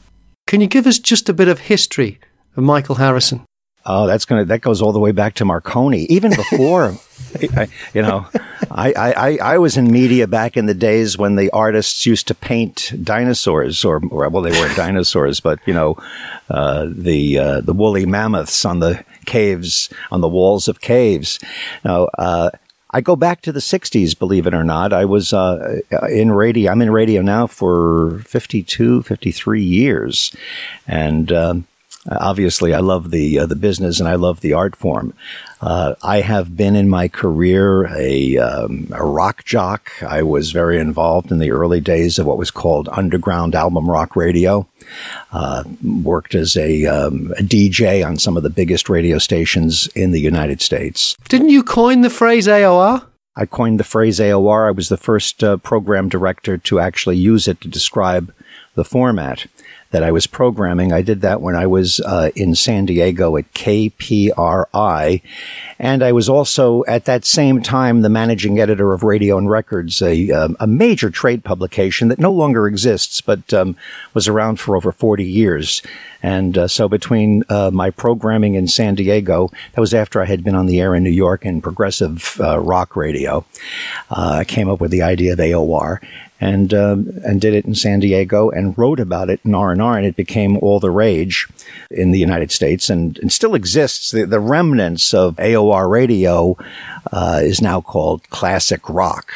Can 0.47 0.61
you 0.61 0.67
give 0.67 0.87
us 0.87 0.97
just 0.97 1.29
a 1.29 1.33
bit 1.33 1.47
of 1.47 1.59
history 1.59 2.19
of 2.55 2.63
Michael 2.63 2.95
Harrison? 2.95 3.45
Oh, 3.89 4.05
that's 4.05 4.25
gonna 4.25 4.45
that 4.45 4.61
goes 4.61 4.81
all 4.81 4.91
the 4.91 4.99
way 4.99 5.13
back 5.13 5.35
to 5.35 5.45
Marconi. 5.45 6.03
Even 6.05 6.31
before 6.35 6.97
I, 7.55 7.67
you 7.93 8.01
know, 8.01 8.25
I, 8.69 8.93
I, 8.93 9.37
I 9.53 9.57
was 9.57 9.77
in 9.77 9.91
media 9.91 10.27
back 10.27 10.57
in 10.57 10.65
the 10.65 10.73
days 10.73 11.17
when 11.17 11.35
the 11.35 11.49
artists 11.51 12.05
used 12.05 12.27
to 12.27 12.35
paint 12.35 12.93
dinosaurs, 13.03 13.83
or, 13.85 14.01
or 14.09 14.27
well, 14.29 14.43
they 14.43 14.51
weren't 14.51 14.75
dinosaurs, 14.75 15.39
but 15.39 15.59
you 15.65 15.73
know, 15.73 15.97
uh, 16.49 16.87
the 16.89 17.37
uh, 17.37 17.61
the 17.61 17.73
woolly 17.73 18.05
mammoths 18.05 18.65
on 18.65 18.79
the 18.79 19.03
caves 19.25 19.89
on 20.11 20.21
the 20.21 20.27
walls 20.27 20.67
of 20.67 20.81
caves. 20.81 21.39
Now, 21.83 22.05
uh, 22.17 22.51
I 22.91 23.01
go 23.01 23.15
back 23.15 23.41
to 23.41 23.51
the 23.51 23.59
60s, 23.59 24.17
believe 24.17 24.47
it 24.47 24.53
or 24.53 24.63
not. 24.63 24.93
I 24.93 25.05
was 25.05 25.33
uh, 25.33 25.81
in 26.09 26.31
radio. 26.31 26.71
I'm 26.71 26.81
in 26.81 26.89
radio 26.89 27.21
now 27.21 27.45
for 27.45 28.19
52, 28.25 29.03
53 29.03 29.61
years. 29.61 30.33
And 30.87 31.31
um, 31.33 31.67
obviously, 32.09 32.73
I 32.73 32.79
love 32.79 33.11
the, 33.11 33.39
uh, 33.39 33.45
the 33.45 33.55
business 33.55 33.99
and 33.99 34.07
I 34.07 34.15
love 34.15 34.41
the 34.41 34.53
art 34.53 34.75
form. 34.75 35.13
Uh, 35.59 35.95
I 36.03 36.21
have 36.21 36.55
been 36.55 36.75
in 36.75 36.87
my 36.87 37.07
career 37.07 37.87
a, 37.87 38.37
um, 38.37 38.87
a, 38.91 39.03
rock 39.03 39.43
jock. 39.43 39.91
I 40.03 40.21
was 40.21 40.51
very 40.51 40.77
involved 40.77 41.31
in 41.31 41.39
the 41.39 41.51
early 41.51 41.79
days 41.79 42.19
of 42.19 42.27
what 42.27 42.37
was 42.37 42.51
called 42.51 42.89
underground 42.91 43.55
album 43.55 43.89
rock 43.89 44.15
radio. 44.15 44.67
Uh, 45.31 45.63
worked 45.83 46.35
as 46.35 46.55
a, 46.55 46.85
um, 46.85 47.33
a, 47.37 47.41
DJ 47.41 48.05
on 48.05 48.17
some 48.17 48.37
of 48.37 48.43
the 48.43 48.49
biggest 48.49 48.87
radio 48.87 49.17
stations 49.17 49.87
in 49.87 50.11
the 50.11 50.21
United 50.21 50.61
States. 50.61 51.17
Didn't 51.27 51.49
you 51.49 51.63
coin 51.63 52.01
the 52.01 52.09
phrase 52.09 52.47
AOR? 52.47 53.05
I 53.35 53.45
coined 53.45 53.79
the 53.79 53.83
phrase 53.83 54.19
AOR. 54.19 54.67
I 54.67 54.71
was 54.71 54.89
the 54.89 54.97
first 54.97 55.43
uh, 55.43 55.57
program 55.57 56.07
director 56.07 56.57
to 56.57 56.79
actually 56.79 57.17
use 57.17 57.47
it 57.47 57.61
to 57.61 57.67
describe 57.67 58.33
the 58.75 58.85
format 58.85 59.47
that 59.91 60.03
I 60.03 60.11
was 60.11 60.27
programming. 60.27 60.91
I 60.91 61.01
did 61.01 61.21
that 61.21 61.41
when 61.41 61.55
I 61.55 61.67
was 61.67 61.99
uh, 62.01 62.31
in 62.35 62.55
San 62.55 62.85
Diego 62.85 63.37
at 63.37 63.51
KPRI. 63.53 65.21
And 65.79 66.03
I 66.03 66.11
was 66.11 66.27
also 66.27 66.83
at 66.85 67.05
that 67.05 67.25
same 67.25 67.61
time 67.61 68.01
the 68.01 68.09
managing 68.09 68.59
editor 68.59 68.93
of 68.93 69.03
Radio 69.03 69.37
and 69.37 69.49
Records, 69.49 70.01
a, 70.01 70.31
um, 70.31 70.57
a 70.59 70.67
major 70.67 71.09
trade 71.09 71.43
publication 71.43 72.07
that 72.09 72.19
no 72.19 72.31
longer 72.31 72.67
exists, 72.67 73.21
but 73.21 73.53
um, 73.53 73.75
was 74.13 74.27
around 74.27 74.59
for 74.59 74.75
over 74.75 74.91
40 74.91 75.23
years. 75.23 75.81
And 76.23 76.57
uh, 76.57 76.67
so 76.67 76.89
between 76.89 77.43
uh, 77.47 77.69
my 77.71 77.91
programming 77.91 78.55
in 78.55 78.67
San 78.67 78.95
Diego, 78.95 79.51
that 79.73 79.81
was 79.81 79.93
after 79.93 80.21
I 80.21 80.25
had 80.25 80.43
been 80.43 80.55
on 80.55 80.65
the 80.65 80.81
air 80.81 80.95
in 80.95 81.03
New 81.03 81.11
York 81.11 81.45
in 81.45 81.61
progressive 81.61 82.39
uh, 82.41 82.59
rock 82.59 82.95
radio, 82.95 83.45
uh, 84.09 84.37
I 84.39 84.43
came 84.43 84.67
up 84.69 84.81
with 84.81 84.91
the 84.91 85.03
idea 85.03 85.33
of 85.33 85.39
AOR 85.39 85.99
and 86.39 86.73
um, 86.73 87.09
and 87.23 87.41
did 87.41 87.53
it 87.53 87.65
in 87.65 87.75
San 87.75 87.99
Diego 87.99 88.49
and 88.49 88.77
wrote 88.77 88.99
about 88.99 89.29
it 89.29 89.39
in 89.43 89.55
R 89.55 89.71
and 89.71 89.81
R, 89.81 89.97
and 89.97 90.05
it 90.05 90.15
became 90.15 90.57
all 90.57 90.79
the 90.79 90.91
rage 90.91 91.47
in 91.89 92.11
the 92.11 92.19
United 92.19 92.51
States, 92.51 92.89
and, 92.89 93.17
and 93.19 93.31
still 93.31 93.55
exists. 93.55 94.11
The, 94.11 94.25
the, 94.25 94.39
remnants 94.39 95.13
of 95.13 95.35
AOR 95.37 95.89
radio 95.89 96.57
uh, 97.11 97.41
is 97.43 97.61
now 97.61 97.81
called 97.81 98.29
classic 98.29 98.87
rock. 98.87 99.31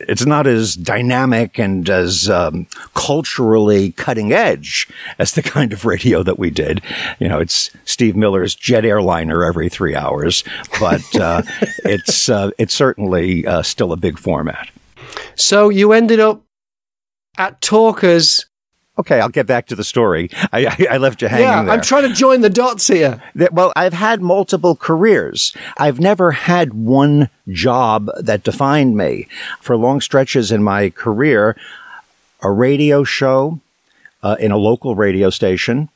It's 0.00 0.26
not 0.26 0.46
as 0.46 0.74
dynamic 0.74 1.58
and 1.58 1.88
as 1.88 2.28
um, 2.28 2.66
culturally 2.94 3.92
cutting 3.92 4.32
edge 4.32 4.88
as 5.18 5.32
the 5.32 5.42
kind 5.42 5.72
of 5.72 5.84
radio 5.84 6.22
that 6.22 6.38
we 6.38 6.50
did. 6.50 6.82
You 7.18 7.28
know, 7.28 7.38
it's 7.38 7.70
Steve 7.84 8.16
Miller's 8.16 8.54
jet 8.54 8.84
airliner 8.84 9.44
every 9.44 9.68
three 9.68 9.94
hours, 9.94 10.44
but 10.80 11.16
uh, 11.16 11.42
it's 11.84 12.28
uh, 12.28 12.50
it's 12.58 12.74
certainly 12.74 13.46
uh, 13.46 13.62
still 13.62 13.92
a 13.92 13.96
big 13.96 14.18
format. 14.18 14.68
So 15.34 15.68
you 15.68 15.92
ended 15.92 16.20
up 16.20 16.42
at 17.38 17.60
Talkers. 17.60 18.46
Okay, 18.98 19.20
I'll 19.20 19.28
get 19.28 19.46
back 19.46 19.66
to 19.66 19.74
the 19.74 19.84
story. 19.84 20.30
I, 20.52 20.66
I, 20.66 20.86
I 20.92 20.96
left 20.96 21.20
you 21.20 21.28
hanging 21.28 21.44
yeah, 21.44 21.62
there. 21.64 21.74
I'm 21.74 21.82
trying 21.82 22.08
to 22.08 22.14
join 22.14 22.40
the 22.40 22.48
dots 22.48 22.86
here. 22.86 23.22
Well, 23.52 23.72
I've 23.76 23.92
had 23.92 24.22
multiple 24.22 24.74
careers. 24.74 25.54
I've 25.76 26.00
never 26.00 26.30
had 26.32 26.72
one 26.72 27.28
job 27.48 28.08
that 28.18 28.42
defined 28.42 28.96
me. 28.96 29.28
For 29.60 29.76
long 29.76 30.00
stretches 30.00 30.50
in 30.50 30.62
my 30.62 30.88
career, 30.88 31.56
a 32.42 32.50
radio 32.50 33.04
show 33.04 33.60
uh, 34.22 34.36
in 34.40 34.50
a 34.50 34.56
local 34.56 34.96
radio 34.96 35.28
station, 35.28 35.90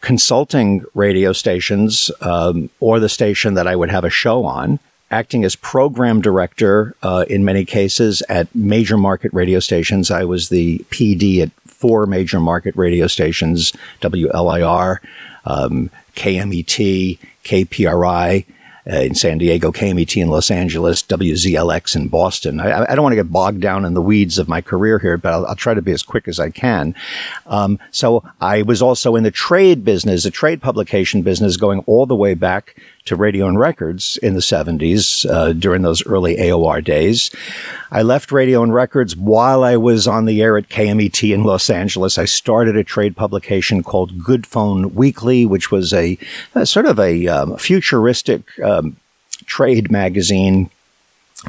consulting 0.00 0.84
radio 0.92 1.32
stations, 1.32 2.10
um, 2.20 2.68
or 2.80 2.98
the 2.98 3.08
station 3.08 3.54
that 3.54 3.68
I 3.68 3.76
would 3.76 3.90
have 3.90 4.04
a 4.04 4.10
show 4.10 4.44
on, 4.44 4.80
acting 5.14 5.44
as 5.44 5.54
program 5.54 6.20
director 6.20 6.96
uh, 7.04 7.24
in 7.30 7.44
many 7.44 7.64
cases 7.64 8.20
at 8.28 8.52
major 8.52 8.96
market 8.96 9.32
radio 9.32 9.60
stations. 9.60 10.10
I 10.10 10.24
was 10.24 10.48
the 10.48 10.78
PD 10.90 11.40
at 11.40 11.52
four 11.64 12.04
major 12.06 12.40
market 12.40 12.74
radio 12.76 13.06
stations 13.06 13.72
WLIR, 14.00 14.98
um, 15.44 15.90
KMET, 16.16 17.18
KPRI. 17.44 18.44
Uh, 18.86 18.96
in 18.96 19.14
San 19.14 19.38
Diego, 19.38 19.72
KMET 19.72 20.20
in 20.20 20.28
Los 20.28 20.50
Angeles, 20.50 21.02
WZLX 21.04 21.96
in 21.96 22.08
Boston. 22.08 22.60
I, 22.60 22.82
I, 22.82 22.94
don't 22.94 23.02
want 23.02 23.12
to 23.12 23.16
get 23.16 23.32
bogged 23.32 23.62
down 23.62 23.86
in 23.86 23.94
the 23.94 24.02
weeds 24.02 24.36
of 24.36 24.46
my 24.46 24.60
career 24.60 24.98
here, 24.98 25.16
but 25.16 25.32
I'll, 25.32 25.46
I'll 25.46 25.56
try 25.56 25.72
to 25.72 25.80
be 25.80 25.92
as 25.92 26.02
quick 26.02 26.28
as 26.28 26.38
I 26.38 26.50
can. 26.50 26.94
Um, 27.46 27.78
so 27.90 28.22
I 28.42 28.60
was 28.60 28.82
also 28.82 29.16
in 29.16 29.22
the 29.22 29.30
trade 29.30 29.86
business, 29.86 30.24
the 30.24 30.30
trade 30.30 30.60
publication 30.60 31.22
business, 31.22 31.56
going 31.56 31.78
all 31.86 32.04
the 32.04 32.14
way 32.14 32.34
back 32.34 32.76
to 33.04 33.16
radio 33.16 33.46
and 33.46 33.58
records 33.58 34.16
in 34.22 34.34
the 34.34 34.40
70s 34.40 35.28
uh, 35.30 35.52
during 35.52 35.82
those 35.82 36.04
early 36.06 36.36
AOR 36.36 36.82
days. 36.82 37.30
I 37.90 38.02
left 38.02 38.32
radio 38.32 38.62
and 38.62 38.72
records 38.72 39.16
while 39.16 39.62
I 39.62 39.76
was 39.76 40.08
on 40.08 40.24
the 40.24 40.42
air 40.42 40.56
at 40.56 40.68
KMET 40.68 41.32
in 41.32 41.44
Los 41.44 41.68
Angeles. 41.68 42.16
I 42.16 42.24
started 42.24 42.76
a 42.76 42.84
trade 42.84 43.16
publication 43.16 43.82
called 43.82 44.24
Good 44.24 44.46
Phone 44.46 44.94
Weekly, 44.94 45.44
which 45.44 45.70
was 45.70 45.92
a, 45.92 46.18
a 46.54 46.64
sort 46.64 46.86
of 46.86 46.98
a 46.98 47.26
um, 47.28 47.56
futuristic 47.56 48.58
um, 48.60 48.96
trade 49.46 49.90
magazine 49.90 50.70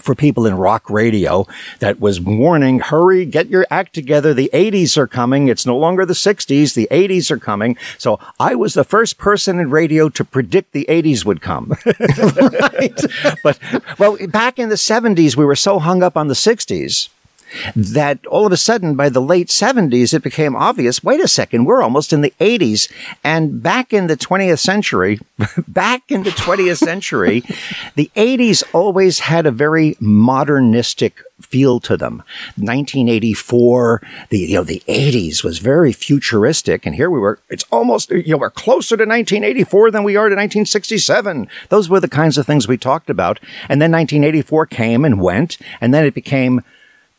for 0.02 0.16
people 0.16 0.46
in 0.46 0.56
rock 0.56 0.90
radio 0.90 1.48
that 1.80 2.00
was 2.00 2.20
warning, 2.20 2.80
hurry, 2.80 3.26
get 3.26 3.48
your 3.48 3.66
act 3.70 3.94
together. 3.94 4.34
The 4.34 4.50
80s 4.54 4.98
are 4.98 5.08
coming. 5.08 5.48
It's 5.48 5.66
no 5.66 5.78
longer 5.78 6.06
the 6.06 6.14
60s. 6.14 6.74
The 6.74 6.88
80s 6.92 7.32
are 7.32 7.38
coming. 7.38 7.78
So 7.98 8.20
I 8.40 8.56
was 8.56 8.74
the 8.74 8.84
first 8.84 9.18
person 9.18 9.60
in 9.60 9.70
radio 9.70 10.10
to 10.10 10.24
predict 10.24 10.72
the 10.72 10.86
80s 10.90 11.26
would 11.26 11.42
come. 11.42 11.74
right. 11.86 13.02
but, 13.44 13.60
well, 14.00 14.18
back 14.28 14.60
in 14.60 14.70
the 14.70 14.76
70s, 14.76 15.36
we 15.36 15.46
were 15.46 15.56
so 15.56 15.80
hung 15.80 16.04
up 16.04 16.18
on 16.18 16.28
the 16.28 16.34
60s 16.34 17.10
that 17.76 18.26
all 18.28 18.46
of 18.46 18.52
a 18.52 18.58
sudden 18.58 18.96
by 18.96 19.10
the 19.10 19.22
late 19.22 19.48
70s 19.48 20.14
it 20.14 20.24
became 20.24 20.56
obvious 20.56 21.04
wait 21.04 21.22
a 21.22 21.28
second 21.28 21.66
we're 21.66 21.82
almost 21.82 22.14
in 22.14 22.22
the 22.22 22.34
80s 22.40 22.92
and 23.24 23.62
back 23.62 23.94
in 23.94 24.08
the 24.08 24.18
20th 24.18 24.60
century 24.60 25.20
back 25.68 26.04
in 26.10 26.24
the 26.24 26.32
20th 26.32 26.78
century 26.78 27.44
the 27.96 28.12
80s 28.16 28.64
always 28.74 29.20
had 29.20 29.46
a 29.46 29.52
very 29.52 29.96
modernistic 30.00 31.22
feel 31.42 31.80
to 31.82 31.98
them. 31.98 32.18
1984 32.56 34.02
the 34.30 34.40
you 34.40 34.56
know 34.56 34.64
the 34.64 34.84
80s 34.88 35.44
was 35.44 35.60
very 35.60 35.92
futuristic. 35.92 36.86
And 36.86 36.96
here 36.96 37.10
we 37.10 37.20
were 37.20 37.40
it's 37.50 37.66
almost 37.72 38.10
you 38.12 38.32
know 38.32 38.38
we're 38.38 38.50
closer 38.50 38.96
to 38.96 39.04
1984 39.04 39.92
than 39.92 40.04
we 40.04 40.16
are 40.16 40.30
to 40.30 40.36
1967 40.36 41.48
those 41.70 41.90
were 41.90 42.00
the 42.00 42.08
kinds 42.08 42.38
of 42.38 42.46
things 42.46 42.68
we 42.68 42.78
talked 42.78 43.10
about. 43.10 43.40
And 43.70 43.82
then 43.82 43.92
1984 43.92 44.66
came 44.68 45.06
and 45.06 45.22
went 45.22 45.58
and 45.82 45.94
then 45.94 46.06
it 46.06 46.14
became 46.14 46.62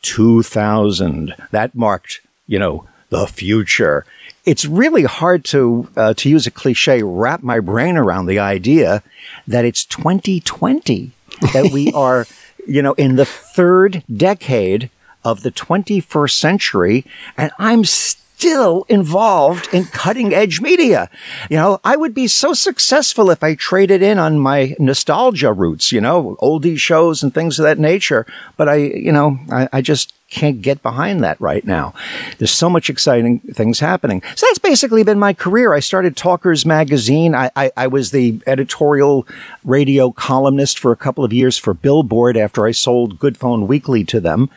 2000. 0.06 1.34
That 1.50 1.74
marked, 1.74 2.20
you 2.46 2.58
know, 2.58 2.86
the 3.10 3.26
future. 3.26 4.06
It's 4.44 4.64
really 4.64 5.02
hard 5.02 5.44
to, 5.46 5.88
uh, 5.96 6.14
to 6.14 6.28
use 6.28 6.46
a 6.46 6.52
cliche, 6.52 7.02
wrap 7.02 7.42
my 7.42 7.58
brain 7.58 7.96
around 7.96 8.26
the 8.26 8.38
idea 8.38 9.02
that 9.46 9.64
it's 9.64 9.84
2020, 9.84 11.10
that 11.52 11.70
we 11.72 11.92
are, 11.92 12.26
you 12.66 12.82
know, 12.82 12.94
in 12.94 13.16
the 13.16 13.24
third 13.24 14.04
decade 14.12 14.90
of 15.24 15.42
the 15.42 15.50
21st 15.50 16.30
century, 16.30 17.04
and 17.36 17.50
I'm 17.58 17.84
still 17.84 18.25
still 18.36 18.84
involved 18.90 19.66
in 19.72 19.84
cutting 19.84 20.34
edge 20.34 20.60
media. 20.60 21.08
You 21.48 21.56
know, 21.56 21.80
I 21.82 21.96
would 21.96 22.12
be 22.12 22.26
so 22.26 22.52
successful 22.52 23.30
if 23.30 23.42
I 23.42 23.54
traded 23.54 24.02
in 24.02 24.18
on 24.18 24.38
my 24.38 24.76
nostalgia 24.78 25.54
roots, 25.54 25.90
you 25.90 26.02
know, 26.02 26.36
oldie 26.42 26.78
shows 26.78 27.22
and 27.22 27.32
things 27.32 27.58
of 27.58 27.62
that 27.64 27.78
nature. 27.78 28.26
But 28.58 28.68
I, 28.68 28.74
you 28.74 29.10
know, 29.10 29.38
I, 29.50 29.68
I 29.72 29.80
just 29.80 30.12
can't 30.28 30.60
get 30.60 30.82
behind 30.82 31.22
that 31.22 31.40
right 31.40 31.64
now. 31.64 31.94
There's 32.38 32.50
so 32.50 32.68
much 32.68 32.90
exciting 32.90 33.38
things 33.40 33.78
happening. 33.78 34.22
So 34.34 34.46
that's 34.46 34.58
basically 34.58 35.04
been 35.04 35.20
my 35.20 35.32
career. 35.32 35.72
I 35.72 35.78
started 35.78 36.16
Talkers 36.16 36.66
Magazine. 36.66 37.34
I, 37.34 37.50
I, 37.54 37.70
I, 37.76 37.86
was 37.86 38.10
the 38.10 38.40
editorial 38.44 39.26
radio 39.64 40.10
columnist 40.10 40.80
for 40.80 40.90
a 40.90 40.96
couple 40.96 41.24
of 41.24 41.32
years 41.32 41.58
for 41.58 41.74
Billboard 41.74 42.36
after 42.36 42.66
I 42.66 42.72
sold 42.72 43.20
Good 43.20 43.36
Phone 43.36 43.68
Weekly 43.68 44.02
to 44.04 44.18
them. 44.18 44.50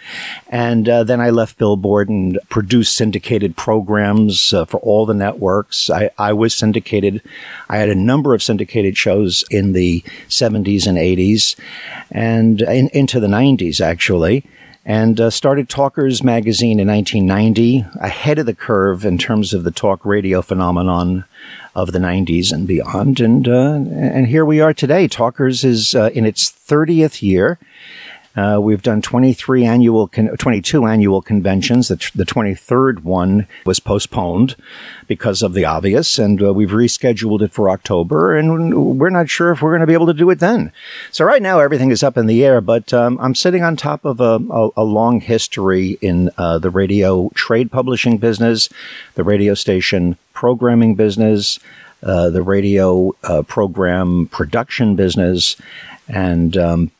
And 0.47 0.89
uh, 0.89 1.03
then 1.03 1.21
I 1.21 1.29
left 1.29 1.59
Billboard 1.59 2.09
and 2.09 2.39
produced 2.49 2.95
syndicated 2.95 3.55
programs 3.55 4.51
uh, 4.53 4.65
for 4.65 4.79
all 4.79 5.05
the 5.05 5.13
networks. 5.13 5.91
I, 5.91 6.09
I 6.17 6.33
was 6.33 6.55
syndicated. 6.55 7.21
I 7.69 7.77
had 7.77 7.89
a 7.89 7.95
number 7.95 8.33
of 8.33 8.41
syndicated 8.41 8.97
shows 8.97 9.43
in 9.51 9.73
the 9.73 10.01
70s 10.29 10.87
and 10.87 10.97
80s 10.97 11.55
and 12.09 12.61
in, 12.63 12.89
into 12.89 13.19
the 13.19 13.27
90s, 13.27 13.79
actually. 13.79 14.45
And 14.89 15.21
uh, 15.21 15.29
started 15.29 15.69
Talkers 15.69 16.23
magazine 16.23 16.79
in 16.79 16.87
1990, 16.87 17.85
ahead 18.01 18.39
of 18.39 18.47
the 18.47 18.55
curve 18.55 19.05
in 19.05 19.19
terms 19.19 19.53
of 19.53 19.63
the 19.63 19.69
talk 19.69 20.03
radio 20.03 20.41
phenomenon 20.41 21.25
of 21.75 21.91
the 21.91 21.99
90s 21.99 22.51
and 22.51 22.67
beyond. 22.67 23.19
And 23.19 23.47
uh, 23.47 23.73
and 23.73 24.25
here 24.25 24.43
we 24.43 24.59
are 24.59 24.73
today. 24.73 25.07
Talkers 25.07 25.63
is 25.63 25.93
uh, 25.93 26.09
in 26.15 26.25
its 26.25 26.51
30th 26.51 27.21
year. 27.21 27.59
Uh, 28.39 28.57
we've 28.57 28.81
done 28.81 29.01
23 29.01 29.65
annual, 29.65 30.07
con- 30.07 30.29
22 30.37 30.85
annual 30.85 31.21
conventions. 31.21 31.89
The, 31.89 31.95
the 32.15 32.25
23rd 32.25 33.03
one 33.03 33.47
was 33.65 33.81
postponed 33.81 34.55
because 35.07 35.41
of 35.41 35.53
the 35.53 35.65
obvious, 35.65 36.17
and 36.17 36.41
uh, 36.41 36.53
we've 36.53 36.69
rescheduled 36.69 37.41
it 37.41 37.51
for 37.51 37.69
October, 37.69 38.37
and 38.37 38.97
we're 38.97 39.09
not 39.09 39.29
sure 39.29 39.51
if 39.51 39.61
we're 39.61 39.71
going 39.71 39.81
to 39.81 39.87
be 39.87 39.93
able 39.93 40.05
to 40.05 40.13
do 40.13 40.29
it 40.29 40.39
then. 40.39 40.71
So 41.11 41.25
right 41.25 41.41
now 41.41 41.59
everything 41.59 41.91
is 41.91 42.01
up 42.01 42.17
in 42.17 42.27
the 42.27 42.45
air, 42.45 42.61
but 42.61 42.93
um, 42.93 43.19
I'm 43.19 43.35
sitting 43.35 43.61
on 43.61 43.75
top 43.75 44.05
of 44.05 44.21
a, 44.21 44.39
a, 44.49 44.69
a 44.77 44.83
long 44.85 45.19
history 45.19 45.97
in 46.01 46.29
uh, 46.37 46.59
the 46.59 46.69
radio 46.69 47.29
trade 47.35 47.73
publishing 47.73 48.19
business, 48.19 48.69
the 49.15 49.25
radio 49.25 49.53
station 49.53 50.17
programming 50.31 50.95
business, 50.95 51.59
uh, 52.03 52.29
the 52.29 52.41
radio 52.41 53.13
uh, 53.23 53.41
program 53.41 54.27
production 54.27 54.95
business, 54.95 55.57
and 56.07 56.55
um, 56.55 56.91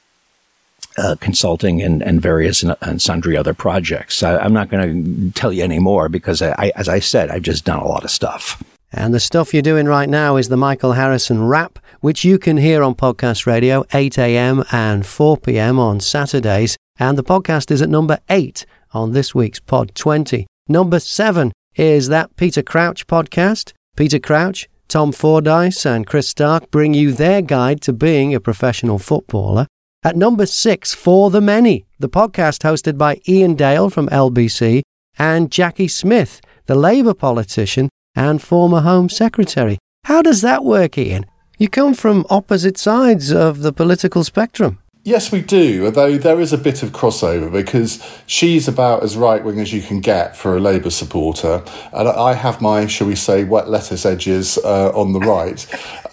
uh, 0.99 1.15
consulting 1.19 1.81
and, 1.81 2.03
and 2.03 2.21
various 2.21 2.61
and, 2.61 2.75
and, 2.81 3.01
sundry 3.01 3.37
other 3.37 3.53
projects. 3.53 4.21
I, 4.21 4.43
am 4.43 4.53
not 4.53 4.69
going 4.69 5.31
to 5.31 5.39
tell 5.39 5.53
you 5.53 5.63
any 5.63 5.79
more 5.79 6.09
because, 6.09 6.41
I, 6.41 6.51
I, 6.57 6.71
as 6.75 6.89
I 6.89 6.99
said, 6.99 7.29
I've 7.29 7.43
just 7.43 7.65
done 7.65 7.79
a 7.79 7.87
lot 7.87 8.03
of 8.03 8.11
stuff. 8.11 8.61
And 8.91 9.13
the 9.13 9.19
stuff 9.19 9.53
you're 9.53 9.61
doing 9.61 9.85
right 9.85 10.09
now 10.09 10.35
is 10.35 10.49
the 10.49 10.57
Michael 10.57 10.93
Harrison 10.93 11.47
Wrap, 11.47 11.79
which 12.01 12.25
you 12.25 12.39
can 12.39 12.57
hear 12.57 12.83
on 12.83 12.95
Podcast 12.95 13.45
Radio 13.45 13.85
8 13.93 14.17
a.m. 14.17 14.63
and 14.71 15.05
4 15.05 15.37
p.m. 15.37 15.79
on 15.79 15.99
Saturdays. 15.99 16.75
And 16.97 17.17
the 17.17 17.23
podcast 17.23 17.71
is 17.71 17.81
at 17.81 17.89
number 17.89 18.19
8 18.29 18.65
on 18.93 19.13
this 19.13 19.33
week's 19.35 19.59
Pod 19.59 19.93
20. 19.95 20.47
Number 20.67 20.99
7 20.99 21.51
is 21.75 22.09
that 22.09 22.35
Peter 22.35 22.61
Crouch 22.61 23.07
podcast. 23.07 23.73
Peter 23.95 24.19
Crouch, 24.19 24.67
Tom 24.87 25.11
Fordyce, 25.11 25.85
and 25.85 26.07
Chris 26.07 26.27
Stark 26.27 26.71
bring 26.71 26.93
you 26.93 27.11
their 27.11 27.41
guide 27.41 27.81
to 27.81 27.93
being 27.93 28.33
a 28.33 28.39
professional 28.39 28.97
footballer. 28.97 29.67
At 30.01 30.15
number 30.15 30.45
six, 30.45 30.93
For 30.93 31.29
the 31.29 31.41
Many, 31.41 31.85
the 31.99 32.07
podcast 32.07 32.63
hosted 32.63 32.97
by 32.97 33.19
Iain 33.27 33.55
Dale 33.55 33.89
from 33.89 34.07
LBC 34.07 34.81
and 35.17 35.51
Jacqui 35.51 35.91
Smith, 35.91 36.39
the 36.67 36.75
Labour 36.75 37.13
politician 37.13 37.89
and 38.15 38.41
former 38.41 38.79
Home 38.79 39.09
Secretary. 39.09 39.77
How 40.05 40.21
does 40.21 40.39
that 40.39 40.63
work, 40.63 40.97
Ian? 40.97 41.25
You 41.57 41.67
come 41.67 41.93
from 41.93 42.25
opposite 42.29 42.77
sides 42.77 43.33
of 43.33 43.59
the 43.59 43.73
political 43.73 44.23
spectrum. 44.23 44.79
Yes, 45.03 45.31
we 45.31 45.41
do, 45.41 45.85
although 45.85 46.17
there 46.17 46.39
is 46.39 46.53
a 46.53 46.57
bit 46.57 46.83
of 46.83 46.91
crossover 46.91 47.51
because 47.51 47.99
she's 48.27 48.67
about 48.67 49.01
as 49.01 49.17
right 49.17 49.43
wing 49.43 49.59
as 49.59 49.73
you 49.73 49.81
can 49.81 50.01
get 50.01 50.37
for 50.37 50.55
a 50.55 50.59
Labour 50.59 50.89
supporter, 50.89 51.63
and 51.93 52.07
I 52.07 52.33
have 52.33 52.61
my, 52.61 52.85
shall 52.85 53.07
we 53.07 53.15
say, 53.15 53.43
wet 53.43 53.69
lettuce 53.69 54.05
edges 54.05 54.57
uh, 54.59 54.91
on 54.93 55.13
the 55.13 55.19
right. 55.19 55.65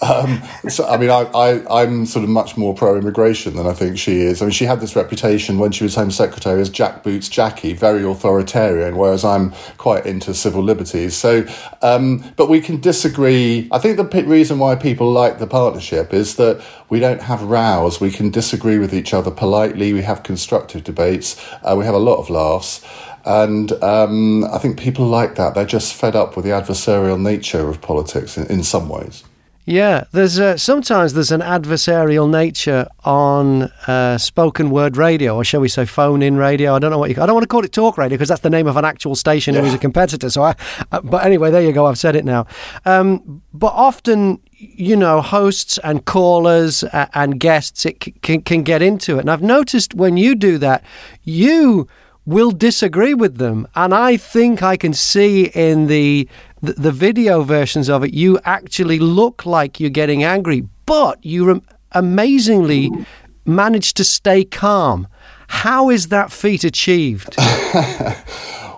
Um, 0.02 0.42
so, 0.68 0.86
I 0.86 0.96
mean, 0.96 1.10
I, 1.10 1.22
I, 1.34 1.82
I'm 1.82 2.06
sort 2.06 2.22
of 2.24 2.30
much 2.30 2.56
more 2.56 2.74
pro 2.74 2.96
immigration 2.96 3.56
than 3.56 3.66
I 3.66 3.72
think 3.72 3.98
she 3.98 4.20
is. 4.20 4.42
I 4.42 4.46
mean, 4.46 4.52
she 4.52 4.64
had 4.64 4.80
this 4.80 4.94
reputation 4.94 5.58
when 5.58 5.72
she 5.72 5.84
was 5.84 5.94
Home 5.94 6.10
Secretary 6.10 6.60
as 6.60 6.68
Jack 6.68 7.02
Boots 7.02 7.28
Jacqui, 7.28 7.76
very 7.76 8.04
authoritarian, 8.04 8.96
whereas 8.96 9.24
I'm 9.24 9.52
quite 9.78 10.06
into 10.06 10.34
civil 10.34 10.62
liberties. 10.62 11.16
So, 11.16 11.46
um, 11.82 12.24
but 12.36 12.48
we 12.48 12.60
can 12.60 12.80
disagree. 12.80 13.68
I 13.72 13.78
think 13.78 13.96
the 13.96 14.24
reason 14.24 14.58
why 14.58 14.74
people 14.74 15.10
like 15.10 15.38
the 15.38 15.46
partnership 15.46 16.12
is 16.12 16.36
that 16.36 16.62
we 16.88 17.00
don't 17.00 17.22
have 17.22 17.42
rows, 17.42 18.00
we 18.00 18.10
can 18.10 18.30
disagree 18.30 18.78
with 18.78 18.94
each 18.94 19.14
other 19.14 19.30
politely, 19.30 19.92
we 19.92 20.02
have 20.02 20.22
constructive 20.22 20.84
debates, 20.84 21.42
uh, 21.62 21.74
we 21.76 21.84
have 21.84 21.94
a 21.94 21.98
lot 21.98 22.16
of 22.16 22.30
laughs. 22.30 22.84
And 23.24 23.72
um, 23.82 24.44
I 24.44 24.58
think 24.58 24.78
people 24.78 25.04
like 25.04 25.34
that. 25.34 25.54
They're 25.54 25.64
just 25.64 25.94
fed 25.94 26.14
up 26.14 26.36
with 26.36 26.44
the 26.44 26.52
adversarial 26.52 27.20
nature 27.20 27.68
of 27.68 27.80
politics 27.80 28.38
in, 28.38 28.46
in 28.46 28.62
some 28.62 28.88
ways. 28.88 29.24
Yeah, 29.68 30.04
there's 30.12 30.38
uh, 30.38 30.56
sometimes 30.56 31.14
there's 31.14 31.32
an 31.32 31.40
adversarial 31.40 32.30
nature 32.30 32.86
on 33.04 33.64
uh, 33.88 34.16
spoken 34.16 34.70
word 34.70 34.96
radio, 34.96 35.34
or 35.34 35.42
shall 35.42 35.60
we 35.60 35.66
say 35.66 35.84
phone-in 35.84 36.36
radio? 36.36 36.76
I 36.76 36.78
don't 36.78 36.92
know 36.92 36.98
what 36.98 37.10
you. 37.10 37.20
I 37.20 37.26
don't 37.26 37.34
want 37.34 37.42
to 37.42 37.48
call 37.48 37.64
it 37.64 37.72
talk 37.72 37.98
radio 37.98 38.16
because 38.16 38.28
that's 38.28 38.42
the 38.42 38.50
name 38.50 38.68
of 38.68 38.76
an 38.76 38.84
actual 38.84 39.16
station 39.16 39.54
yeah. 39.54 39.62
who 39.62 39.66
is 39.66 39.74
a 39.74 39.78
competitor. 39.78 40.30
So, 40.30 40.42
I, 40.44 40.54
uh, 40.92 41.00
but 41.00 41.26
anyway, 41.26 41.50
there 41.50 41.62
you 41.62 41.72
go. 41.72 41.86
I've 41.86 41.98
said 41.98 42.14
it 42.14 42.24
now. 42.24 42.46
Um, 42.84 43.42
but 43.52 43.72
often, 43.72 44.40
you 44.52 44.94
know, 44.94 45.20
hosts 45.20 45.78
and 45.78 46.04
callers 46.04 46.84
uh, 46.84 47.06
and 47.14 47.40
guests 47.40 47.84
it 47.84 48.04
c- 48.04 48.12
can 48.22 48.42
can 48.42 48.62
get 48.62 48.82
into 48.82 49.16
it, 49.16 49.22
and 49.22 49.30
I've 49.30 49.42
noticed 49.42 49.94
when 49.94 50.16
you 50.16 50.36
do 50.36 50.58
that, 50.58 50.84
you 51.24 51.88
will 52.26 52.50
disagree 52.50 53.14
with 53.14 53.38
them, 53.38 53.66
and 53.74 53.94
I 53.94 54.16
think 54.16 54.62
I 54.62 54.76
can 54.76 54.92
see 54.92 55.46
in 55.54 55.86
the 55.86 56.28
the, 56.62 56.72
the 56.72 56.92
video 56.92 57.42
versions 57.42 57.88
of 57.88 58.02
it, 58.02 58.14
you 58.14 58.38
actually 58.44 58.98
look 58.98 59.46
like 59.46 59.78
you're 59.78 59.90
getting 59.90 60.24
angry, 60.24 60.66
but 60.86 61.24
you 61.24 61.46
rem- 61.46 61.62
amazingly 61.92 62.90
manage 63.44 63.94
to 63.94 64.04
stay 64.04 64.44
calm. 64.44 65.06
How 65.48 65.90
is 65.90 66.08
that 66.08 66.32
feat 66.32 66.64
achieved? 66.64 67.36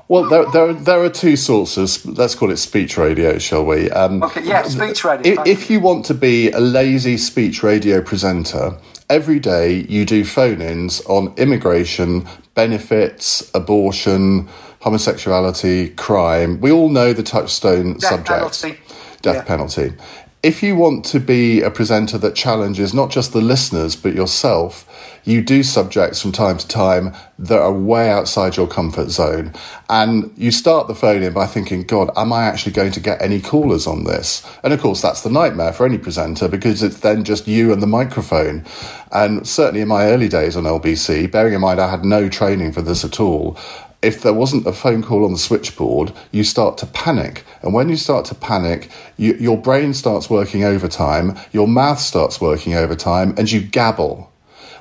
Well, 0.09 0.27
there, 0.27 0.51
there, 0.53 0.73
there 0.73 1.05
are 1.05 1.11
two 1.11 1.37
sources. 1.37 2.05
Let's 2.07 2.35
call 2.35 2.51
it 2.51 2.57
speech 2.57 2.97
radio, 2.97 3.37
shall 3.37 3.67
we? 3.67 3.91
Um, 3.91 4.23
okay, 4.23 4.43
yeah, 4.43 4.63
speech 4.63 5.05
radio. 5.05 5.43
If, 5.43 5.47
if, 5.47 5.71
you 5.71 5.81
want 5.81 6.07
to 6.07 6.15
be 6.15 6.51
a 6.51 6.61
lazy 6.61 7.19
speech 7.19 7.63
radio 7.63 8.01
presenter, 8.01 8.79
every 9.11 9.39
day 9.39 9.87
you 9.89 10.05
do 10.05 10.25
phone 10.25 10.61
ins 10.61 11.01
on 11.03 11.35
immigration, 11.37 12.27
benefits, 12.55 13.51
abortion, 13.55 14.49
homosexuality, 14.81 15.95
crime. 15.97 16.61
We 16.61 16.71
all 16.71 16.89
know 16.89 17.13
the 17.13 17.23
touchstone 17.23 17.95
Death 17.95 18.11
subjects. 18.11 18.63
Penalty. 18.63 18.81
Death 19.23 19.37
yeah. 19.37 19.45
penalty. 19.45 19.93
If 20.41 20.63
you 20.63 20.77
want 20.77 21.05
to 21.07 21.19
be 21.19 21.63
a 21.63 21.71
presenter 21.71 22.17
that 22.19 22.37
challenges 22.37 22.95
not 22.95 23.11
just 23.11 23.33
the 23.33 23.41
listeners 23.41 23.97
but 23.97 24.15
yourself, 24.15 24.89
you 25.25 25.43
do 25.43 25.65
subjects 25.65 26.23
from 26.23 26.31
time 26.31 26.59
to 26.59 26.69
time 26.69 27.13
that 27.41 27.59
are 27.59 27.73
way 27.73 28.09
outside 28.09 28.57
your 28.57 28.69
comfort 28.69 29.11
zone. 29.11 29.53
And 29.91 30.33
you 30.37 30.53
start 30.53 30.87
the 30.87 30.95
phone 30.95 31.25
in 31.25 31.33
by 31.33 31.47
thinking, 31.47 31.83
God, 31.83 32.13
am 32.17 32.33
I 32.33 32.45
actually 32.45 32.71
going 32.71 32.93
to 32.93 33.01
get 33.01 33.21
any 33.21 33.41
callers 33.41 33.89
on 33.89 34.05
this? 34.05 34.47
And 34.63 34.73
of 34.73 34.81
course, 34.81 35.03
that's 35.03 35.23
the 35.23 35.31
nightmare 35.31 35.73
for 35.73 35.85
any 35.85 35.99
presenter 35.99 36.47
because 36.47 36.85
it's 36.85 37.01
then 37.01 37.25
just 37.25 37.49
you 37.49 37.73
and 37.73 37.83
the 37.83 37.89
microphone. 37.89 38.65
And 39.11 39.45
certainly 39.45 39.81
in 39.81 39.89
my 39.89 40.05
early 40.05 40.29
days 40.29 40.57
on 40.57 40.65
LBC, 40.65 41.33
bearing 41.33 41.55
in 41.55 41.61
mind 41.61 41.81
I 41.81 41.91
had 41.91 42.05
no 42.05 42.29
training 42.29 42.71
for 42.71 42.83
this 42.83 43.05
at 43.05 43.19
all, 43.19 43.59
if 44.01 44.23
there 44.23 44.33
wasn't 44.33 44.67
a 44.67 44.73
phone 44.73 45.03
call 45.03 45.25
on 45.25 45.33
the 45.33 45.39
switchboard, 45.39 46.13
you 46.31 46.45
start 46.45 46.79
to 46.79 46.87
panic. 46.87 47.45
And 47.63 47.75
when 47.75 47.89
you 47.89 47.97
start 47.97 48.25
to 48.27 48.35
panic, 48.35 48.91
you, 49.17 49.35
your 49.35 49.57
brain 49.57 49.93
starts 49.93 50.31
working 50.31 50.63
overtime, 50.63 51.37
your 51.53 51.67
mouth 51.67 51.99
starts 51.99 52.41
working 52.41 52.75
overtime, 52.75 53.35
and 53.37 53.51
you 53.51 53.61
gabble. 53.61 54.33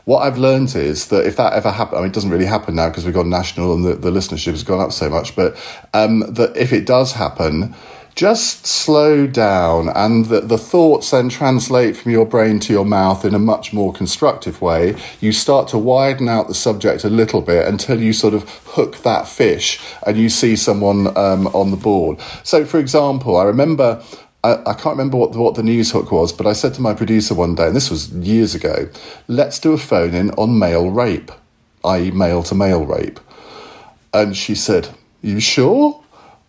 What 0.06 0.20
I've 0.20 0.38
learned 0.38 0.74
is 0.76 1.08
that 1.08 1.26
if 1.26 1.36
that 1.36 1.54
ever 1.54 1.72
happens, 1.72 1.98
I 1.98 2.02
mean, 2.02 2.12
it 2.12 2.14
doesn't 2.14 2.30
really 2.30 2.46
happen 2.46 2.76
now 2.76 2.90
because 2.90 3.06
we've 3.06 3.14
gone 3.14 3.30
national 3.30 3.74
and 3.74 3.84
the, 3.84 3.96
the 3.96 4.12
listenership 4.12 4.52
has 4.52 4.64
gone 4.64 4.80
up 4.80 4.94
so 4.94 5.10
much, 5.10 5.36
but 5.36 5.58
um, 5.94 6.20
that 6.34 6.56
if 6.56 6.72
it 6.72 6.86
does 6.86 7.14
happen, 7.14 7.76
just 8.18 8.66
slow 8.66 9.28
down 9.28 9.90
and 9.90 10.26
the, 10.26 10.42
the 10.42 10.58
thoughts 10.58 11.12
then 11.12 11.30
translate 11.30 11.96
from 11.96 12.12
your 12.12 12.26
brain 12.26 12.60
to 12.60 12.74
your 12.74 12.84
mouth 12.84 13.24
in 13.24 13.36
a 13.36 13.40
much 13.40 13.72
more 13.72 13.94
constructive 13.94 14.60
way. 14.60 14.96
You 15.22 15.32
start 15.32 15.68
to 15.70 15.78
widen 15.78 16.28
out 16.28 16.48
the 16.48 16.56
subject 16.56 17.04
a 17.04 17.12
little 17.12 17.42
bit 17.42 17.68
until 17.68 18.02
you 18.02 18.14
sort 18.14 18.34
of 18.34 18.50
hook 18.66 19.04
that 19.04 19.28
fish 19.28 19.80
and 20.06 20.18
you 20.18 20.30
see 20.30 20.56
someone 20.56 21.16
um, 21.16 21.46
on 21.48 21.70
the 21.70 21.78
board. 21.78 22.20
So, 22.44 22.66
for 22.66 22.80
example, 22.80 23.38
I 23.38 23.44
remember 23.44 24.04
I, 24.44 24.74
can't 24.74 24.98
remember 24.98 25.18
what 25.18 25.34
the, 25.34 25.40
what 25.40 25.56
the 25.56 25.64
news 25.64 25.92
hook 25.92 26.12
was, 26.12 26.32
but 26.32 26.48
I 26.48 26.54
said 26.54 26.74
to 26.76 26.82
my 26.82 26.94
producer 26.94 27.34
one 27.34 27.54
day, 27.54 27.68
and 27.68 27.76
this 27.76 27.92
was 27.92 28.10
years 28.12 28.56
ago, 28.56 28.88
let's 29.28 29.60
do 29.60 29.74
a 29.74 29.78
phone 29.78 30.14
in 30.14 30.30
on 30.32 30.58
male 30.58 30.90
rape, 30.90 31.32
i.e., 31.84 32.12
male 32.12 32.44
to 32.44 32.56
male 32.56 32.86
rape. 32.86 33.20
And 34.14 34.38
she 34.38 34.56
said, 34.56 34.90
You 35.22 35.42
sure? 35.42 36.02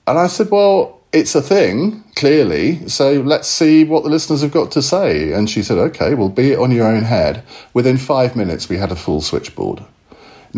And 0.06 0.16
I 0.16 0.28
said, 0.28 0.48
Well, 0.50 0.97
it's 1.12 1.34
a 1.34 1.42
thing, 1.42 2.04
clearly. 2.16 2.88
So 2.88 3.12
let's 3.20 3.48
see 3.48 3.84
what 3.84 4.02
the 4.02 4.10
listeners 4.10 4.42
have 4.42 4.52
got 4.52 4.70
to 4.72 4.82
say. 4.82 5.32
And 5.32 5.48
she 5.48 5.62
said, 5.62 5.78
okay, 5.78 6.14
well, 6.14 6.28
be 6.28 6.52
it 6.52 6.58
on 6.58 6.70
your 6.70 6.86
own 6.86 7.04
head. 7.04 7.44
Within 7.72 7.96
five 7.96 8.36
minutes, 8.36 8.68
we 8.68 8.76
had 8.76 8.92
a 8.92 8.96
full 8.96 9.20
switchboard. 9.20 9.84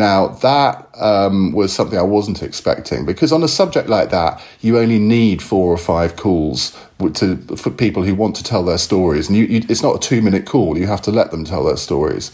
Now, 0.00 0.28
that 0.28 0.88
um, 0.94 1.52
was 1.52 1.74
something 1.74 1.98
I 1.98 2.02
wasn't 2.02 2.42
expecting 2.42 3.04
because 3.04 3.32
on 3.32 3.42
a 3.42 3.48
subject 3.48 3.86
like 3.90 4.08
that, 4.08 4.42
you 4.62 4.78
only 4.78 4.98
need 4.98 5.42
four 5.42 5.70
or 5.70 5.76
five 5.76 6.16
calls 6.16 6.74
to, 7.12 7.36
for 7.56 7.70
people 7.70 8.04
who 8.04 8.14
want 8.14 8.34
to 8.36 8.42
tell 8.42 8.64
their 8.64 8.78
stories. 8.78 9.28
And 9.28 9.36
you, 9.36 9.44
you, 9.44 9.62
it's 9.68 9.82
not 9.82 9.96
a 9.96 9.98
two 9.98 10.22
minute 10.22 10.46
call, 10.46 10.78
you 10.78 10.86
have 10.86 11.02
to 11.02 11.10
let 11.10 11.32
them 11.32 11.44
tell 11.44 11.64
their 11.64 11.76
stories. 11.76 12.32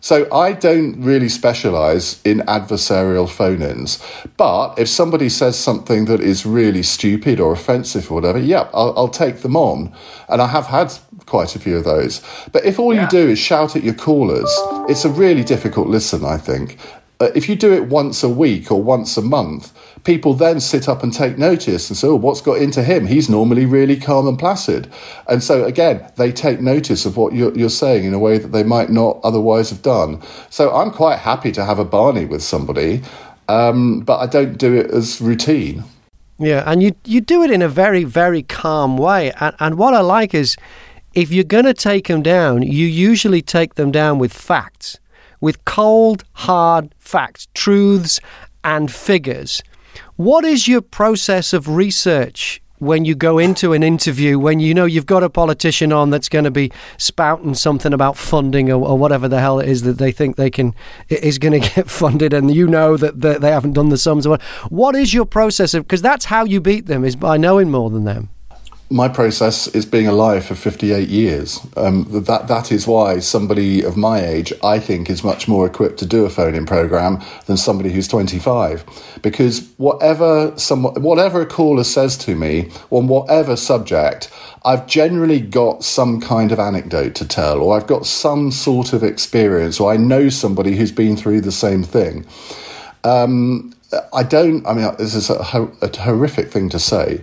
So 0.00 0.30
I 0.30 0.52
don't 0.52 1.00
really 1.00 1.30
specialize 1.30 2.20
in 2.22 2.40
adversarial 2.40 3.28
phone 3.28 3.62
ins. 3.62 3.98
But 4.36 4.78
if 4.78 4.88
somebody 4.88 5.30
says 5.30 5.58
something 5.58 6.04
that 6.04 6.20
is 6.20 6.44
really 6.44 6.82
stupid 6.82 7.40
or 7.40 7.52
offensive 7.52 8.10
or 8.10 8.16
whatever, 8.16 8.38
yeah, 8.38 8.68
I'll, 8.74 8.92
I'll 8.96 9.08
take 9.08 9.38
them 9.38 9.56
on. 9.56 9.92
And 10.28 10.42
I 10.42 10.48
have 10.48 10.66
had 10.66 10.92
quite 11.26 11.56
a 11.56 11.58
few 11.58 11.76
of 11.76 11.84
those. 11.84 12.22
But 12.52 12.64
if 12.64 12.78
all 12.78 12.94
yeah. 12.94 13.02
you 13.02 13.08
do 13.08 13.28
is 13.28 13.38
shout 13.38 13.74
at 13.74 13.82
your 13.82 13.94
callers, 13.94 14.50
it's 14.88 15.04
a 15.04 15.10
really 15.10 15.42
difficult 15.42 15.88
listen, 15.88 16.24
I 16.24 16.38
think. 16.38 16.78
Uh, 17.18 17.30
if 17.34 17.48
you 17.48 17.56
do 17.56 17.72
it 17.72 17.86
once 17.86 18.22
a 18.22 18.28
week 18.28 18.70
or 18.70 18.82
once 18.82 19.16
a 19.16 19.22
month, 19.22 19.72
people 20.04 20.34
then 20.34 20.60
sit 20.60 20.88
up 20.88 21.02
and 21.02 21.12
take 21.12 21.38
notice 21.38 21.88
and 21.88 21.96
say, 21.96 22.08
oh, 22.08 22.14
what's 22.14 22.42
got 22.42 22.58
into 22.58 22.82
him? 22.82 23.06
He's 23.06 23.28
normally 23.28 23.64
really 23.64 23.96
calm 23.96 24.28
and 24.28 24.38
placid. 24.38 24.90
And 25.26 25.42
so, 25.42 25.64
again, 25.64 26.10
they 26.16 26.30
take 26.30 26.60
notice 26.60 27.06
of 27.06 27.16
what 27.16 27.32
you're, 27.32 27.56
you're 27.56 27.70
saying 27.70 28.04
in 28.04 28.12
a 28.12 28.18
way 28.18 28.36
that 28.38 28.48
they 28.48 28.62
might 28.62 28.90
not 28.90 29.18
otherwise 29.24 29.70
have 29.70 29.82
done. 29.82 30.22
So 30.50 30.74
I'm 30.74 30.90
quite 30.90 31.18
happy 31.20 31.52
to 31.52 31.64
have 31.64 31.78
a 31.78 31.84
Barney 31.84 32.26
with 32.26 32.42
somebody, 32.42 33.02
um, 33.48 34.00
but 34.00 34.18
I 34.18 34.26
don't 34.26 34.58
do 34.58 34.74
it 34.74 34.90
as 34.90 35.20
routine. 35.20 35.84
Yeah, 36.38 36.64
and 36.66 36.82
you 36.82 36.94
you 37.06 37.22
do 37.22 37.42
it 37.42 37.50
in 37.50 37.62
a 37.62 37.68
very 37.68 38.04
very 38.04 38.42
calm 38.42 38.98
way, 38.98 39.32
and 39.40 39.56
and 39.58 39.78
what 39.78 39.94
I 39.94 40.00
like 40.00 40.34
is 40.34 40.54
if 41.14 41.32
you're 41.32 41.44
going 41.44 41.64
to 41.64 41.72
take 41.72 42.08
them 42.08 42.22
down, 42.22 42.60
you 42.60 42.84
usually 42.86 43.40
take 43.40 43.76
them 43.76 43.90
down 43.90 44.18
with 44.18 44.34
facts, 44.34 44.98
with 45.46 45.64
cold 45.64 46.24
hard 46.32 46.92
facts, 46.98 47.46
truths, 47.54 48.18
and 48.64 48.90
figures. 48.90 49.62
What 50.16 50.44
is 50.44 50.66
your 50.66 50.80
process 50.80 51.52
of 51.52 51.68
research 51.68 52.60
when 52.78 53.04
you 53.04 53.14
go 53.14 53.38
into 53.38 53.72
an 53.72 53.84
interview 53.84 54.40
when 54.40 54.58
you 54.58 54.74
know 54.74 54.86
you've 54.86 55.06
got 55.06 55.22
a 55.22 55.30
politician 55.30 55.92
on 55.92 56.10
that's 56.10 56.28
going 56.28 56.44
to 56.44 56.50
be 56.50 56.72
spouting 56.98 57.54
something 57.54 57.92
about 57.92 58.16
funding 58.16 58.70
or, 58.72 58.88
or 58.88 58.98
whatever 58.98 59.28
the 59.28 59.40
hell 59.40 59.60
it 59.60 59.68
is 59.68 59.82
that 59.82 59.98
they 59.98 60.10
think 60.10 60.34
they 60.34 60.50
can 60.50 60.74
is 61.08 61.38
going 61.38 61.58
to 61.62 61.74
get 61.74 61.88
funded 61.88 62.34
and 62.34 62.52
you 62.52 62.66
know 62.66 62.96
that, 62.96 63.20
that 63.20 63.40
they 63.40 63.50
haven't 63.50 63.72
done 63.72 63.88
the 63.88 63.96
sums 63.96 64.26
what 64.68 64.94
is 64.94 65.14
your 65.14 65.24
process 65.24 65.72
of 65.72 65.84
because 65.84 66.02
that's 66.02 66.26
how 66.26 66.44
you 66.44 66.60
beat 66.60 66.84
them 66.84 67.02
is 67.02 67.16
by 67.16 67.38
knowing 67.38 67.70
more 67.70 67.88
than 67.88 68.04
them 68.04 68.28
my 68.88 69.08
process 69.08 69.66
is 69.68 69.84
being 69.84 70.06
alive 70.06 70.44
for 70.44 70.54
58 70.54 71.08
years. 71.08 71.60
Um, 71.76 72.06
that 72.10 72.46
that 72.46 72.70
is 72.70 72.86
why 72.86 73.18
somebody 73.18 73.82
of 73.82 73.96
my 73.96 74.24
age, 74.24 74.52
I 74.62 74.78
think, 74.78 75.10
is 75.10 75.24
much 75.24 75.48
more 75.48 75.66
equipped 75.66 75.98
to 75.98 76.06
do 76.06 76.24
a 76.24 76.30
phone-in 76.30 76.66
program 76.66 77.20
than 77.46 77.56
somebody 77.56 77.90
who's 77.90 78.06
25. 78.06 78.84
Because 79.22 79.68
whatever 79.76 80.56
some 80.56 80.84
whatever 80.84 81.40
a 81.40 81.46
caller 81.46 81.82
says 81.82 82.16
to 82.18 82.36
me 82.36 82.70
on 82.90 83.08
whatever 83.08 83.56
subject, 83.56 84.30
I've 84.64 84.86
generally 84.86 85.40
got 85.40 85.82
some 85.82 86.20
kind 86.20 86.52
of 86.52 86.60
anecdote 86.60 87.16
to 87.16 87.26
tell, 87.26 87.60
or 87.60 87.76
I've 87.76 87.88
got 87.88 88.06
some 88.06 88.52
sort 88.52 88.92
of 88.92 89.02
experience, 89.02 89.80
or 89.80 89.92
I 89.92 89.96
know 89.96 90.28
somebody 90.28 90.76
who's 90.76 90.92
been 90.92 91.16
through 91.16 91.40
the 91.40 91.52
same 91.52 91.82
thing. 91.82 92.24
Um, 93.02 93.74
I 94.12 94.22
don't. 94.22 94.64
I 94.64 94.74
mean, 94.74 94.94
this 94.96 95.16
is 95.16 95.28
a, 95.28 95.40
a 95.82 95.96
horrific 95.98 96.52
thing 96.52 96.68
to 96.68 96.78
say. 96.78 97.22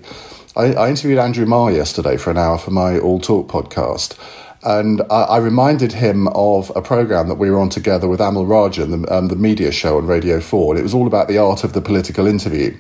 I, 0.55 0.73
I 0.73 0.89
interviewed 0.89 1.17
Andrew 1.17 1.47
Marr 1.47 1.71
yesterday 1.71 2.15
for 2.15 2.29
an 2.29 2.37
hour 2.37 2.59
for 2.59 2.69
my 2.69 2.99
All 2.99 3.19
Talk 3.19 3.47
podcast. 3.47 4.15
And 4.61 5.01
I, 5.09 5.23
I, 5.23 5.37
reminded 5.39 5.93
him 5.93 6.27
of 6.27 6.71
a 6.75 6.81
program 6.81 7.27
that 7.27 7.35
we 7.35 7.49
were 7.49 7.59
on 7.59 7.69
together 7.69 8.07
with 8.07 8.19
Amol 8.19 8.45
Rajan, 8.45 9.03
the, 9.03 9.13
um, 9.13 9.29
the 9.29 9.35
media 9.35 9.71
show 9.71 9.97
on 9.97 10.05
Radio 10.05 10.39
4. 10.39 10.73
And 10.73 10.79
it 10.79 10.83
was 10.83 10.93
all 10.93 11.07
about 11.07 11.27
the 11.27 11.39
art 11.39 11.63
of 11.63 11.73
the 11.73 11.81
political 11.81 12.27
interview. 12.27 12.77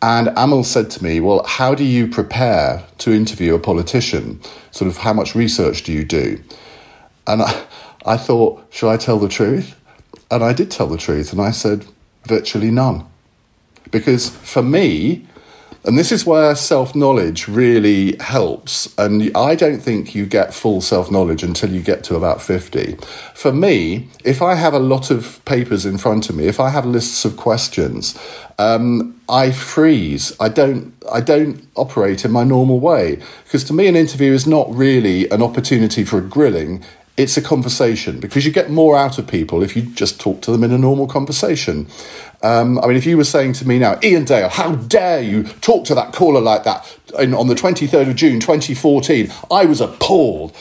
And 0.00 0.28
Amal 0.34 0.64
said 0.64 0.90
to 0.92 1.04
me, 1.04 1.20
Well, 1.20 1.44
how 1.44 1.74
do 1.74 1.84
you 1.84 2.08
prepare 2.08 2.84
to 2.98 3.12
interview 3.12 3.54
a 3.54 3.58
politician? 3.58 4.40
Sort 4.70 4.90
of 4.90 4.96
how 4.96 5.12
much 5.12 5.34
research 5.34 5.82
do 5.82 5.92
you 5.92 6.06
do? 6.06 6.42
And 7.26 7.42
I, 7.42 7.66
I 8.06 8.16
thought, 8.16 8.64
Should 8.70 8.90
I 8.90 8.96
tell 8.96 9.18
the 9.18 9.28
truth? 9.28 9.78
And 10.30 10.42
I 10.42 10.54
did 10.54 10.70
tell 10.70 10.86
the 10.86 10.96
truth. 10.96 11.32
And 11.32 11.40
I 11.40 11.50
said, 11.50 11.84
Virtually 12.24 12.70
none. 12.70 13.06
Because 13.90 14.30
for 14.30 14.62
me, 14.62 15.26
and 15.84 15.98
this 15.98 16.10
is 16.10 16.24
where 16.24 16.54
self 16.54 16.94
knowledge 16.94 17.46
really 17.46 18.16
helps. 18.16 18.94
And 18.96 19.30
I 19.36 19.54
don't 19.54 19.80
think 19.80 20.14
you 20.14 20.24
get 20.24 20.54
full 20.54 20.80
self 20.80 21.10
knowledge 21.10 21.42
until 21.42 21.70
you 21.70 21.82
get 21.82 22.02
to 22.04 22.16
about 22.16 22.40
50. 22.40 22.96
For 23.34 23.52
me, 23.52 24.08
if 24.24 24.40
I 24.40 24.54
have 24.54 24.72
a 24.72 24.78
lot 24.78 25.10
of 25.10 25.44
papers 25.44 25.84
in 25.84 25.98
front 25.98 26.30
of 26.30 26.36
me, 26.36 26.46
if 26.46 26.58
I 26.58 26.70
have 26.70 26.86
lists 26.86 27.26
of 27.26 27.36
questions, 27.36 28.18
um, 28.58 29.20
I 29.28 29.50
freeze. 29.50 30.34
I 30.40 30.48
don't. 30.48 30.94
I 31.12 31.20
don't 31.20 31.66
operate 31.74 32.24
in 32.24 32.30
my 32.30 32.44
normal 32.44 32.80
way 32.80 33.20
because 33.44 33.64
to 33.64 33.74
me, 33.74 33.86
an 33.86 33.96
interview 33.96 34.32
is 34.32 34.46
not 34.46 34.74
really 34.74 35.28
an 35.30 35.42
opportunity 35.42 36.04
for 36.04 36.18
a 36.18 36.22
grilling 36.22 36.82
it's 37.16 37.36
a 37.36 37.42
conversation 37.42 38.18
because 38.18 38.44
you 38.44 38.50
get 38.50 38.70
more 38.70 38.96
out 38.96 39.18
of 39.18 39.26
people 39.28 39.62
if 39.62 39.76
you 39.76 39.82
just 39.82 40.20
talk 40.20 40.40
to 40.42 40.50
them 40.50 40.64
in 40.64 40.72
a 40.72 40.78
normal 40.78 41.06
conversation. 41.06 41.86
Um, 42.44 42.78
I 42.80 42.88
mean, 42.88 42.96
if 42.96 43.06
you 43.06 43.16
were 43.16 43.24
saying 43.24 43.54
to 43.54 43.66
me 43.66 43.78
now, 43.78 43.98
Iain 44.04 44.26
Dale, 44.26 44.50
how 44.50 44.74
dare 44.74 45.22
you 45.22 45.44
talk 45.44 45.86
to 45.86 45.94
that 45.94 46.12
caller 46.12 46.42
like 46.42 46.64
that 46.64 46.98
in, 47.18 47.32
on 47.32 47.46
the 47.46 47.54
23rd 47.54 48.10
of 48.10 48.16
June 48.16 48.38
2014, 48.38 49.32
I 49.50 49.64
was 49.64 49.80
appalled. 49.80 50.54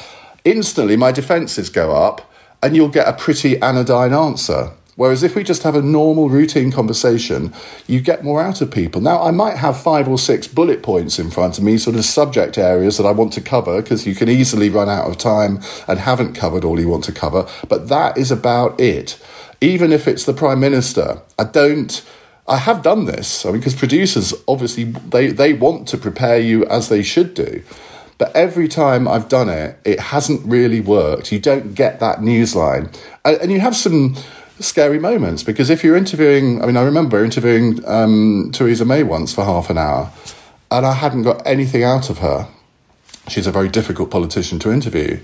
Instantly, 0.46 0.96
my 0.96 1.12
defences 1.12 1.70
go 1.70 1.92
up 1.92 2.32
and 2.62 2.74
you'll 2.74 2.88
get 2.88 3.10
a 3.10 3.12
pretty 3.12 3.62
anodyne 3.62 4.14
answer. 4.14 4.72
Whereas 4.96 5.24
if 5.24 5.36
we 5.36 5.44
just 5.44 5.64
have 5.64 5.76
a 5.76 5.82
normal 5.82 6.30
routine 6.30 6.72
conversation, 6.72 7.52
you 7.88 8.00
get 8.00 8.24
more 8.24 8.42
out 8.42 8.62
of 8.62 8.72
people. 8.72 9.02
Now, 9.02 9.22
I 9.22 9.32
might 9.32 9.58
have 9.58 9.82
five 9.82 10.08
or 10.08 10.20
six 10.20 10.48
bullet 10.48 10.84
points 10.84 11.20
in 11.20 11.32
front 11.32 11.58
of 11.58 11.66
me, 11.66 11.78
sort 11.78 11.96
of 11.98 12.06
subject 12.06 12.58
areas 12.58 12.98
that 12.98 13.06
I 13.06 13.12
want 13.12 13.34
to 13.34 13.42
cover, 13.42 13.82
because 13.82 14.06
you 14.06 14.16
can 14.16 14.30
easily 14.30 14.70
run 14.70 14.90
out 14.90 15.10
of 15.10 15.18
time 15.18 15.60
and 15.88 16.00
haven't 16.00 16.36
covered 16.36 16.64
all 16.64 16.80
you 16.80 16.88
want 16.88 17.04
to 17.06 17.12
cover. 17.12 17.48
But 17.68 17.90
that 17.90 18.18
is 18.18 18.32
about 18.32 18.80
it. 18.80 19.20
Even 19.64 19.94
if 19.94 20.10
it's 20.10 20.26
the 20.26 20.34
Prime 20.34 20.60
Minister, 20.60 21.22
I 21.40 21.46
don't. 21.46 22.06
I 22.46 22.58
have 22.58 22.82
done 22.82 23.06
this. 23.06 23.46
I 23.46 23.52
mean, 23.52 23.62
because 23.62 23.74
producers 23.74 24.34
obviously 24.46 24.84
they, 24.84 25.28
they 25.28 25.54
want 25.54 25.88
to 25.88 25.98
prepare 25.98 26.38
you 26.38 26.66
as 26.66 26.90
they 26.90 27.02
should 27.02 27.34
do. 27.34 27.64
But 28.18 28.36
every 28.36 28.68
time 28.68 29.08
I've 29.08 29.30
done 29.30 29.48
it, 29.48 29.80
it 29.86 30.02
hasn't 30.02 30.46
really 30.46 30.82
worked. 30.82 31.32
You 31.32 31.40
don't 31.40 31.74
get 31.74 32.02
that 32.02 32.20
newsline. 32.20 32.94
And, 33.24 33.38
and 33.38 33.52
you 33.54 33.62
have 33.62 33.78
some 33.78 34.18
scary 34.60 35.00
moments 35.00 35.42
because 35.42 35.70
if 35.70 35.86
you're 35.86 35.96
interviewing, 35.96 36.62
I 36.62 36.66
mean, 36.66 36.76
I 36.76 36.84
remember 36.84 37.24
interviewing 37.24 37.80
um, 37.88 38.52
Theresa 38.54 38.84
May 38.84 39.04
once 39.04 39.34
for 39.34 39.46
half 39.46 39.70
an 39.70 39.78
hour 39.78 40.12
and 40.70 40.86
I 40.86 40.94
hadn't 40.94 41.24
got 41.24 41.42
anything 41.48 41.84
out 41.84 42.10
of 42.10 42.18
her. 42.18 42.50
She's 43.30 43.48
a 43.48 43.54
very 43.54 43.70
difficult 43.70 44.12
politician 44.12 44.60
to 44.60 44.72
interview. 44.74 45.22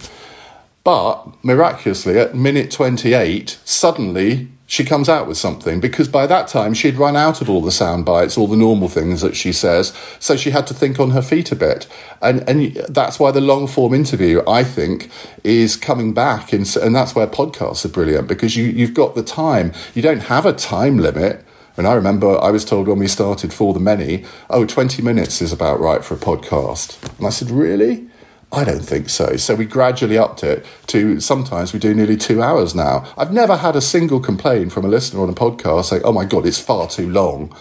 But 0.84 1.44
miraculously, 1.44 2.18
at 2.18 2.36
minute 2.36 2.72
28, 2.72 3.60
suddenly 3.64 4.50
she 4.70 4.86
comes 4.86 5.10
out 5.10 5.28
with 5.28 5.38
something 5.38 5.80
because 5.80 6.08
by 6.08 6.28
that 6.28 6.48
time 6.48 6.76
she'd 6.76 6.96
run 6.96 7.16
out 7.16 7.42
of 7.42 7.50
all 7.50 7.60
the 7.60 7.72
sound 7.72 8.06
bites, 8.06 8.38
all 8.38 8.46
the 8.46 8.56
normal 8.56 8.88
things 8.88 9.22
that 9.22 9.36
she 9.36 9.52
says. 9.52 9.98
So 10.20 10.38
she 10.38 10.52
had 10.52 10.68
to 10.68 10.76
think 10.76 11.00
on 11.00 11.10
her 11.10 11.24
feet 11.24 11.52
a 11.52 11.56
bit. 11.56 11.88
And, 12.22 12.48
and 12.48 12.76
that's 12.88 13.20
why 13.20 13.32
the 13.32 13.42
long 13.42 13.66
form 13.66 13.96
interview, 13.96 14.44
I 14.48 14.64
think, 14.64 15.10
is 15.44 15.76
coming 15.76 16.14
back. 16.14 16.54
And, 16.54 16.72
and 16.78 16.96
that's 16.96 17.16
where 17.16 17.26
podcasts 17.26 17.84
are 17.84 17.90
brilliant 17.90 18.28
because 18.28 18.56
you, 18.56 18.66
you've 18.66 18.94
got 18.94 19.16
the 19.16 19.24
time. 19.24 19.74
You 19.96 20.04
don't 20.04 20.22
have 20.22 20.46
a 20.46 20.54
time 20.54 21.00
limit. 21.00 21.44
And 21.76 21.88
I 21.88 21.94
remember 21.94 22.40
I 22.40 22.52
was 22.52 22.64
told 22.64 22.88
when 22.88 23.00
we 23.00 23.08
started 23.08 23.52
For 23.52 23.74
the 23.74 23.80
Many, 23.80 24.24
oh, 24.52 24.68
20 24.68 25.02
minutes 25.02 25.42
is 25.42 25.52
about 25.52 25.80
right 25.80 26.06
for 26.06 26.14
a 26.14 26.18
podcast. 26.18 27.18
And 27.18 27.26
I 27.26 27.32
said, 27.32 27.50
really? 27.50 28.08
I 28.52 28.64
don't 28.64 28.84
think 28.84 29.10
so. 29.10 29.36
So 29.38 29.54
we 29.54 29.66
gradually 29.66 30.18
upped 30.18 30.44
it 30.44 30.66
to 30.88 31.20
sometimes 31.20 31.72
we 31.72 31.80
do 31.80 31.94
nearly 31.94 32.18
two 32.18 32.42
hours 32.42 32.74
now. 32.74 33.06
I've 33.16 33.32
never 33.32 33.58
had 33.58 33.76
a 33.76 33.82
single 33.82 34.20
complaint 34.20 34.72
from 34.72 34.86
a 34.86 34.88
listener 34.88 35.22
on 35.22 35.30
a 35.30 35.34
podcast 35.34 35.86
saying, 35.86 36.02
"Oh 36.04 36.12
my 36.12 36.26
god, 36.26 36.48
it's 36.48 36.60
far 36.60 36.88
too 36.88 37.10
long." 37.10 37.56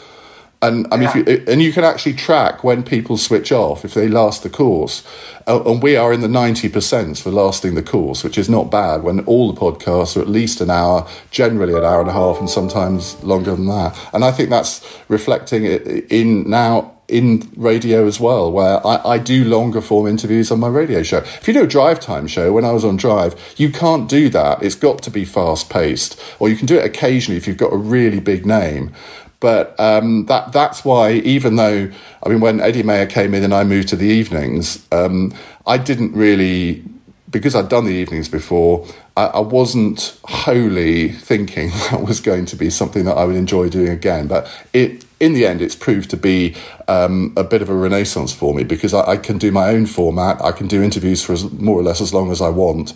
And 0.61 0.89
I 0.91 0.97
mean, 0.97 1.11
yeah. 1.15 1.35
you, 1.35 1.45
and 1.47 1.63
you 1.63 1.73
can 1.73 1.85
actually 1.85 2.15
track 2.15 2.65
when 2.65 2.83
people 2.83 3.17
switch 3.17 3.53
off 3.53 3.85
if 3.85 3.95
they 3.95 4.09
last 4.09 4.43
the 4.43 4.51
course, 4.51 5.07
uh, 5.47 5.63
and 5.65 5.81
we 5.83 5.95
are 5.95 6.13
in 6.13 6.21
the 6.21 6.29
ninety 6.29 6.69
percent 6.69 7.19
for 7.19 7.31
lasting 7.31 7.75
the 7.75 7.83
course, 7.83 8.25
which 8.25 8.39
is 8.39 8.49
not 8.49 8.71
bad. 8.71 9.03
When 9.03 9.21
all 9.21 9.53
the 9.53 9.61
podcasts 9.61 10.17
are 10.17 10.21
at 10.21 10.29
least 10.29 10.61
an 10.61 10.71
hour, 10.71 11.07
generally 11.31 11.75
an 11.75 11.85
hour 11.85 12.01
and 12.01 12.11
a 12.11 12.15
half, 12.15 12.41
and 12.41 12.51
sometimes 12.51 13.23
longer 13.23 13.55
than 13.55 13.67
that. 13.67 13.97
And 14.13 14.25
I 14.25 14.33
think 14.33 14.49
that's 14.49 14.85
reflecting 15.09 15.65
it 15.65 16.11
in 16.11 16.49
now 16.49 16.98
in 17.09 17.51
radio 17.57 18.07
as 18.07 18.21
well, 18.21 18.53
where 18.53 18.87
I, 18.87 19.13
I, 19.13 19.19
do 19.19 19.45
longer 19.45 19.81
form 19.81 20.07
interviews 20.07 20.51
on 20.51 20.61
my 20.61 20.69
radio 20.69 21.03
show. 21.03 21.19
If 21.19 21.49
you 21.49 21.55
do 21.55 21.65
a 21.65 21.67
drive 21.67 22.01
time 22.01 22.27
show, 22.27 22.53
when 22.53 22.67
I 22.67 22.73
was 22.73 22.85
on 22.85 22.99
drive, 22.99 23.35
you 23.57 23.73
can't 23.73 24.09
do 24.09 24.29
that. 24.29 24.63
It's 24.63 24.75
got 24.75 25.03
to 25.05 25.11
be 25.11 25.25
fast 25.25 25.71
paced, 25.71 26.21
or 26.39 26.51
you 26.51 26.57
can 26.57 26.67
do 26.67 26.77
it 26.77 26.85
occasionally 26.85 27.39
if 27.39 27.47
you've 27.47 27.57
got 27.57 27.73
a 27.73 27.77
really 27.77 28.21
big 28.21 28.45
name. 28.45 28.93
But 29.41 29.79
um, 29.81 30.27
that 30.27 30.53
that's 30.53 30.85
why, 30.85 31.13
even 31.13 31.57
though 31.57 31.91
I 32.23 32.29
mean, 32.29 32.41
when 32.41 32.61
Eddie 32.61 32.83
Mair 32.83 33.07
came 33.07 33.35
in 33.35 33.43
and 33.43 33.55
I 33.55 33.65
moved 33.65 33.89
to 33.89 33.97
the 33.97 34.07
evenings, 34.07 34.87
um, 34.93 35.33
I 35.67 35.79
didn't 35.79 36.13
really 36.13 36.85
because 37.31 37.55
I'd 37.55 37.69
done 37.69 37.85
the 37.85 37.93
evenings 37.93 38.29
before. 38.29 38.87
I, 39.17 39.27
I 39.27 39.41
wasn't 39.41 40.19
wholly 40.25 41.11
thinking 41.11 41.71
that 41.91 42.03
was 42.03 42.21
going 42.21 42.47
to 42.47 42.57
be 42.57 42.69
something 42.71 43.05
that 43.05 43.17
I 43.17 43.25
would 43.25 43.37
enjoy 43.37 43.69
doing 43.69 43.89
again. 43.89 44.27
But 44.27 44.51
it 44.73 45.05
in 45.21 45.33
the 45.33 45.47
end, 45.47 45.63
it's 45.63 45.77
proved 45.77 46.11
to 46.11 46.17
be 46.17 46.55
um, 46.89 47.33
a 47.37 47.45
bit 47.45 47.63
of 47.63 47.69
a 47.69 47.75
renaissance 47.75 48.33
for 48.33 48.55
me 48.55 48.65
because 48.65 48.95
I, 48.95 49.13
I, 49.13 49.17
can 49.19 49.39
do 49.39 49.53
my 49.53 49.69
own 49.69 49.87
format. 49.87 50.43
I 50.43 50.53
can 50.53 50.67
do 50.67 50.83
interviews 50.83 51.23
for 51.23 51.35
as, 51.35 51.51
more 51.53 51.79
or 51.79 51.83
less 51.83 52.01
as 52.01 52.15
long 52.15 52.31
as 52.31 52.41
I 52.41 52.49
want. 52.49 52.95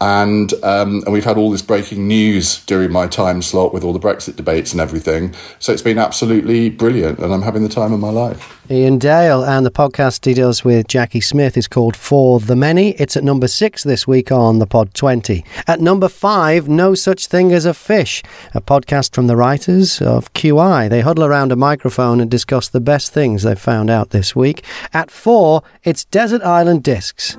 And 0.00 0.52
um, 0.62 1.02
and 1.04 1.12
we've 1.12 1.24
had 1.24 1.36
all 1.36 1.50
this 1.50 1.62
breaking 1.62 2.08
news 2.08 2.64
during 2.64 2.90
my 2.90 3.06
time 3.06 3.42
slot 3.42 3.74
with 3.74 3.84
all 3.84 3.92
the 3.92 4.00
Brexit 4.00 4.36
debates 4.36 4.72
and 4.72 4.80
everything. 4.80 5.34
So 5.58 5.72
it's 5.72 5.82
been 5.82 5.98
absolutely 5.98 6.70
brilliant, 6.70 7.18
and 7.18 7.32
I'm 7.32 7.42
having 7.42 7.62
the 7.62 7.68
time 7.68 7.92
of 7.92 8.00
my 8.00 8.10
life. 8.10 8.60
Iain 8.70 8.98
Dale 8.98 9.44
and 9.44 9.66
the 9.66 9.70
podcast 9.70 10.24
he 10.24 10.32
does 10.32 10.64
with 10.64 10.86
Jacqui 10.86 11.22
Smith 11.22 11.56
is 11.56 11.66
called 11.66 11.96
For 11.96 12.38
the 12.38 12.54
Many. 12.54 12.90
It's 12.92 13.16
at 13.16 13.24
number 13.24 13.48
six 13.48 13.82
this 13.82 14.06
week 14.06 14.30
on 14.30 14.60
the 14.60 14.66
Pod 14.66 14.94
20. 14.94 15.44
At 15.66 15.80
number 15.80 16.08
five, 16.08 16.68
No 16.68 16.94
Such 16.94 17.26
Thing 17.26 17.52
as 17.52 17.64
a 17.64 17.74
Fish, 17.74 18.22
a 18.54 18.60
podcast 18.60 19.12
from 19.12 19.26
the 19.26 19.36
writers 19.36 20.00
of 20.00 20.32
QI. 20.34 20.88
They 20.88 21.00
huddle 21.00 21.24
around 21.24 21.50
a 21.50 21.56
microphone 21.56 22.20
and 22.20 22.30
discuss 22.30 22.68
the 22.68 22.80
best 22.80 23.12
things 23.12 23.42
they've 23.42 23.58
found 23.58 23.90
out 23.90 24.10
this 24.10 24.36
week. 24.36 24.64
At 24.92 25.10
four, 25.10 25.64
it's 25.82 26.04
Desert 26.04 26.42
Island 26.42 26.84
Discs. 26.84 27.36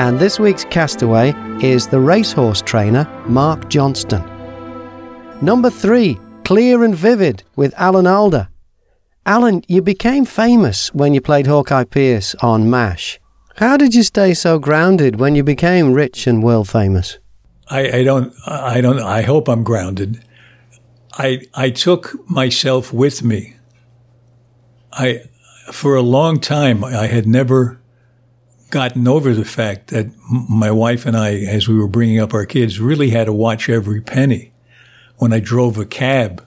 And 0.00 0.18
this 0.18 0.40
week's 0.40 0.64
castaway 0.64 1.34
is 1.62 1.86
the 1.86 2.00
racehorse 2.00 2.62
trainer, 2.62 3.06
Mark 3.26 3.68
Johnston. 3.68 4.24
Number 5.42 5.68
three, 5.68 6.18
Clear 6.42 6.84
and 6.84 6.94
Vivid 6.94 7.42
with 7.54 7.74
Alan 7.76 8.06
Alda. 8.06 8.48
Alan, 9.26 9.62
you 9.68 9.82
became 9.82 10.24
famous 10.24 10.88
when 10.94 11.12
you 11.12 11.20
played 11.20 11.46
Hawkeye 11.46 11.84
Pierce 11.84 12.34
on 12.36 12.70
MASH. 12.70 13.20
How 13.56 13.76
did 13.76 13.94
you 13.94 14.02
stay 14.02 14.32
so 14.32 14.58
grounded 14.58 15.20
when 15.20 15.34
you 15.34 15.44
became 15.44 15.92
rich 15.92 16.26
and 16.26 16.42
world 16.42 16.66
famous? 16.66 17.18
I, 17.68 17.98
I 17.98 18.02
don't, 18.02 18.32
I 18.46 18.80
don't, 18.80 19.00
I 19.00 19.20
hope 19.20 19.50
I'm 19.50 19.62
grounded. 19.62 20.24
I, 21.18 21.42
I 21.52 21.68
took 21.68 22.16
myself 22.26 22.90
with 22.90 23.22
me. 23.22 23.56
I, 24.94 25.24
for 25.70 25.94
a 25.94 26.00
long 26.00 26.40
time, 26.40 26.84
I 26.84 27.06
had 27.06 27.26
never 27.26 27.79
gotten 28.70 29.06
over 29.06 29.34
the 29.34 29.44
fact 29.44 29.88
that 29.88 30.06
my 30.30 30.70
wife 30.70 31.06
and 31.06 31.16
I, 31.16 31.34
as 31.34 31.68
we 31.68 31.76
were 31.76 31.88
bringing 31.88 32.20
up 32.20 32.32
our 32.32 32.46
kids, 32.46 32.80
really 32.80 33.10
had 33.10 33.24
to 33.24 33.32
watch 33.32 33.68
every 33.68 34.00
penny. 34.00 34.52
When 35.16 35.32
I 35.32 35.40
drove 35.40 35.76
a 35.76 35.84
cab, 35.84 36.46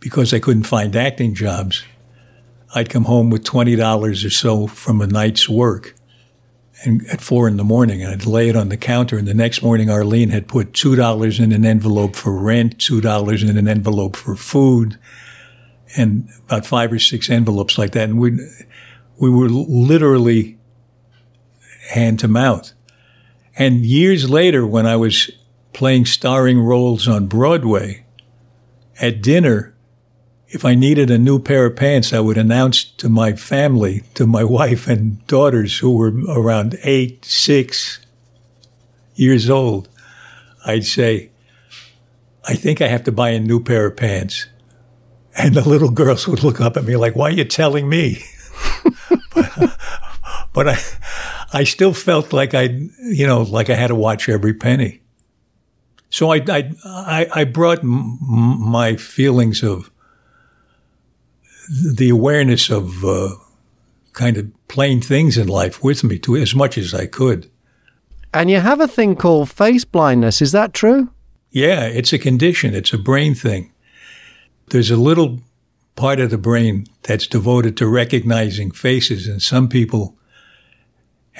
because 0.00 0.34
I 0.34 0.40
couldn't 0.40 0.64
find 0.64 0.96
acting 0.96 1.34
jobs, 1.34 1.84
I'd 2.74 2.88
come 2.88 3.04
home 3.04 3.30
with 3.30 3.44
$20 3.44 4.26
or 4.26 4.30
so 4.30 4.66
from 4.66 5.00
a 5.00 5.06
night's 5.06 5.48
work 5.48 5.94
and 6.84 7.06
at 7.08 7.20
four 7.20 7.46
in 7.46 7.56
the 7.56 7.64
morning 7.64 8.02
and 8.02 8.12
I'd 8.12 8.26
lay 8.26 8.48
it 8.48 8.56
on 8.56 8.68
the 8.68 8.76
counter. 8.76 9.18
And 9.18 9.28
the 9.28 9.34
next 9.34 9.62
morning, 9.62 9.90
Arlene 9.90 10.30
had 10.30 10.48
put 10.48 10.72
$2 10.72 11.40
in 11.40 11.52
an 11.52 11.64
envelope 11.64 12.16
for 12.16 12.32
rent, 12.32 12.78
$2 12.78 13.48
in 13.48 13.56
an 13.56 13.68
envelope 13.68 14.16
for 14.16 14.34
food, 14.34 14.98
and 15.96 16.28
about 16.46 16.64
five 16.64 16.92
or 16.92 16.98
six 16.98 17.28
envelopes 17.28 17.76
like 17.76 17.92
that. 17.92 18.08
And 18.08 18.18
we, 18.18 18.38
we 19.18 19.30
were 19.30 19.48
literally 19.48 20.56
hand 21.90 22.18
to 22.20 22.28
mouth. 22.28 22.72
And 23.56 23.84
years 23.84 24.30
later, 24.30 24.66
when 24.66 24.86
I 24.86 24.96
was 24.96 25.30
playing 25.72 26.06
starring 26.06 26.60
roles 26.60 27.06
on 27.06 27.26
Broadway, 27.26 28.04
at 29.00 29.22
dinner, 29.22 29.74
if 30.48 30.64
I 30.64 30.74
needed 30.74 31.10
a 31.10 31.18
new 31.18 31.38
pair 31.38 31.66
of 31.66 31.76
pants, 31.76 32.12
I 32.12 32.20
would 32.20 32.36
announce 32.36 32.84
to 32.84 33.08
my 33.08 33.32
family, 33.32 34.02
to 34.14 34.26
my 34.26 34.44
wife 34.58 34.88
and 34.88 35.24
daughters 35.26 35.78
who 35.78 35.94
were 35.96 36.12
around 36.28 36.78
eight, 36.82 37.24
six 37.24 38.00
years 39.14 39.48
old, 39.50 39.88
I'd 40.64 40.84
say, 40.84 41.30
I 42.44 42.54
think 42.54 42.80
I 42.80 42.88
have 42.88 43.04
to 43.04 43.12
buy 43.12 43.30
a 43.30 43.40
new 43.40 43.62
pair 43.62 43.86
of 43.86 43.96
pants. 43.96 44.46
And 45.36 45.54
the 45.54 45.66
little 45.66 45.90
girls 45.90 46.26
would 46.26 46.42
look 46.42 46.60
up 46.60 46.76
at 46.76 46.84
me 46.84 46.96
like, 46.96 47.14
why 47.14 47.28
are 47.28 47.32
you 47.32 47.44
telling 47.44 47.88
me? 47.88 48.22
but, 49.34 49.78
but 50.52 50.68
I, 50.68 50.78
I 51.52 51.64
still 51.64 51.92
felt 51.92 52.32
like 52.32 52.54
I, 52.54 52.62
you 53.02 53.26
know, 53.26 53.42
like 53.42 53.70
I 53.70 53.74
had 53.74 53.88
to 53.88 53.94
watch 53.94 54.28
every 54.28 54.54
penny. 54.54 55.00
So 56.08 56.32
I, 56.32 56.42
I, 56.84 57.26
I 57.32 57.44
brought 57.44 57.80
m- 57.80 58.18
my 58.20 58.96
feelings 58.96 59.62
of 59.62 59.90
the 61.96 62.08
awareness 62.08 62.70
of 62.70 63.04
uh, 63.04 63.30
kind 64.12 64.36
of 64.36 64.50
plain 64.68 65.00
things 65.00 65.36
in 65.36 65.48
life 65.48 65.82
with 65.82 66.02
me 66.02 66.18
to 66.20 66.36
as 66.36 66.54
much 66.54 66.76
as 66.76 66.94
I 66.94 67.06
could. 67.06 67.50
And 68.32 68.50
you 68.50 68.60
have 68.60 68.80
a 68.80 68.88
thing 68.88 69.16
called 69.16 69.50
face 69.50 69.84
blindness. 69.84 70.40
Is 70.42 70.52
that 70.52 70.72
true? 70.72 71.10
Yeah, 71.50 71.84
it's 71.84 72.12
a 72.12 72.18
condition. 72.18 72.74
It's 72.74 72.92
a 72.92 72.98
brain 72.98 73.34
thing. 73.34 73.72
There's 74.68 74.90
a 74.90 74.96
little 74.96 75.40
part 75.96 76.20
of 76.20 76.30
the 76.30 76.38
brain 76.38 76.86
that's 77.02 77.26
devoted 77.26 77.76
to 77.76 77.88
recognizing 77.88 78.70
faces, 78.70 79.26
and 79.26 79.42
some 79.42 79.68
people 79.68 80.16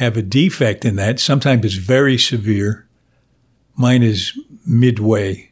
have 0.01 0.17
a 0.17 0.23
defect 0.23 0.85
in 0.85 0.97
that. 0.97 1.21
Sometimes 1.21 1.65
it's 1.65 1.75
very 1.75 2.19
severe. 2.19 2.87
Mine 3.77 4.03
is 4.03 4.39
midway. 4.67 5.51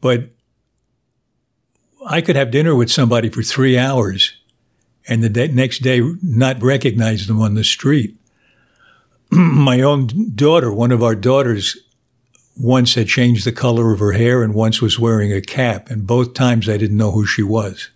But 0.00 0.30
I 2.06 2.20
could 2.20 2.36
have 2.36 2.50
dinner 2.50 2.74
with 2.74 2.90
somebody 2.90 3.28
for 3.28 3.42
three 3.42 3.78
hours 3.78 4.32
and 5.08 5.22
the 5.22 5.28
day, 5.28 5.48
next 5.48 5.80
day 5.80 6.00
not 6.22 6.62
recognize 6.62 7.26
them 7.26 7.40
on 7.40 7.54
the 7.54 7.64
street. 7.64 8.16
My 9.30 9.80
own 9.80 10.32
daughter, 10.34 10.72
one 10.72 10.92
of 10.92 11.02
our 11.02 11.14
daughters, 11.14 11.76
once 12.58 12.94
had 12.94 13.06
changed 13.06 13.44
the 13.44 13.52
color 13.52 13.92
of 13.92 14.00
her 14.00 14.12
hair 14.12 14.42
and 14.42 14.54
once 14.54 14.82
was 14.82 14.98
wearing 14.98 15.32
a 15.32 15.40
cap, 15.40 15.90
and 15.90 16.06
both 16.06 16.34
times 16.34 16.68
I 16.68 16.76
didn't 16.76 16.96
know 16.96 17.12
who 17.12 17.24
she 17.24 17.42
was. 17.42 17.90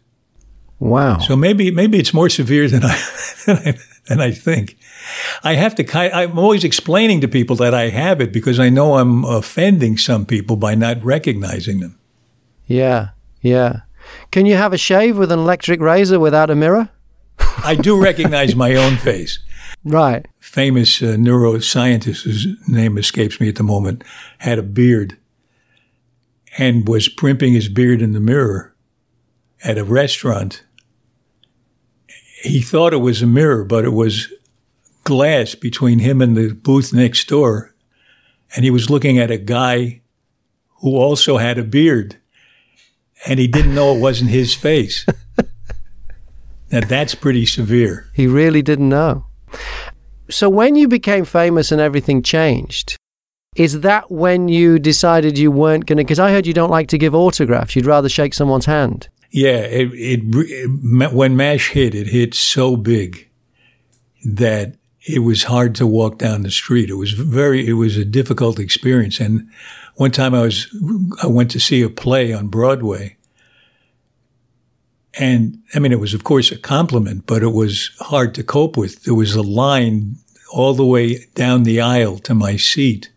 Wow. 0.79 1.19
So 1.19 1.37
maybe 1.37 1.71
maybe 1.71 1.99
it's 1.99 2.15
more 2.15 2.29
severe 2.29 2.69
than 2.69 2.85
I 2.85 2.97
than 3.47 3.57
I, 3.59 3.79
than 4.09 4.21
I 4.21 4.31
think. 4.33 4.77
I 5.45 5.55
have 5.55 5.75
to, 5.77 5.99
I'm 5.99 6.39
always 6.39 6.65
explaining 6.65 7.21
to 7.21 7.29
people 7.29 7.57
that 7.57 7.75
I 7.75 7.89
have 7.89 8.21
it 8.21 8.33
because 8.33 8.59
I 8.59 8.69
know 8.69 8.99
I'm 8.99 9.25
offending 9.25 9.97
some 9.97 10.27
people 10.27 10.57
by 10.57 10.75
not 10.75 11.03
recognizing 11.05 11.81
them. 11.81 11.99
Yeah, 12.67 13.11
yeah. 13.41 13.81
Can 14.31 14.47
you 14.47 14.57
have 14.57 14.73
a 14.73 14.79
shave 14.79 15.17
with 15.19 15.31
an 15.31 15.39
electric 15.39 15.81
razor 15.81 16.19
without 16.19 16.51
a 16.51 16.55
mirror? 16.55 16.89
I 17.65 17.75
do 17.75 18.03
recognize 18.03 18.55
my 18.55 18.75
own 18.75 18.97
face. 18.97 19.39
Right. 19.85 20.27
Famous 20.41 21.03
uh, 21.03 21.17
neuroscientist, 21.17 22.23
whose 22.23 22.47
name 22.69 22.99
escapes 22.99 23.41
me 23.41 23.49
at 23.49 23.57
the 23.57 23.63
moment, 23.63 24.05
had 24.39 24.59
a 24.59 24.63
beard 24.63 25.17
and 26.59 26.87
was 26.87 27.09
primping 27.09 27.53
his 27.53 27.69
beard 27.69 28.03
in 28.03 28.13
the 28.13 28.21
mirror 28.21 28.75
at 29.65 29.79
a 29.79 29.85
restaurant. 29.85 30.63
He 32.43 32.61
thought 32.61 32.93
it 32.93 32.99
was 32.99 33.23
a 33.23 33.27
mirror, 33.27 33.65
but 33.65 33.85
it 33.85 33.93
was 33.93 34.33
glass 35.05 35.55
between 35.55 36.01
him 36.01 36.21
and 36.21 36.37
the 36.37 36.55
booth 36.55 36.93
next 36.93 37.29
door. 37.29 37.75
And 38.55 38.65
he 38.65 38.71
was 38.71 38.91
looking 38.91 39.19
at 39.19 39.31
a 39.31 39.39
guy 39.39 40.03
who 40.81 40.97
also 40.97 41.39
had 41.39 41.59
a 41.59 41.65
beard. 41.65 42.17
And 43.27 43.39
he 43.39 43.47
didn't 43.47 43.75
know 43.75 43.95
it 43.95 44.01
wasn't 44.01 44.31
his 44.31 44.55
face. 44.55 45.07
now 46.73 46.81
that's 46.81 47.15
pretty 47.15 47.47
severe. 47.47 48.11
He 48.15 48.27
really 48.27 48.63
didn't 48.63 48.89
know. 48.89 49.27
So 50.29 50.49
when 50.49 50.77
you 50.77 50.89
became 50.89 51.25
famous 51.25 51.71
and 51.71 51.81
everything 51.81 52.23
changed, 52.23 52.97
is 53.55 53.81
that 53.81 54.11
when 54.11 54.49
you 54.49 54.79
decided 54.79 55.39
you 55.39 55.51
weren't 55.51 55.87
going 55.87 55.99
to? 55.99 56.05
Because 56.05 56.19
I 56.19 56.33
heard 56.33 56.47
you 56.47 56.55
don't 56.55 56.71
like 56.71 56.89
to 56.89 56.99
give 56.99 57.15
autographs. 57.15 57.77
You'd 57.77 57.87
rather 57.87 58.09
shake 58.09 58.35
someone's 58.35 58.67
hand. 58.67 59.09
Yeah, 59.33 59.61
it, 59.61 59.89
it, 59.95 60.21
it, 60.25 61.13
when 61.13 61.37
Mash 61.37 61.71
hit, 61.71 61.95
it 61.95 62.09
hit 62.09 62.35
so 62.35 62.77
big 62.77 63.29
that 64.25 64.77
it 65.07 65.21
was 65.21 65.45
hard 65.45 65.75
to 65.77 65.87
walk 65.87 66.19
down 66.19 66.43
the 66.43 66.51
street. 66.51 66.91
It 66.91 66.95
was 66.95 67.13
very, 67.13 67.67
it 67.67 67.73
was 67.73 67.97
a 67.97 68.05
difficult 68.05 68.59
experience. 68.59 69.21
And 69.21 69.49
one 69.97 70.11
time 70.11 70.35
I 70.35 70.43
was, 70.43 70.69
I 71.23 71.29
went 71.29 71.51
to 71.53 71.61
see 71.61 71.81
a 71.81 71.89
play 71.89 72.33
on 72.33 72.49
Broadway. 72.49 73.17
And 75.19 75.63
I 75.75 75.79
mean, 75.79 75.93
it 75.93 76.01
was 76.01 76.13
of 76.13 76.25
course 76.25 76.53
a 76.53 76.59
compliment, 76.59 77.27
but 77.27 77.43
it 77.43 77.53
was 77.53 77.91
hard 78.01 78.35
to 78.35 78.45
cope 78.45 78.77
with. 78.77 79.05
There 79.05 79.15
was 79.15 79.35
a 79.35 79.43
line 79.43 80.17
all 80.53 80.75
the 80.75 80.87
way 80.87 81.27
down 81.35 81.63
the 81.63 81.81
aisle 81.81 82.19
to 82.19 82.35
my 82.35 82.57
seat. 82.57 83.12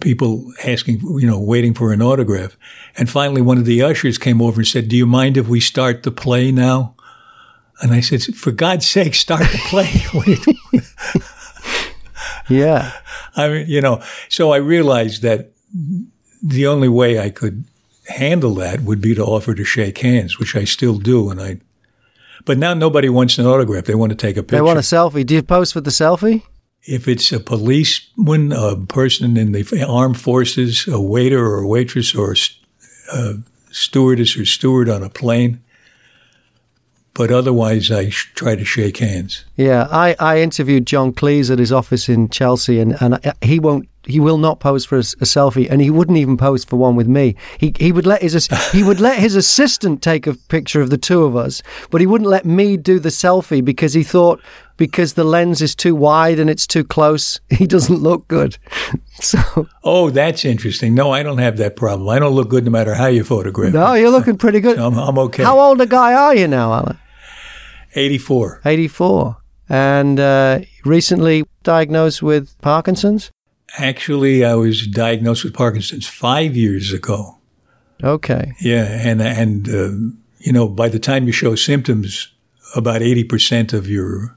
People 0.00 0.50
asking, 0.64 1.00
you 1.00 1.26
know, 1.26 1.38
waiting 1.38 1.74
for 1.74 1.92
an 1.92 2.00
autograph. 2.00 2.56
And 2.96 3.10
finally, 3.10 3.42
one 3.42 3.58
of 3.58 3.66
the 3.66 3.82
ushers 3.82 4.16
came 4.16 4.40
over 4.40 4.60
and 4.60 4.66
said, 4.66 4.88
Do 4.88 4.96
you 4.96 5.06
mind 5.06 5.36
if 5.36 5.46
we 5.46 5.60
start 5.60 6.04
the 6.04 6.10
play 6.10 6.50
now? 6.50 6.94
And 7.80 7.92
I 7.92 8.00
said, 8.00 8.22
for 8.22 8.52
God's 8.52 8.88
sake, 8.88 9.14
start 9.14 9.42
the 9.42 9.58
play. 9.68 9.90
yeah. 12.48 12.92
I 13.36 13.48
mean, 13.48 13.66
you 13.68 13.80
know, 13.80 14.02
so 14.28 14.52
I 14.52 14.58
realized 14.58 15.22
that 15.22 15.50
the 16.42 16.66
only 16.66 16.88
way 16.88 17.18
I 17.18 17.30
could 17.30 17.64
handle 18.06 18.54
that 18.54 18.82
would 18.82 19.00
be 19.00 19.14
to 19.14 19.24
offer 19.24 19.54
to 19.54 19.64
shake 19.64 19.98
hands, 19.98 20.38
which 20.38 20.54
I 20.54 20.64
still 20.64 20.98
do. 20.98 21.30
And 21.30 21.40
I, 21.40 21.60
but 22.44 22.58
now 22.58 22.74
nobody 22.74 23.08
wants 23.08 23.38
an 23.38 23.46
autograph. 23.46 23.86
They 23.86 23.94
want 23.94 24.10
to 24.10 24.16
take 24.16 24.36
a 24.36 24.42
picture. 24.42 24.56
They 24.56 24.62
want 24.62 24.78
a 24.78 24.82
selfie. 24.82 25.26
Do 25.26 25.34
you 25.34 25.42
post 25.42 25.72
for 25.72 25.80
the 25.80 25.90
selfie? 25.90 26.42
If 26.86 27.08
it's 27.08 27.32
a 27.32 27.40
policeman, 27.40 28.52
a 28.52 28.76
person 28.76 29.36
in 29.36 29.52
the 29.52 29.86
armed 29.88 30.20
forces, 30.20 30.86
a 30.86 31.00
waiter 31.00 31.44
or 31.44 31.60
a 31.60 31.66
waitress 31.66 32.14
or 32.14 32.32
a 32.32 32.36
uh, 33.12 33.34
stewardess 33.70 34.36
or 34.36 34.44
steward 34.44 34.88
on 34.88 35.02
a 35.02 35.08
plane, 35.08 35.60
but 37.14 37.30
otherwise 37.30 37.90
I 37.90 38.08
sh- 38.10 38.32
try 38.34 38.56
to 38.56 38.64
shake 38.64 38.98
hands. 38.98 39.44
Yeah, 39.56 39.86
I, 39.90 40.16
I 40.18 40.40
interviewed 40.40 40.86
John 40.86 41.12
Cleese 41.12 41.50
at 41.50 41.58
his 41.58 41.72
office 41.72 42.08
in 42.08 42.28
Chelsea, 42.28 42.80
and, 42.80 43.00
and 43.00 43.18
he 43.40 43.58
won't 43.58 43.88
he 44.06 44.20
will 44.20 44.36
not 44.38 44.60
pose 44.60 44.84
for 44.84 44.96
a, 44.96 45.00
a, 45.00 45.24
selfie, 45.24 45.66
and 45.70 45.80
he 45.80 45.90
wouldn't 45.90 46.18
even 46.18 46.36
pose 46.36 46.64
for 46.64 46.76
one 46.76 46.96
with 46.96 47.08
me. 47.08 47.36
He 47.58 47.74
he 47.78 47.92
would 47.92 48.06
let 48.06 48.22
his 48.22 48.48
he 48.72 48.82
would 48.82 49.00
let 49.00 49.18
his 49.18 49.34
assistant 49.34 50.02
take 50.02 50.26
a 50.26 50.34
picture 50.34 50.80
of 50.80 50.90
the 50.90 50.98
two 50.98 51.24
of 51.24 51.36
us, 51.36 51.62
but 51.90 52.00
he 52.00 52.06
wouldn't 52.06 52.28
let 52.28 52.44
me 52.44 52.76
do 52.76 52.98
the 52.98 53.08
selfie 53.08 53.64
because 53.64 53.94
he 53.94 54.02
thought 54.02 54.42
because 54.76 55.14
the 55.14 55.24
lens 55.24 55.62
is 55.62 55.74
too 55.74 55.94
wide 55.94 56.38
and 56.38 56.50
it's 56.50 56.66
too 56.66 56.84
close, 56.84 57.40
he 57.50 57.66
doesn't 57.66 58.02
look 58.02 58.28
good. 58.28 58.58
So 59.20 59.68
oh, 59.84 60.10
that's 60.10 60.44
interesting. 60.44 60.92
No, 60.92 61.12
I 61.12 61.22
don't 61.22 61.38
have 61.38 61.56
that 61.58 61.76
problem. 61.76 62.08
I 62.08 62.18
don't 62.18 62.34
look 62.34 62.48
good 62.48 62.64
no 62.64 62.72
matter 62.72 62.94
how 62.94 63.06
you 63.06 63.22
photograph. 63.22 63.72
No, 63.72 63.94
me. 63.94 64.00
you're 64.00 64.10
looking 64.10 64.36
pretty 64.36 64.58
good. 64.58 64.76
I'm, 64.80 64.98
I'm 64.98 65.16
okay. 65.18 65.44
How 65.44 65.58
old 65.60 65.80
a 65.80 65.86
guy 65.86 66.14
are 66.14 66.34
you 66.34 66.48
now, 66.48 66.72
Alan? 66.72 66.98
Eighty-four. 67.94 68.60
Eighty-four, 68.64 69.36
and 69.68 70.18
uh, 70.18 70.60
recently 70.84 71.44
diagnosed 71.62 72.24
with 72.24 72.60
Parkinson's. 72.60 73.30
Actually, 73.78 74.44
I 74.44 74.56
was 74.56 74.84
diagnosed 74.84 75.44
with 75.44 75.54
Parkinson's 75.54 76.08
five 76.08 76.56
years 76.56 76.92
ago. 76.92 77.38
Okay. 78.02 78.52
Yeah, 78.60 78.84
and 78.84 79.22
and 79.22 79.68
uh, 79.68 79.90
you 80.40 80.52
know, 80.52 80.66
by 80.66 80.88
the 80.88 80.98
time 80.98 81.26
you 81.26 81.32
show 81.32 81.54
symptoms, 81.54 82.32
about 82.74 83.00
eighty 83.00 83.22
percent 83.22 83.72
of 83.72 83.88
your 83.88 84.36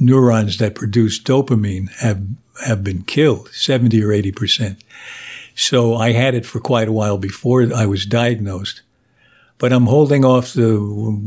neurons 0.00 0.56
that 0.56 0.74
produce 0.74 1.22
dopamine 1.22 1.90
have 1.98 2.22
have 2.66 2.82
been 2.82 3.02
killed, 3.02 3.48
seventy 3.52 4.02
or 4.02 4.12
eighty 4.12 4.32
percent. 4.32 4.82
So 5.54 5.94
I 5.94 6.12
had 6.12 6.34
it 6.34 6.46
for 6.46 6.60
quite 6.60 6.88
a 6.88 6.92
while 6.92 7.18
before 7.18 7.62
I 7.74 7.86
was 7.86 8.06
diagnosed, 8.06 8.82
but 9.58 9.72
I'm 9.72 9.86
holding 9.86 10.24
off 10.24 10.52
the 10.54 10.80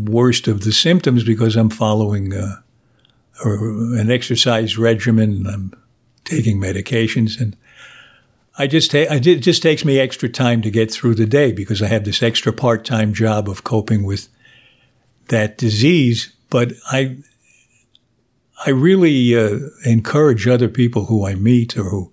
worst 0.10 0.48
of 0.48 0.62
the 0.62 0.74
symptoms 0.74 1.24
because 1.24 1.56
I'm 1.56 1.70
following 1.70 2.34
uh, 2.34 2.58
an 3.44 4.12
exercise 4.12 4.78
regimen. 4.78 5.32
And 5.32 5.48
I'm 5.48 5.74
taking 6.26 6.60
medications 6.60 7.40
and 7.40 7.56
I 8.58 8.68
just 8.68 8.92
ta- 8.92 9.08
it 9.10 9.40
just 9.40 9.62
takes 9.62 9.84
me 9.84 10.00
extra 10.00 10.30
time 10.30 10.62
to 10.62 10.72
get 10.72 10.92
through 10.92 11.16
the 11.16 11.26
day 11.26 11.52
because 11.52 11.82
I 11.82 11.88
have 11.88 12.06
this 12.06 12.22
extra 12.22 12.54
part-time 12.54 13.14
job 13.14 13.50
of 13.50 13.64
coping 13.64 14.04
with 14.04 14.30
that 15.30 15.58
disease. 15.58 16.32
But 16.50 16.74
I, 16.92 17.18
I 18.66 18.70
really 18.70 19.38
uh, 19.38 19.60
encourage 19.86 20.48
other 20.48 20.70
people 20.70 21.06
who 21.06 21.26
I 21.26 21.36
meet 21.36 21.78
or 21.78 21.84
who 21.84 22.12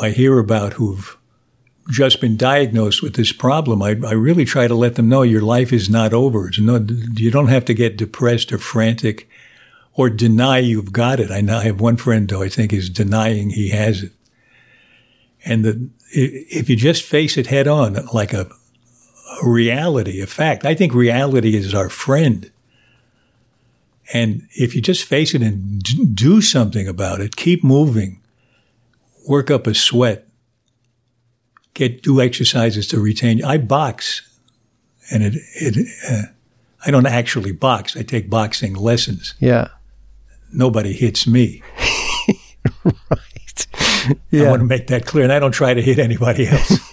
I 0.00 0.10
hear 0.10 0.38
about 0.38 0.74
who've 0.74 1.16
just 1.90 2.20
been 2.20 2.36
diagnosed 2.36 3.02
with 3.02 3.14
this 3.14 3.32
problem. 3.32 3.82
I, 3.82 3.90
I 4.06 4.12
really 4.12 4.44
try 4.44 4.68
to 4.68 4.74
let 4.74 4.94
them 4.94 5.08
know 5.08 5.22
your 5.22 5.42
life 5.42 5.72
is 5.72 5.90
not 5.90 6.12
over. 6.12 6.48
It's 6.48 6.58
no, 6.58 6.86
you 7.14 7.30
don't 7.30 7.48
have 7.48 7.64
to 7.66 7.74
get 7.74 7.96
depressed 7.96 8.52
or 8.52 8.58
frantic 8.58 9.28
or 9.94 10.08
deny 10.08 10.58
you've 10.58 10.92
got 10.92 11.20
it. 11.20 11.30
I 11.30 11.40
have 11.62 11.80
one 11.80 11.96
friend 11.96 12.30
who 12.30 12.42
I 12.42 12.48
think 12.48 12.72
is 12.72 12.88
denying 12.88 13.50
he 13.50 13.70
has 13.70 14.02
it. 14.02 14.12
And 15.44 15.64
the, 15.64 15.88
if 16.10 16.70
you 16.70 16.76
just 16.76 17.02
face 17.02 17.36
it 17.36 17.48
head 17.48 17.66
on, 17.66 17.94
like 18.12 18.32
a, 18.32 18.48
a 19.42 19.48
reality, 19.48 20.20
a 20.20 20.26
fact, 20.26 20.64
I 20.64 20.74
think 20.74 20.94
reality 20.94 21.56
is 21.56 21.74
our 21.74 21.88
friend. 21.88 22.50
And 24.12 24.46
if 24.52 24.74
you 24.74 24.82
just 24.82 25.04
face 25.04 25.34
it 25.34 25.42
and 25.42 25.82
do 26.14 26.40
something 26.42 26.86
about 26.86 27.20
it, 27.20 27.36
keep 27.36 27.64
moving, 27.64 28.20
work 29.26 29.50
up 29.50 29.66
a 29.66 29.74
sweat, 29.74 30.26
get 31.74 32.02
do 32.02 32.20
exercises 32.20 32.86
to 32.88 33.00
retain. 33.00 33.42
I 33.44 33.58
box, 33.58 34.28
and 35.10 35.22
it 35.22 35.34
it. 35.54 35.88
Uh, 36.10 36.32
I 36.84 36.90
don't 36.90 37.06
actually 37.06 37.52
box. 37.52 37.96
I 37.96 38.02
take 38.02 38.28
boxing 38.28 38.74
lessons. 38.74 39.34
Yeah 39.38 39.68
nobody 40.52 40.92
hits 40.92 41.26
me. 41.26 41.62
right. 42.84 43.66
Yeah. 44.30 44.44
I 44.44 44.50
want 44.50 44.60
to 44.60 44.66
make 44.66 44.88
that 44.88 45.06
clear, 45.06 45.24
and 45.24 45.32
I 45.32 45.38
don't 45.38 45.52
try 45.52 45.74
to 45.74 45.82
hit 45.82 45.98
anybody 45.98 46.46
else. 46.46 46.78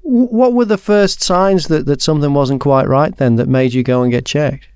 what 0.00 0.52
were 0.52 0.64
the 0.64 0.78
first 0.78 1.22
signs 1.22 1.68
that, 1.68 1.86
that 1.86 2.02
something 2.02 2.32
wasn't 2.34 2.60
quite 2.60 2.88
right 2.88 3.16
then 3.16 3.36
that 3.36 3.48
made 3.48 3.72
you 3.74 3.82
go 3.82 4.02
and 4.02 4.10
get 4.10 4.24
checked? 4.24 4.68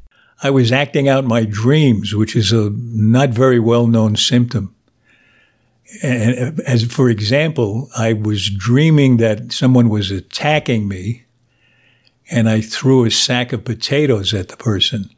I 0.43 0.51
was 0.51 0.71
acting 0.71 1.09
out 1.09 1.25
my 1.25 1.45
dreams, 1.45 2.15
which 2.15 2.37
is 2.37 2.53
a 2.53 2.71
not 2.71 3.31
very 3.31 3.59
well 3.59 3.87
known 3.87 4.17
symptom. 4.17 4.75
And 6.03 6.61
as 6.63 6.85
for 6.85 7.09
example, 7.09 7.89
I 7.97 8.13
was 8.13 8.51
dreaming 8.51 9.17
that 9.19 9.53
someone 9.53 9.89
was 9.89 10.11
attacking 10.11 10.89
me 10.89 11.25
and 12.31 12.49
I 12.49 12.61
threw 12.61 13.05
a 13.05 13.11
sack 13.11 13.53
of 13.53 13.65
potatoes 13.65 14.35
at 14.35 14.49
the 14.49 14.57
person. 14.57 15.11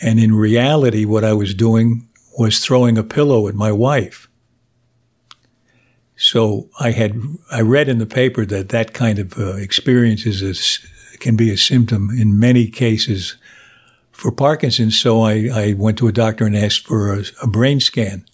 And 0.00 0.18
in 0.18 0.34
reality, 0.34 1.04
what 1.04 1.22
I 1.22 1.34
was 1.34 1.54
doing 1.54 2.08
was 2.38 2.58
throwing 2.58 2.98
a 2.98 3.04
pillow 3.04 3.46
at 3.46 3.54
my 3.54 3.70
wife. 3.70 4.28
So 6.16 6.68
I 6.80 6.92
had, 6.92 7.20
I 7.50 7.60
read 7.60 7.88
in 7.88 7.98
the 7.98 8.06
paper 8.06 8.44
that 8.46 8.70
that 8.70 8.94
kind 8.94 9.18
of 9.18 9.38
uh, 9.38 9.54
experience 9.56 10.26
is 10.26 10.42
a, 10.42 11.18
can 11.18 11.36
be 11.36 11.50
a 11.50 11.56
symptom 11.56 12.10
in 12.10 12.38
many 12.38 12.68
cases 12.68 13.36
for 14.14 14.30
Parkinson's. 14.30 14.98
So 14.98 15.22
I, 15.22 15.48
I 15.52 15.74
went 15.76 15.98
to 15.98 16.08
a 16.08 16.12
doctor 16.12 16.46
and 16.46 16.56
asked 16.56 16.86
for 16.86 17.12
a, 17.12 17.24
a 17.42 17.46
brain 17.46 17.80
scan. 17.80 18.24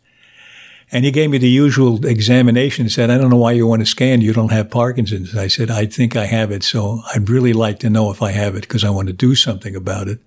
And 0.93 1.05
he 1.05 1.11
gave 1.11 1.31
me 1.31 1.39
the 1.39 1.49
usual 1.49 2.05
examination 2.05 2.85
and 2.85 2.93
said, 2.93 3.11
I 3.11 3.19
don't 3.19 3.31
know 3.31 3.37
why 3.37 3.53
you 3.53 3.67
want 3.67 3.81
to 3.81 3.87
scan. 3.87 4.21
You 4.21 4.33
don't 4.33 4.53
have 4.53 4.71
Parkinson's. 4.71 5.37
I 5.37 5.47
said, 5.47 5.71
I 5.71 5.87
think 5.87 6.17
I 6.17 6.27
have 6.27 6.51
it. 6.51 6.65
So 6.65 7.01
I'd 7.15 7.31
really 7.31 7.53
like 7.53 7.79
to 7.81 7.91
know 7.91 8.11
if 8.11 8.23
I 8.23 8.33
have 8.33 8.57
it 8.57 8.63
because 8.63 8.85
I 8.85 8.91
want 8.91 9.07
to 9.07 9.13
do 9.13 9.35
something 9.35 9.77
about 9.77 10.09
it. 10.09 10.19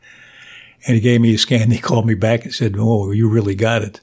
And 0.88 0.96
he 0.96 1.02
gave 1.02 1.22
me 1.22 1.34
a 1.34 1.38
scan. 1.38 1.70
He 1.72 1.80
called 1.80 2.06
me 2.06 2.14
back 2.14 2.46
and 2.46 2.54
said, 2.54 2.76
Oh, 2.78 3.12
you 3.12 3.30
really 3.30 3.56
got 3.56 3.82
it. 3.82 4.00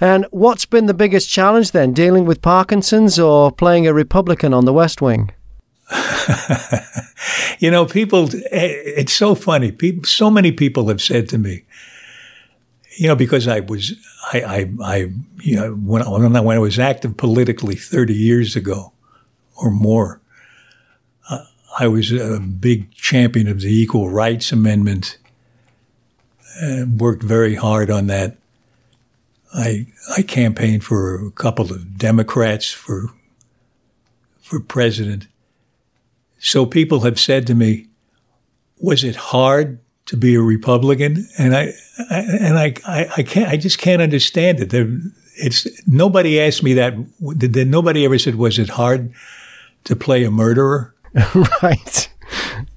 And 0.00 0.26
what's 0.32 0.66
been 0.66 0.86
the 0.86 0.94
biggest 0.94 1.30
challenge 1.30 1.70
then, 1.70 1.92
dealing 1.92 2.24
with 2.24 2.42
Parkinson's 2.42 3.18
or 3.18 3.52
playing 3.52 3.86
a 3.86 3.94
Republican 3.94 4.52
on 4.52 4.64
the 4.64 4.72
West 4.72 5.00
Wing? 5.00 5.30
you 7.58 7.70
know, 7.70 7.84
people, 7.86 8.28
it's 8.32 9.12
so 9.12 9.34
funny. 9.34 9.72
People, 9.72 10.04
so 10.04 10.30
many 10.30 10.52
people 10.52 10.88
have 10.88 11.02
said 11.02 11.28
to 11.30 11.38
me, 11.38 11.64
you 12.96 13.08
know, 13.08 13.16
because 13.16 13.48
I 13.48 13.60
was, 13.60 13.92
I, 14.32 14.40
I, 14.40 14.72
I 14.82 14.96
you 15.40 15.56
know, 15.56 15.72
when, 15.74 16.08
when 16.08 16.56
I 16.56 16.58
was 16.58 16.78
active 16.78 17.16
politically 17.16 17.74
30 17.74 18.14
years 18.14 18.56
ago 18.56 18.92
or 19.56 19.70
more, 19.70 20.20
uh, 21.28 21.44
I 21.78 21.88
was 21.88 22.12
a 22.12 22.40
big 22.40 22.92
champion 22.92 23.48
of 23.48 23.60
the 23.60 23.74
Equal 23.74 24.10
Rights 24.10 24.52
Amendment 24.52 25.18
and 26.60 27.00
worked 27.00 27.22
very 27.22 27.54
hard 27.54 27.90
on 27.90 28.06
that. 28.08 28.36
I 29.52 29.86
I 30.16 30.22
campaigned 30.22 30.84
for 30.84 31.26
a 31.26 31.30
couple 31.30 31.72
of 31.72 31.96
Democrats 31.96 32.70
for 32.70 33.10
for 34.42 34.60
president. 34.60 35.26
So 36.44 36.66
people 36.66 37.00
have 37.00 37.18
said 37.18 37.46
to 37.46 37.54
me, 37.54 37.88
"Was 38.78 39.02
it 39.02 39.16
hard 39.16 39.78
to 40.06 40.16
be 40.16 40.34
a 40.34 40.42
Republican?" 40.42 41.26
And 41.38 41.56
I, 41.56 41.72
I 42.10 42.18
and 42.38 42.58
I, 42.58 42.74
I, 42.86 43.08
I 43.16 43.22
can't 43.22 43.48
I 43.48 43.56
just 43.56 43.78
can't 43.78 44.02
understand 44.02 44.60
it. 44.60 44.68
There, 44.68 44.86
it's 45.36 45.66
nobody 45.86 46.38
asked 46.38 46.62
me 46.62 46.74
that. 46.74 46.94
Did, 47.38 47.66
nobody 47.68 48.04
ever 48.04 48.18
said, 48.18 48.34
"Was 48.34 48.58
it 48.58 48.68
hard 48.68 49.14
to 49.84 49.96
play 49.96 50.22
a 50.22 50.30
murderer?" 50.30 50.94
right. 51.62 52.12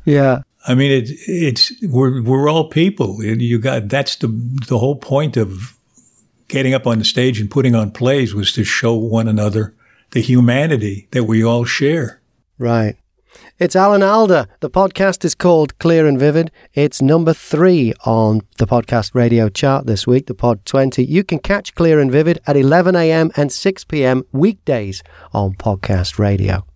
Yeah. 0.06 0.44
I 0.66 0.74
mean, 0.74 1.04
it, 1.04 1.10
it's 1.28 1.74
we're 1.84 2.22
we're 2.22 2.50
all 2.50 2.70
people. 2.70 3.22
You 3.22 3.60
got 3.60 3.90
that's 3.90 4.16
the 4.16 4.30
the 4.68 4.80
whole 4.80 4.96
point 4.96 5.36
of 5.36 5.78
getting 6.48 6.74
up 6.74 6.88
on 6.88 7.00
the 7.00 7.06
stage 7.06 7.42
and 7.42 7.52
putting 7.52 7.76
on 7.76 7.92
plays 7.92 8.34
was 8.34 8.54
to 8.54 8.64
show 8.64 8.94
one 8.94 9.28
another 9.28 9.76
the 10.12 10.22
humanity 10.22 11.10
that 11.12 11.26
we 11.26 11.44
all 11.44 11.66
share. 11.66 12.22
Right. 12.58 12.96
It's 13.60 13.76
Alan 13.76 14.04
Alda. 14.04 14.48
The 14.60 14.70
podcast 14.70 15.26
is 15.26 15.34
called 15.34 15.80
Clear 15.80 16.06
and 16.06 16.20
Vivid. 16.20 16.52
It's 16.76 17.02
number 17.02 17.34
three 17.34 17.92
on 18.06 18.42
the 18.60 18.68
podcast 18.68 19.16
radio 19.16 19.50
chart 19.50 19.88
this 19.88 20.06
week, 20.06 20.28
the 20.28 20.36
Pod 20.36 20.64
20. 20.68 21.04
You 21.04 21.24
can 21.24 21.40
catch 21.40 21.74
Clear 21.74 22.00
and 22.00 22.12
Vivid 22.12 22.40
at 22.46 22.56
11 22.56 22.96
a.m. 22.96 23.32
and 23.36 23.52
6 23.52 23.84
p.m. 23.86 24.22
weekdays 24.32 25.02
on 25.34 25.56
podcast 25.56 26.20
radio. 26.20 26.68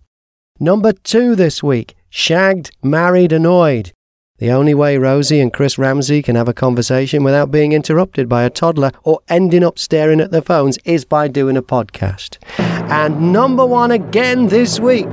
Number 0.58 0.92
two 0.92 1.36
this 1.36 1.62
week 1.62 1.94
Shagged, 2.10 2.72
married, 2.82 3.30
annoyed. 3.30 3.92
The 4.38 4.50
only 4.50 4.74
way 4.74 4.98
Rosie 4.98 5.38
and 5.38 5.52
Chris 5.52 5.78
Ramsey 5.78 6.20
can 6.20 6.34
have 6.34 6.48
a 6.48 6.52
conversation 6.52 7.22
without 7.22 7.52
being 7.52 7.70
interrupted 7.70 8.28
by 8.28 8.42
a 8.42 8.50
toddler 8.50 8.90
or 9.04 9.20
ending 9.28 9.62
up 9.62 9.78
staring 9.78 10.20
at 10.20 10.32
their 10.32 10.42
phones 10.42 10.78
is 10.84 11.04
by 11.04 11.28
doing 11.28 11.56
a 11.56 11.62
podcast. 11.62 12.38
And 12.58 13.32
number 13.32 13.64
one 13.64 13.92
again 13.92 14.48
this 14.48 14.80
week 14.80 15.08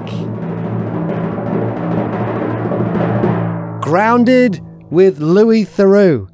Grounded 3.89 4.61
with 4.91 5.17
Louis 5.17 5.65
Theroux. 5.65 6.29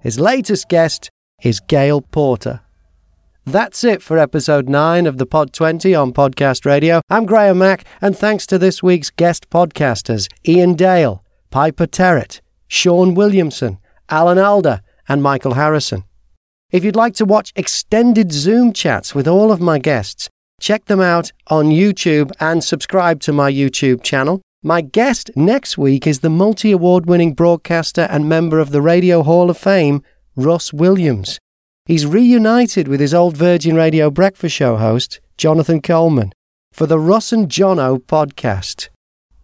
His 0.00 0.18
latest 0.18 0.68
guest 0.68 1.10
is 1.44 1.60
Gail 1.60 2.00
Porter. 2.00 2.62
That's 3.46 3.84
it 3.84 4.02
for 4.02 4.18
episode 4.18 4.68
9 4.68 5.06
of 5.06 5.16
the 5.16 5.24
Pod 5.24 5.52
20 5.52 5.94
on 5.94 6.12
Podcast 6.12 6.66
Radio. 6.66 7.00
I'm 7.08 7.24
Graham 7.24 7.58
Mack, 7.58 7.84
and 8.00 8.18
thanks 8.18 8.48
to 8.48 8.58
this 8.58 8.82
week's 8.82 9.10
guest 9.10 9.48
podcasters 9.48 10.26
Iain 10.44 10.74
Dale, 10.74 11.22
Piper 11.50 11.86
Terrett, 11.86 12.40
Shaun 12.66 13.14
Williamson, 13.14 13.78
Alan 14.10 14.38
Alda, 14.38 14.82
and 15.08 15.22
Michael 15.22 15.54
Harrison. 15.54 16.02
If 16.72 16.82
you'd 16.82 16.96
like 16.96 17.14
to 17.14 17.24
watch 17.24 17.52
extended 17.54 18.32
Zoom 18.32 18.72
chats 18.72 19.14
with 19.14 19.28
all 19.28 19.52
of 19.52 19.60
my 19.60 19.78
guests, 19.78 20.28
check 20.60 20.86
them 20.86 21.00
out 21.00 21.30
on 21.46 21.66
YouTube 21.66 22.32
and 22.40 22.64
subscribe 22.64 23.20
to 23.20 23.32
my 23.32 23.52
YouTube 23.52 24.02
channel. 24.02 24.42
My 24.62 24.80
guest 24.80 25.30
next 25.36 25.78
week 25.78 26.04
is 26.04 26.18
the 26.18 26.28
multi 26.28 26.72
award 26.72 27.06
winning 27.06 27.32
broadcaster 27.32 28.08
and 28.10 28.28
member 28.28 28.58
of 28.58 28.72
the 28.72 28.82
Radio 28.82 29.22
Hall 29.22 29.50
of 29.50 29.56
Fame, 29.56 30.02
Russ 30.34 30.72
Williams. 30.72 31.38
He's 31.86 32.04
reunited 32.04 32.88
with 32.88 32.98
his 32.98 33.14
old 33.14 33.36
Virgin 33.36 33.76
Radio 33.76 34.10
breakfast 34.10 34.56
show 34.56 34.76
host, 34.76 35.20
Jonathan 35.36 35.80
Coleman, 35.80 36.32
for 36.72 36.86
the 36.86 36.98
Russ 36.98 37.32
and 37.32 37.48
Jono 37.48 38.02
podcast. 38.02 38.88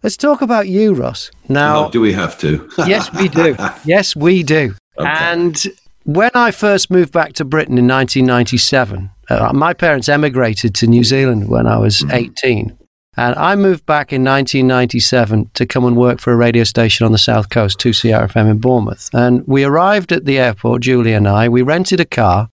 Let's 0.03 0.17
talk 0.17 0.41
about 0.41 0.67
you, 0.67 0.93
Russ. 0.93 1.31
Now, 1.47 1.85
oh, 1.85 1.91
do 1.91 2.01
we 2.01 2.11
have 2.11 2.37
to? 2.39 2.69
yes, 2.79 3.09
we 3.13 3.29
do. 3.29 3.55
Yes, 3.85 4.17
we 4.17 4.43
do. 4.43 4.75
Okay. 4.97 5.07
And 5.09 5.63
when 6.03 6.31
I 6.35 6.51
first 6.51 6.91
moved 6.91 7.13
back 7.13 7.31
to 7.35 7.45
Britain 7.45 7.77
in 7.77 7.87
1997, 7.87 9.09
uh, 9.29 9.53
my 9.53 9.73
parents 9.73 10.09
emigrated 10.09 10.75
to 10.75 10.87
New 10.87 11.05
Zealand 11.05 11.47
when 11.47 11.67
I 11.67 11.77
was 11.77 12.01
mm-hmm. 12.01 12.15
18. 12.15 12.77
And 13.17 13.35
I 13.35 13.55
moved 13.55 13.85
back 13.85 14.11
in 14.11 14.23
1997 14.23 15.51
to 15.53 15.65
come 15.65 15.85
and 15.85 15.95
work 15.95 16.19
for 16.19 16.33
a 16.33 16.35
radio 16.35 16.63
station 16.63 17.05
on 17.05 17.11
the 17.11 17.17
south 17.17 17.49
coast, 17.49 17.79
2CRFM 17.79 18.49
in 18.49 18.57
Bournemouth. 18.57 19.09
And 19.13 19.45
we 19.47 19.63
arrived 19.63 20.11
at 20.11 20.25
the 20.25 20.37
airport, 20.37 20.81
Julie 20.81 21.13
and 21.13 21.27
I. 21.27 21.47
We 21.47 21.61
rented 21.61 21.99
a 21.99 22.05
car. 22.05 22.49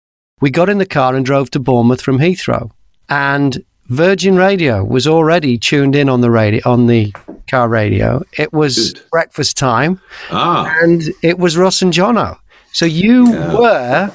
We 0.41 0.49
got 0.49 0.69
in 0.69 0.77
the 0.77 0.85
car 0.85 1.15
and 1.15 1.25
drove 1.25 1.51
to 1.51 1.59
Bournemouth 1.59 2.01
from 2.01 2.19
Heathrow. 2.19 2.71
And 3.09 3.63
Virgin 3.89 4.35
Radio 4.35 4.83
was 4.83 5.07
already 5.07 5.57
tuned 5.57 5.95
in 5.95 6.09
on 6.09 6.21
the 6.21 6.31
radio 6.31 6.61
on 6.69 6.87
the 6.87 7.13
car 7.49 7.69
radio. 7.69 8.21
It 8.37 8.51
was 8.51 8.93
Good. 8.93 9.03
breakfast 9.11 9.55
time, 9.55 10.01
ah. 10.29 10.73
and 10.81 11.03
it 11.23 11.39
was 11.39 11.55
Russ 11.55 11.81
and 11.81 11.93
Jono. 11.93 12.37
So 12.73 12.85
you 12.85 13.31
yeah. 13.31 13.57
were 13.57 14.11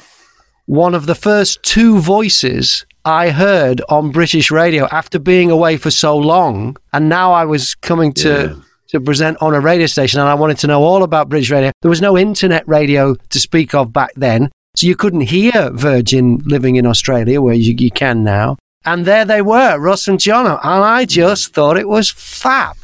one 0.67 0.95
of 0.95 1.07
the 1.07 1.15
first 1.15 1.63
two 1.63 2.01
voices 2.01 2.85
I 3.05 3.31
heard 3.31 3.83
on 3.89 4.11
British 4.11 4.51
radio 4.51 4.87
after 4.87 5.19
being 5.19 5.51
away 5.51 5.77
for 5.77 5.91
so 5.91 6.17
long, 6.17 6.77
and 6.93 7.09
now 7.09 7.33
I 7.33 7.45
was 7.45 7.75
coming 7.75 8.13
to. 8.15 8.29
Yeah. 8.29 8.63
To 8.89 9.01
present 9.01 9.39
on 9.41 9.55
a 9.55 9.61
radio 9.61 9.87
station, 9.87 10.21
and 10.21 10.29
I 10.29 10.35
wanted 10.35 10.59
to 10.59 10.67
know 10.67 10.83
all 10.83 11.03
about 11.03 11.31
British 11.31 11.51
radio. 11.51 11.73
There 11.81 11.89
was 11.89 12.03
no 12.03 12.19
internet 12.19 12.69
radio 12.69 13.15
to 13.15 13.41
speak 13.41 13.75
of 13.75 13.91
back 13.91 14.11
then, 14.17 14.51
so 14.77 14.87
you 14.87 14.97
couldn't 14.97 15.23
hear 15.23 15.71
Virgin 15.73 16.43
living 16.45 16.77
in 16.77 16.85
Australia, 16.85 17.41
where 17.41 17.55
you, 17.55 17.75
you 17.79 17.91
can 17.91 18.23
now. 18.23 18.59
And 18.85 19.05
there 19.05 19.25
they 19.25 19.43
were, 19.43 19.79
Russ 19.79 20.09
and 20.09 20.19
Jono. 20.19 20.59
And 20.63 20.85
I 20.85 21.05
mm. 21.05 21.09
just 21.09 21.55
thought 21.55 21.79
it 21.79 21.89
was 21.89 22.11
fab. 22.11 22.77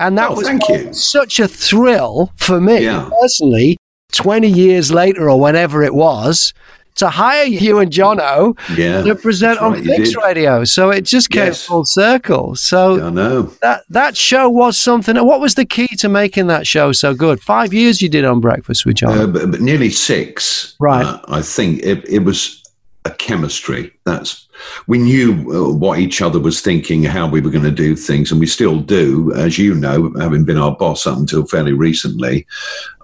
And 0.00 0.16
that 0.16 0.30
oh, 0.30 0.34
was 0.34 1.10
such 1.10 1.40
a 1.40 1.48
thrill 1.48 2.32
for 2.36 2.60
me 2.60 2.84
yeah. 2.84 3.08
personally, 3.20 3.76
20 4.12 4.48
years 4.48 4.92
later 4.92 5.28
or 5.28 5.40
whenever 5.40 5.82
it 5.82 5.94
was, 5.94 6.54
to 6.98 7.08
hire 7.08 7.44
you 7.44 7.78
and 7.78 7.90
Jono 7.90 8.58
yeah, 8.76 9.02
to 9.02 9.14
present 9.14 9.58
on 9.60 9.72
right, 9.72 9.84
Fix 9.84 10.14
Radio. 10.16 10.64
So 10.64 10.90
it 10.90 11.02
just 11.02 11.30
came 11.30 11.46
yes. 11.46 11.64
full 11.64 11.84
circle. 11.84 12.54
So 12.56 13.06
I 13.06 13.10
know. 13.10 13.42
that 13.62 13.84
that 13.88 14.16
show 14.16 14.48
was 14.48 14.78
something. 14.78 15.16
What 15.16 15.40
was 15.40 15.54
the 15.54 15.64
key 15.64 15.88
to 15.96 16.08
making 16.08 16.48
that 16.48 16.66
show 16.66 16.92
so 16.92 17.14
good? 17.14 17.40
Five 17.40 17.72
years 17.72 18.02
you 18.02 18.08
did 18.08 18.24
on 18.24 18.40
Breakfast 18.40 18.84
with 18.84 18.96
Jono, 18.96 19.24
uh, 19.24 19.26
but, 19.26 19.50
but, 19.50 19.60
nearly 19.60 19.90
six. 19.90 20.76
Right. 20.78 21.04
Uh, 21.04 21.20
I 21.28 21.42
think 21.42 21.82
it, 21.82 22.04
it 22.08 22.20
was 22.20 22.62
a 23.04 23.10
chemistry. 23.10 23.92
That's 24.04 24.46
we 24.86 24.98
knew 24.98 25.32
uh, 25.52 25.72
what 25.72 25.98
each 25.98 26.20
other 26.20 26.40
was 26.40 26.60
thinking, 26.60 27.04
how 27.04 27.28
we 27.28 27.40
were 27.40 27.50
going 27.50 27.64
to 27.64 27.70
do 27.70 27.96
things, 27.96 28.30
and 28.30 28.40
we 28.40 28.46
still 28.46 28.80
do, 28.80 29.32
as 29.34 29.58
you 29.58 29.74
know, 29.74 30.12
having 30.18 30.44
been 30.44 30.58
our 30.58 30.74
boss 30.74 31.06
up 31.06 31.18
until 31.18 31.46
fairly 31.46 31.72
recently. 31.72 32.46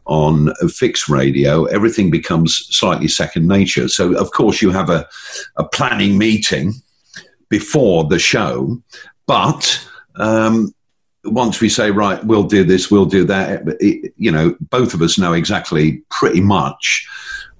On 0.06 0.52
Fix 0.68 1.08
Radio, 1.08 1.64
everything 1.64 2.10
becomes 2.10 2.66
slightly 2.70 3.08
second 3.08 3.48
nature. 3.48 3.88
So, 3.88 4.14
of 4.18 4.32
course, 4.32 4.60
you 4.60 4.70
have 4.70 4.90
a, 4.90 5.08
a 5.56 5.64
planning 5.64 6.18
meeting 6.18 6.74
before 7.48 8.04
the 8.04 8.18
show, 8.18 8.82
but 9.26 9.86
um, 10.16 10.74
once 11.24 11.60
we 11.60 11.70
say 11.70 11.90
right 11.90 12.22
we'll 12.26 12.44
do 12.44 12.64
this 12.64 12.90
we'll 12.90 13.06
do 13.06 13.24
that 13.24 13.62
it, 13.80 14.12
you 14.18 14.30
know 14.30 14.54
both 14.60 14.92
of 14.92 15.00
us 15.00 15.16
know 15.16 15.32
exactly 15.32 16.02
pretty 16.10 16.42
much 16.42 17.06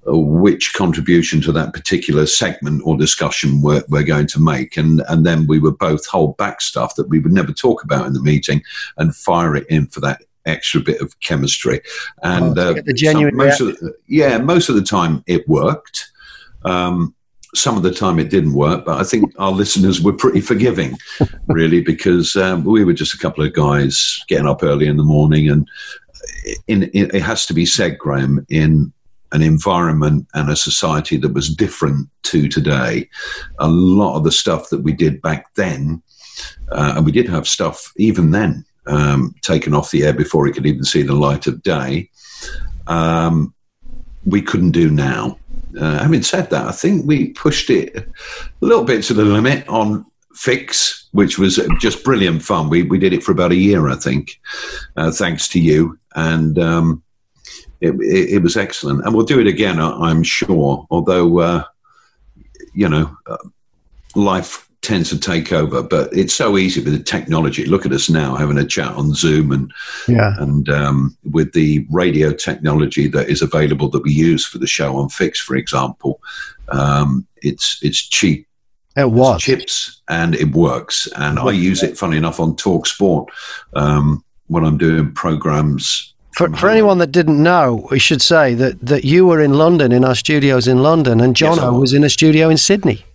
which 0.07 0.73
contribution 0.73 1.41
to 1.41 1.51
that 1.51 1.73
particular 1.73 2.25
segment 2.25 2.81
or 2.85 2.95
discussion 2.95 3.61
we're, 3.61 3.83
we're, 3.89 4.03
going 4.03 4.27
to 4.27 4.39
make. 4.39 4.77
And, 4.77 5.01
and 5.07 5.25
then 5.25 5.47
we 5.47 5.59
would 5.59 5.77
both 5.79 6.05
hold 6.05 6.37
back 6.37 6.61
stuff 6.61 6.95
that 6.95 7.09
we 7.09 7.19
would 7.19 7.31
never 7.31 7.51
talk 7.51 7.83
about 7.83 8.05
in 8.05 8.13
the 8.13 8.21
meeting 8.21 8.61
and 8.97 9.15
fire 9.15 9.55
it 9.55 9.65
in 9.67 9.87
for 9.87 10.01
that 10.01 10.21
extra 10.45 10.81
bit 10.81 11.01
of 11.01 11.19
chemistry. 11.19 11.81
And 12.23 12.57
oh, 12.57 12.71
uh, 12.71 12.81
the 12.85 12.93
genuine 12.93 13.35
most 13.35 13.61
of 13.61 13.67
the, 13.79 13.93
yeah, 14.07 14.37
most 14.37 14.69
of 14.69 14.75
the 14.75 14.83
time 14.83 15.23
it 15.27 15.47
worked. 15.47 16.11
Um, 16.63 17.13
some 17.53 17.77
of 17.77 17.83
the 17.83 17.91
time 17.91 18.19
it 18.19 18.29
didn't 18.29 18.53
work, 18.53 18.83
but 18.83 18.99
I 18.99 19.03
think 19.05 19.33
our 19.39 19.51
listeners 19.51 20.01
were 20.01 20.11
pretty 20.11 20.41
forgiving, 20.41 20.97
really, 21.47 21.81
because 21.81 22.35
um, 22.35 22.65
we 22.65 22.83
were 22.83 22.93
just 22.93 23.13
a 23.13 23.17
couple 23.17 23.45
of 23.45 23.53
guys 23.53 24.19
getting 24.27 24.47
up 24.47 24.61
early 24.61 24.87
in 24.87 24.97
the 24.97 25.03
morning. 25.03 25.49
And 25.49 25.69
in, 26.67 26.83
in, 26.83 27.15
it 27.15 27.21
has 27.21 27.45
to 27.45 27.53
be 27.53 27.65
said, 27.65 27.97
Graham, 27.97 28.45
in 28.49 28.91
an 29.31 29.41
environment 29.41 30.27
and 30.33 30.49
a 30.49 30.55
society 30.55 31.17
that 31.17 31.33
was 31.33 31.53
different 31.53 32.09
to 32.23 32.49
today. 32.49 33.09
A 33.59 33.67
lot 33.67 34.17
of 34.17 34.23
the 34.23 34.31
stuff 34.31 34.69
that 34.69 34.81
we 34.81 34.91
did 34.91 35.21
back 35.21 35.53
then, 35.55 36.01
uh, 36.71 36.95
and 36.97 37.05
we 37.05 37.11
did 37.11 37.29
have 37.29 37.47
stuff 37.47 37.93
even 37.97 38.31
then 38.31 38.65
um, 38.87 39.35
taken 39.41 39.73
off 39.73 39.91
the 39.91 40.03
air 40.03 40.13
before 40.13 40.47
it 40.47 40.53
could 40.53 40.65
even 40.65 40.83
see 40.83 41.01
the 41.01 41.13
light 41.13 41.47
of 41.47 41.63
day, 41.63 42.09
um, 42.87 43.53
we 44.25 44.41
couldn't 44.41 44.71
do 44.71 44.89
now. 44.89 45.37
Uh, 45.79 45.99
having 45.99 46.23
said 46.23 46.49
that, 46.49 46.67
I 46.67 46.71
think 46.71 47.05
we 47.05 47.29
pushed 47.29 47.69
it 47.69 47.95
a 47.95 48.05
little 48.61 48.85
bit 48.85 49.03
to 49.03 49.13
the 49.13 49.25
limit 49.25 49.67
on 49.67 50.05
Fix, 50.33 51.07
which 51.11 51.37
was 51.37 51.59
just 51.79 52.03
brilliant 52.03 52.43
fun. 52.43 52.69
We, 52.69 52.83
we 52.83 52.97
did 52.97 53.13
it 53.13 53.23
for 53.23 53.31
about 53.31 53.51
a 53.51 53.55
year, 53.55 53.89
I 53.89 53.95
think, 53.95 54.39
uh, 54.95 55.11
thanks 55.11 55.47
to 55.49 55.59
you. 55.59 55.97
And 56.15 56.59
um, 56.59 57.03
it, 57.81 57.91
it, 57.91 58.35
it, 58.35 58.41
was 58.41 58.57
excellent, 58.57 59.05
and 59.05 59.13
we'll 59.13 59.25
do 59.25 59.39
it 59.39 59.47
again, 59.47 59.79
I'm 59.79 60.23
sure. 60.23 60.85
Although, 60.89 61.39
uh, 61.39 61.63
you 62.73 62.89
know, 62.89 63.15
uh, 63.27 63.37
life 64.15 64.64
tends 64.85 65.09
to 65.09 65.19
take 65.19 65.51
over, 65.51 65.81
but 65.81 66.13
it's 66.13 66.33
so 66.33 66.57
easy 66.57 66.81
with 66.81 66.93
the 66.93 67.03
technology. 67.03 67.65
Look 67.65 67.85
at 67.85 67.91
us 67.91 68.09
now 68.09 68.35
having 68.35 68.57
a 68.57 68.65
chat 68.65 68.91
on 68.91 69.13
Zoom 69.13 69.51
and 69.51 69.73
yeah. 70.07 70.35
and 70.37 70.69
um, 70.69 71.17
with 71.31 71.53
the 71.53 71.85
radio 71.89 72.31
technology 72.31 73.07
that 73.07 73.27
is 73.27 73.41
available 73.41 73.89
that 73.89 74.03
we 74.03 74.11
use 74.11 74.45
for 74.45 74.59
the 74.59 74.67
show 74.67 74.97
on 74.97 75.09
Fix, 75.09 75.39
for 75.39 75.55
example. 75.55 76.21
Um, 76.69 77.27
it's 77.37 77.79
it's 77.81 77.97
cheap. 77.97 78.47
It 78.95 79.11
was 79.11 79.41
chips, 79.41 80.01
and 80.07 80.35
it 80.35 80.51
works. 80.55 81.07
And 81.17 81.39
I 81.39 81.51
use 81.51 81.83
it, 81.83 81.97
funny 81.97 82.15
enough, 82.15 82.39
on 82.39 82.55
Talk 82.55 82.85
Sport 82.85 83.29
um, 83.73 84.23
when 84.47 84.63
I'm 84.63 84.77
doing 84.77 85.11
programs 85.13 86.13
for, 86.35 86.53
for 86.53 86.69
anyone 86.69 86.97
that 86.97 87.13
didn't 87.13 87.41
know, 87.41 87.87
we 87.89 87.97
should 87.97 88.21
say 88.21 88.55
that, 88.55 88.85
that 88.85 89.05
you 89.05 89.25
were 89.25 89.41
in 89.41 89.53
London, 89.53 89.93
in 89.93 90.03
our 90.03 90.15
studios 90.15 90.67
in 90.67 90.83
London, 90.83 91.21
and 91.21 91.33
Jono 91.33 91.71
yes, 91.71 91.79
was 91.79 91.93
in 91.93 92.03
a 92.03 92.09
studio 92.09 92.49
in 92.49 92.57
Sydney. 92.57 93.05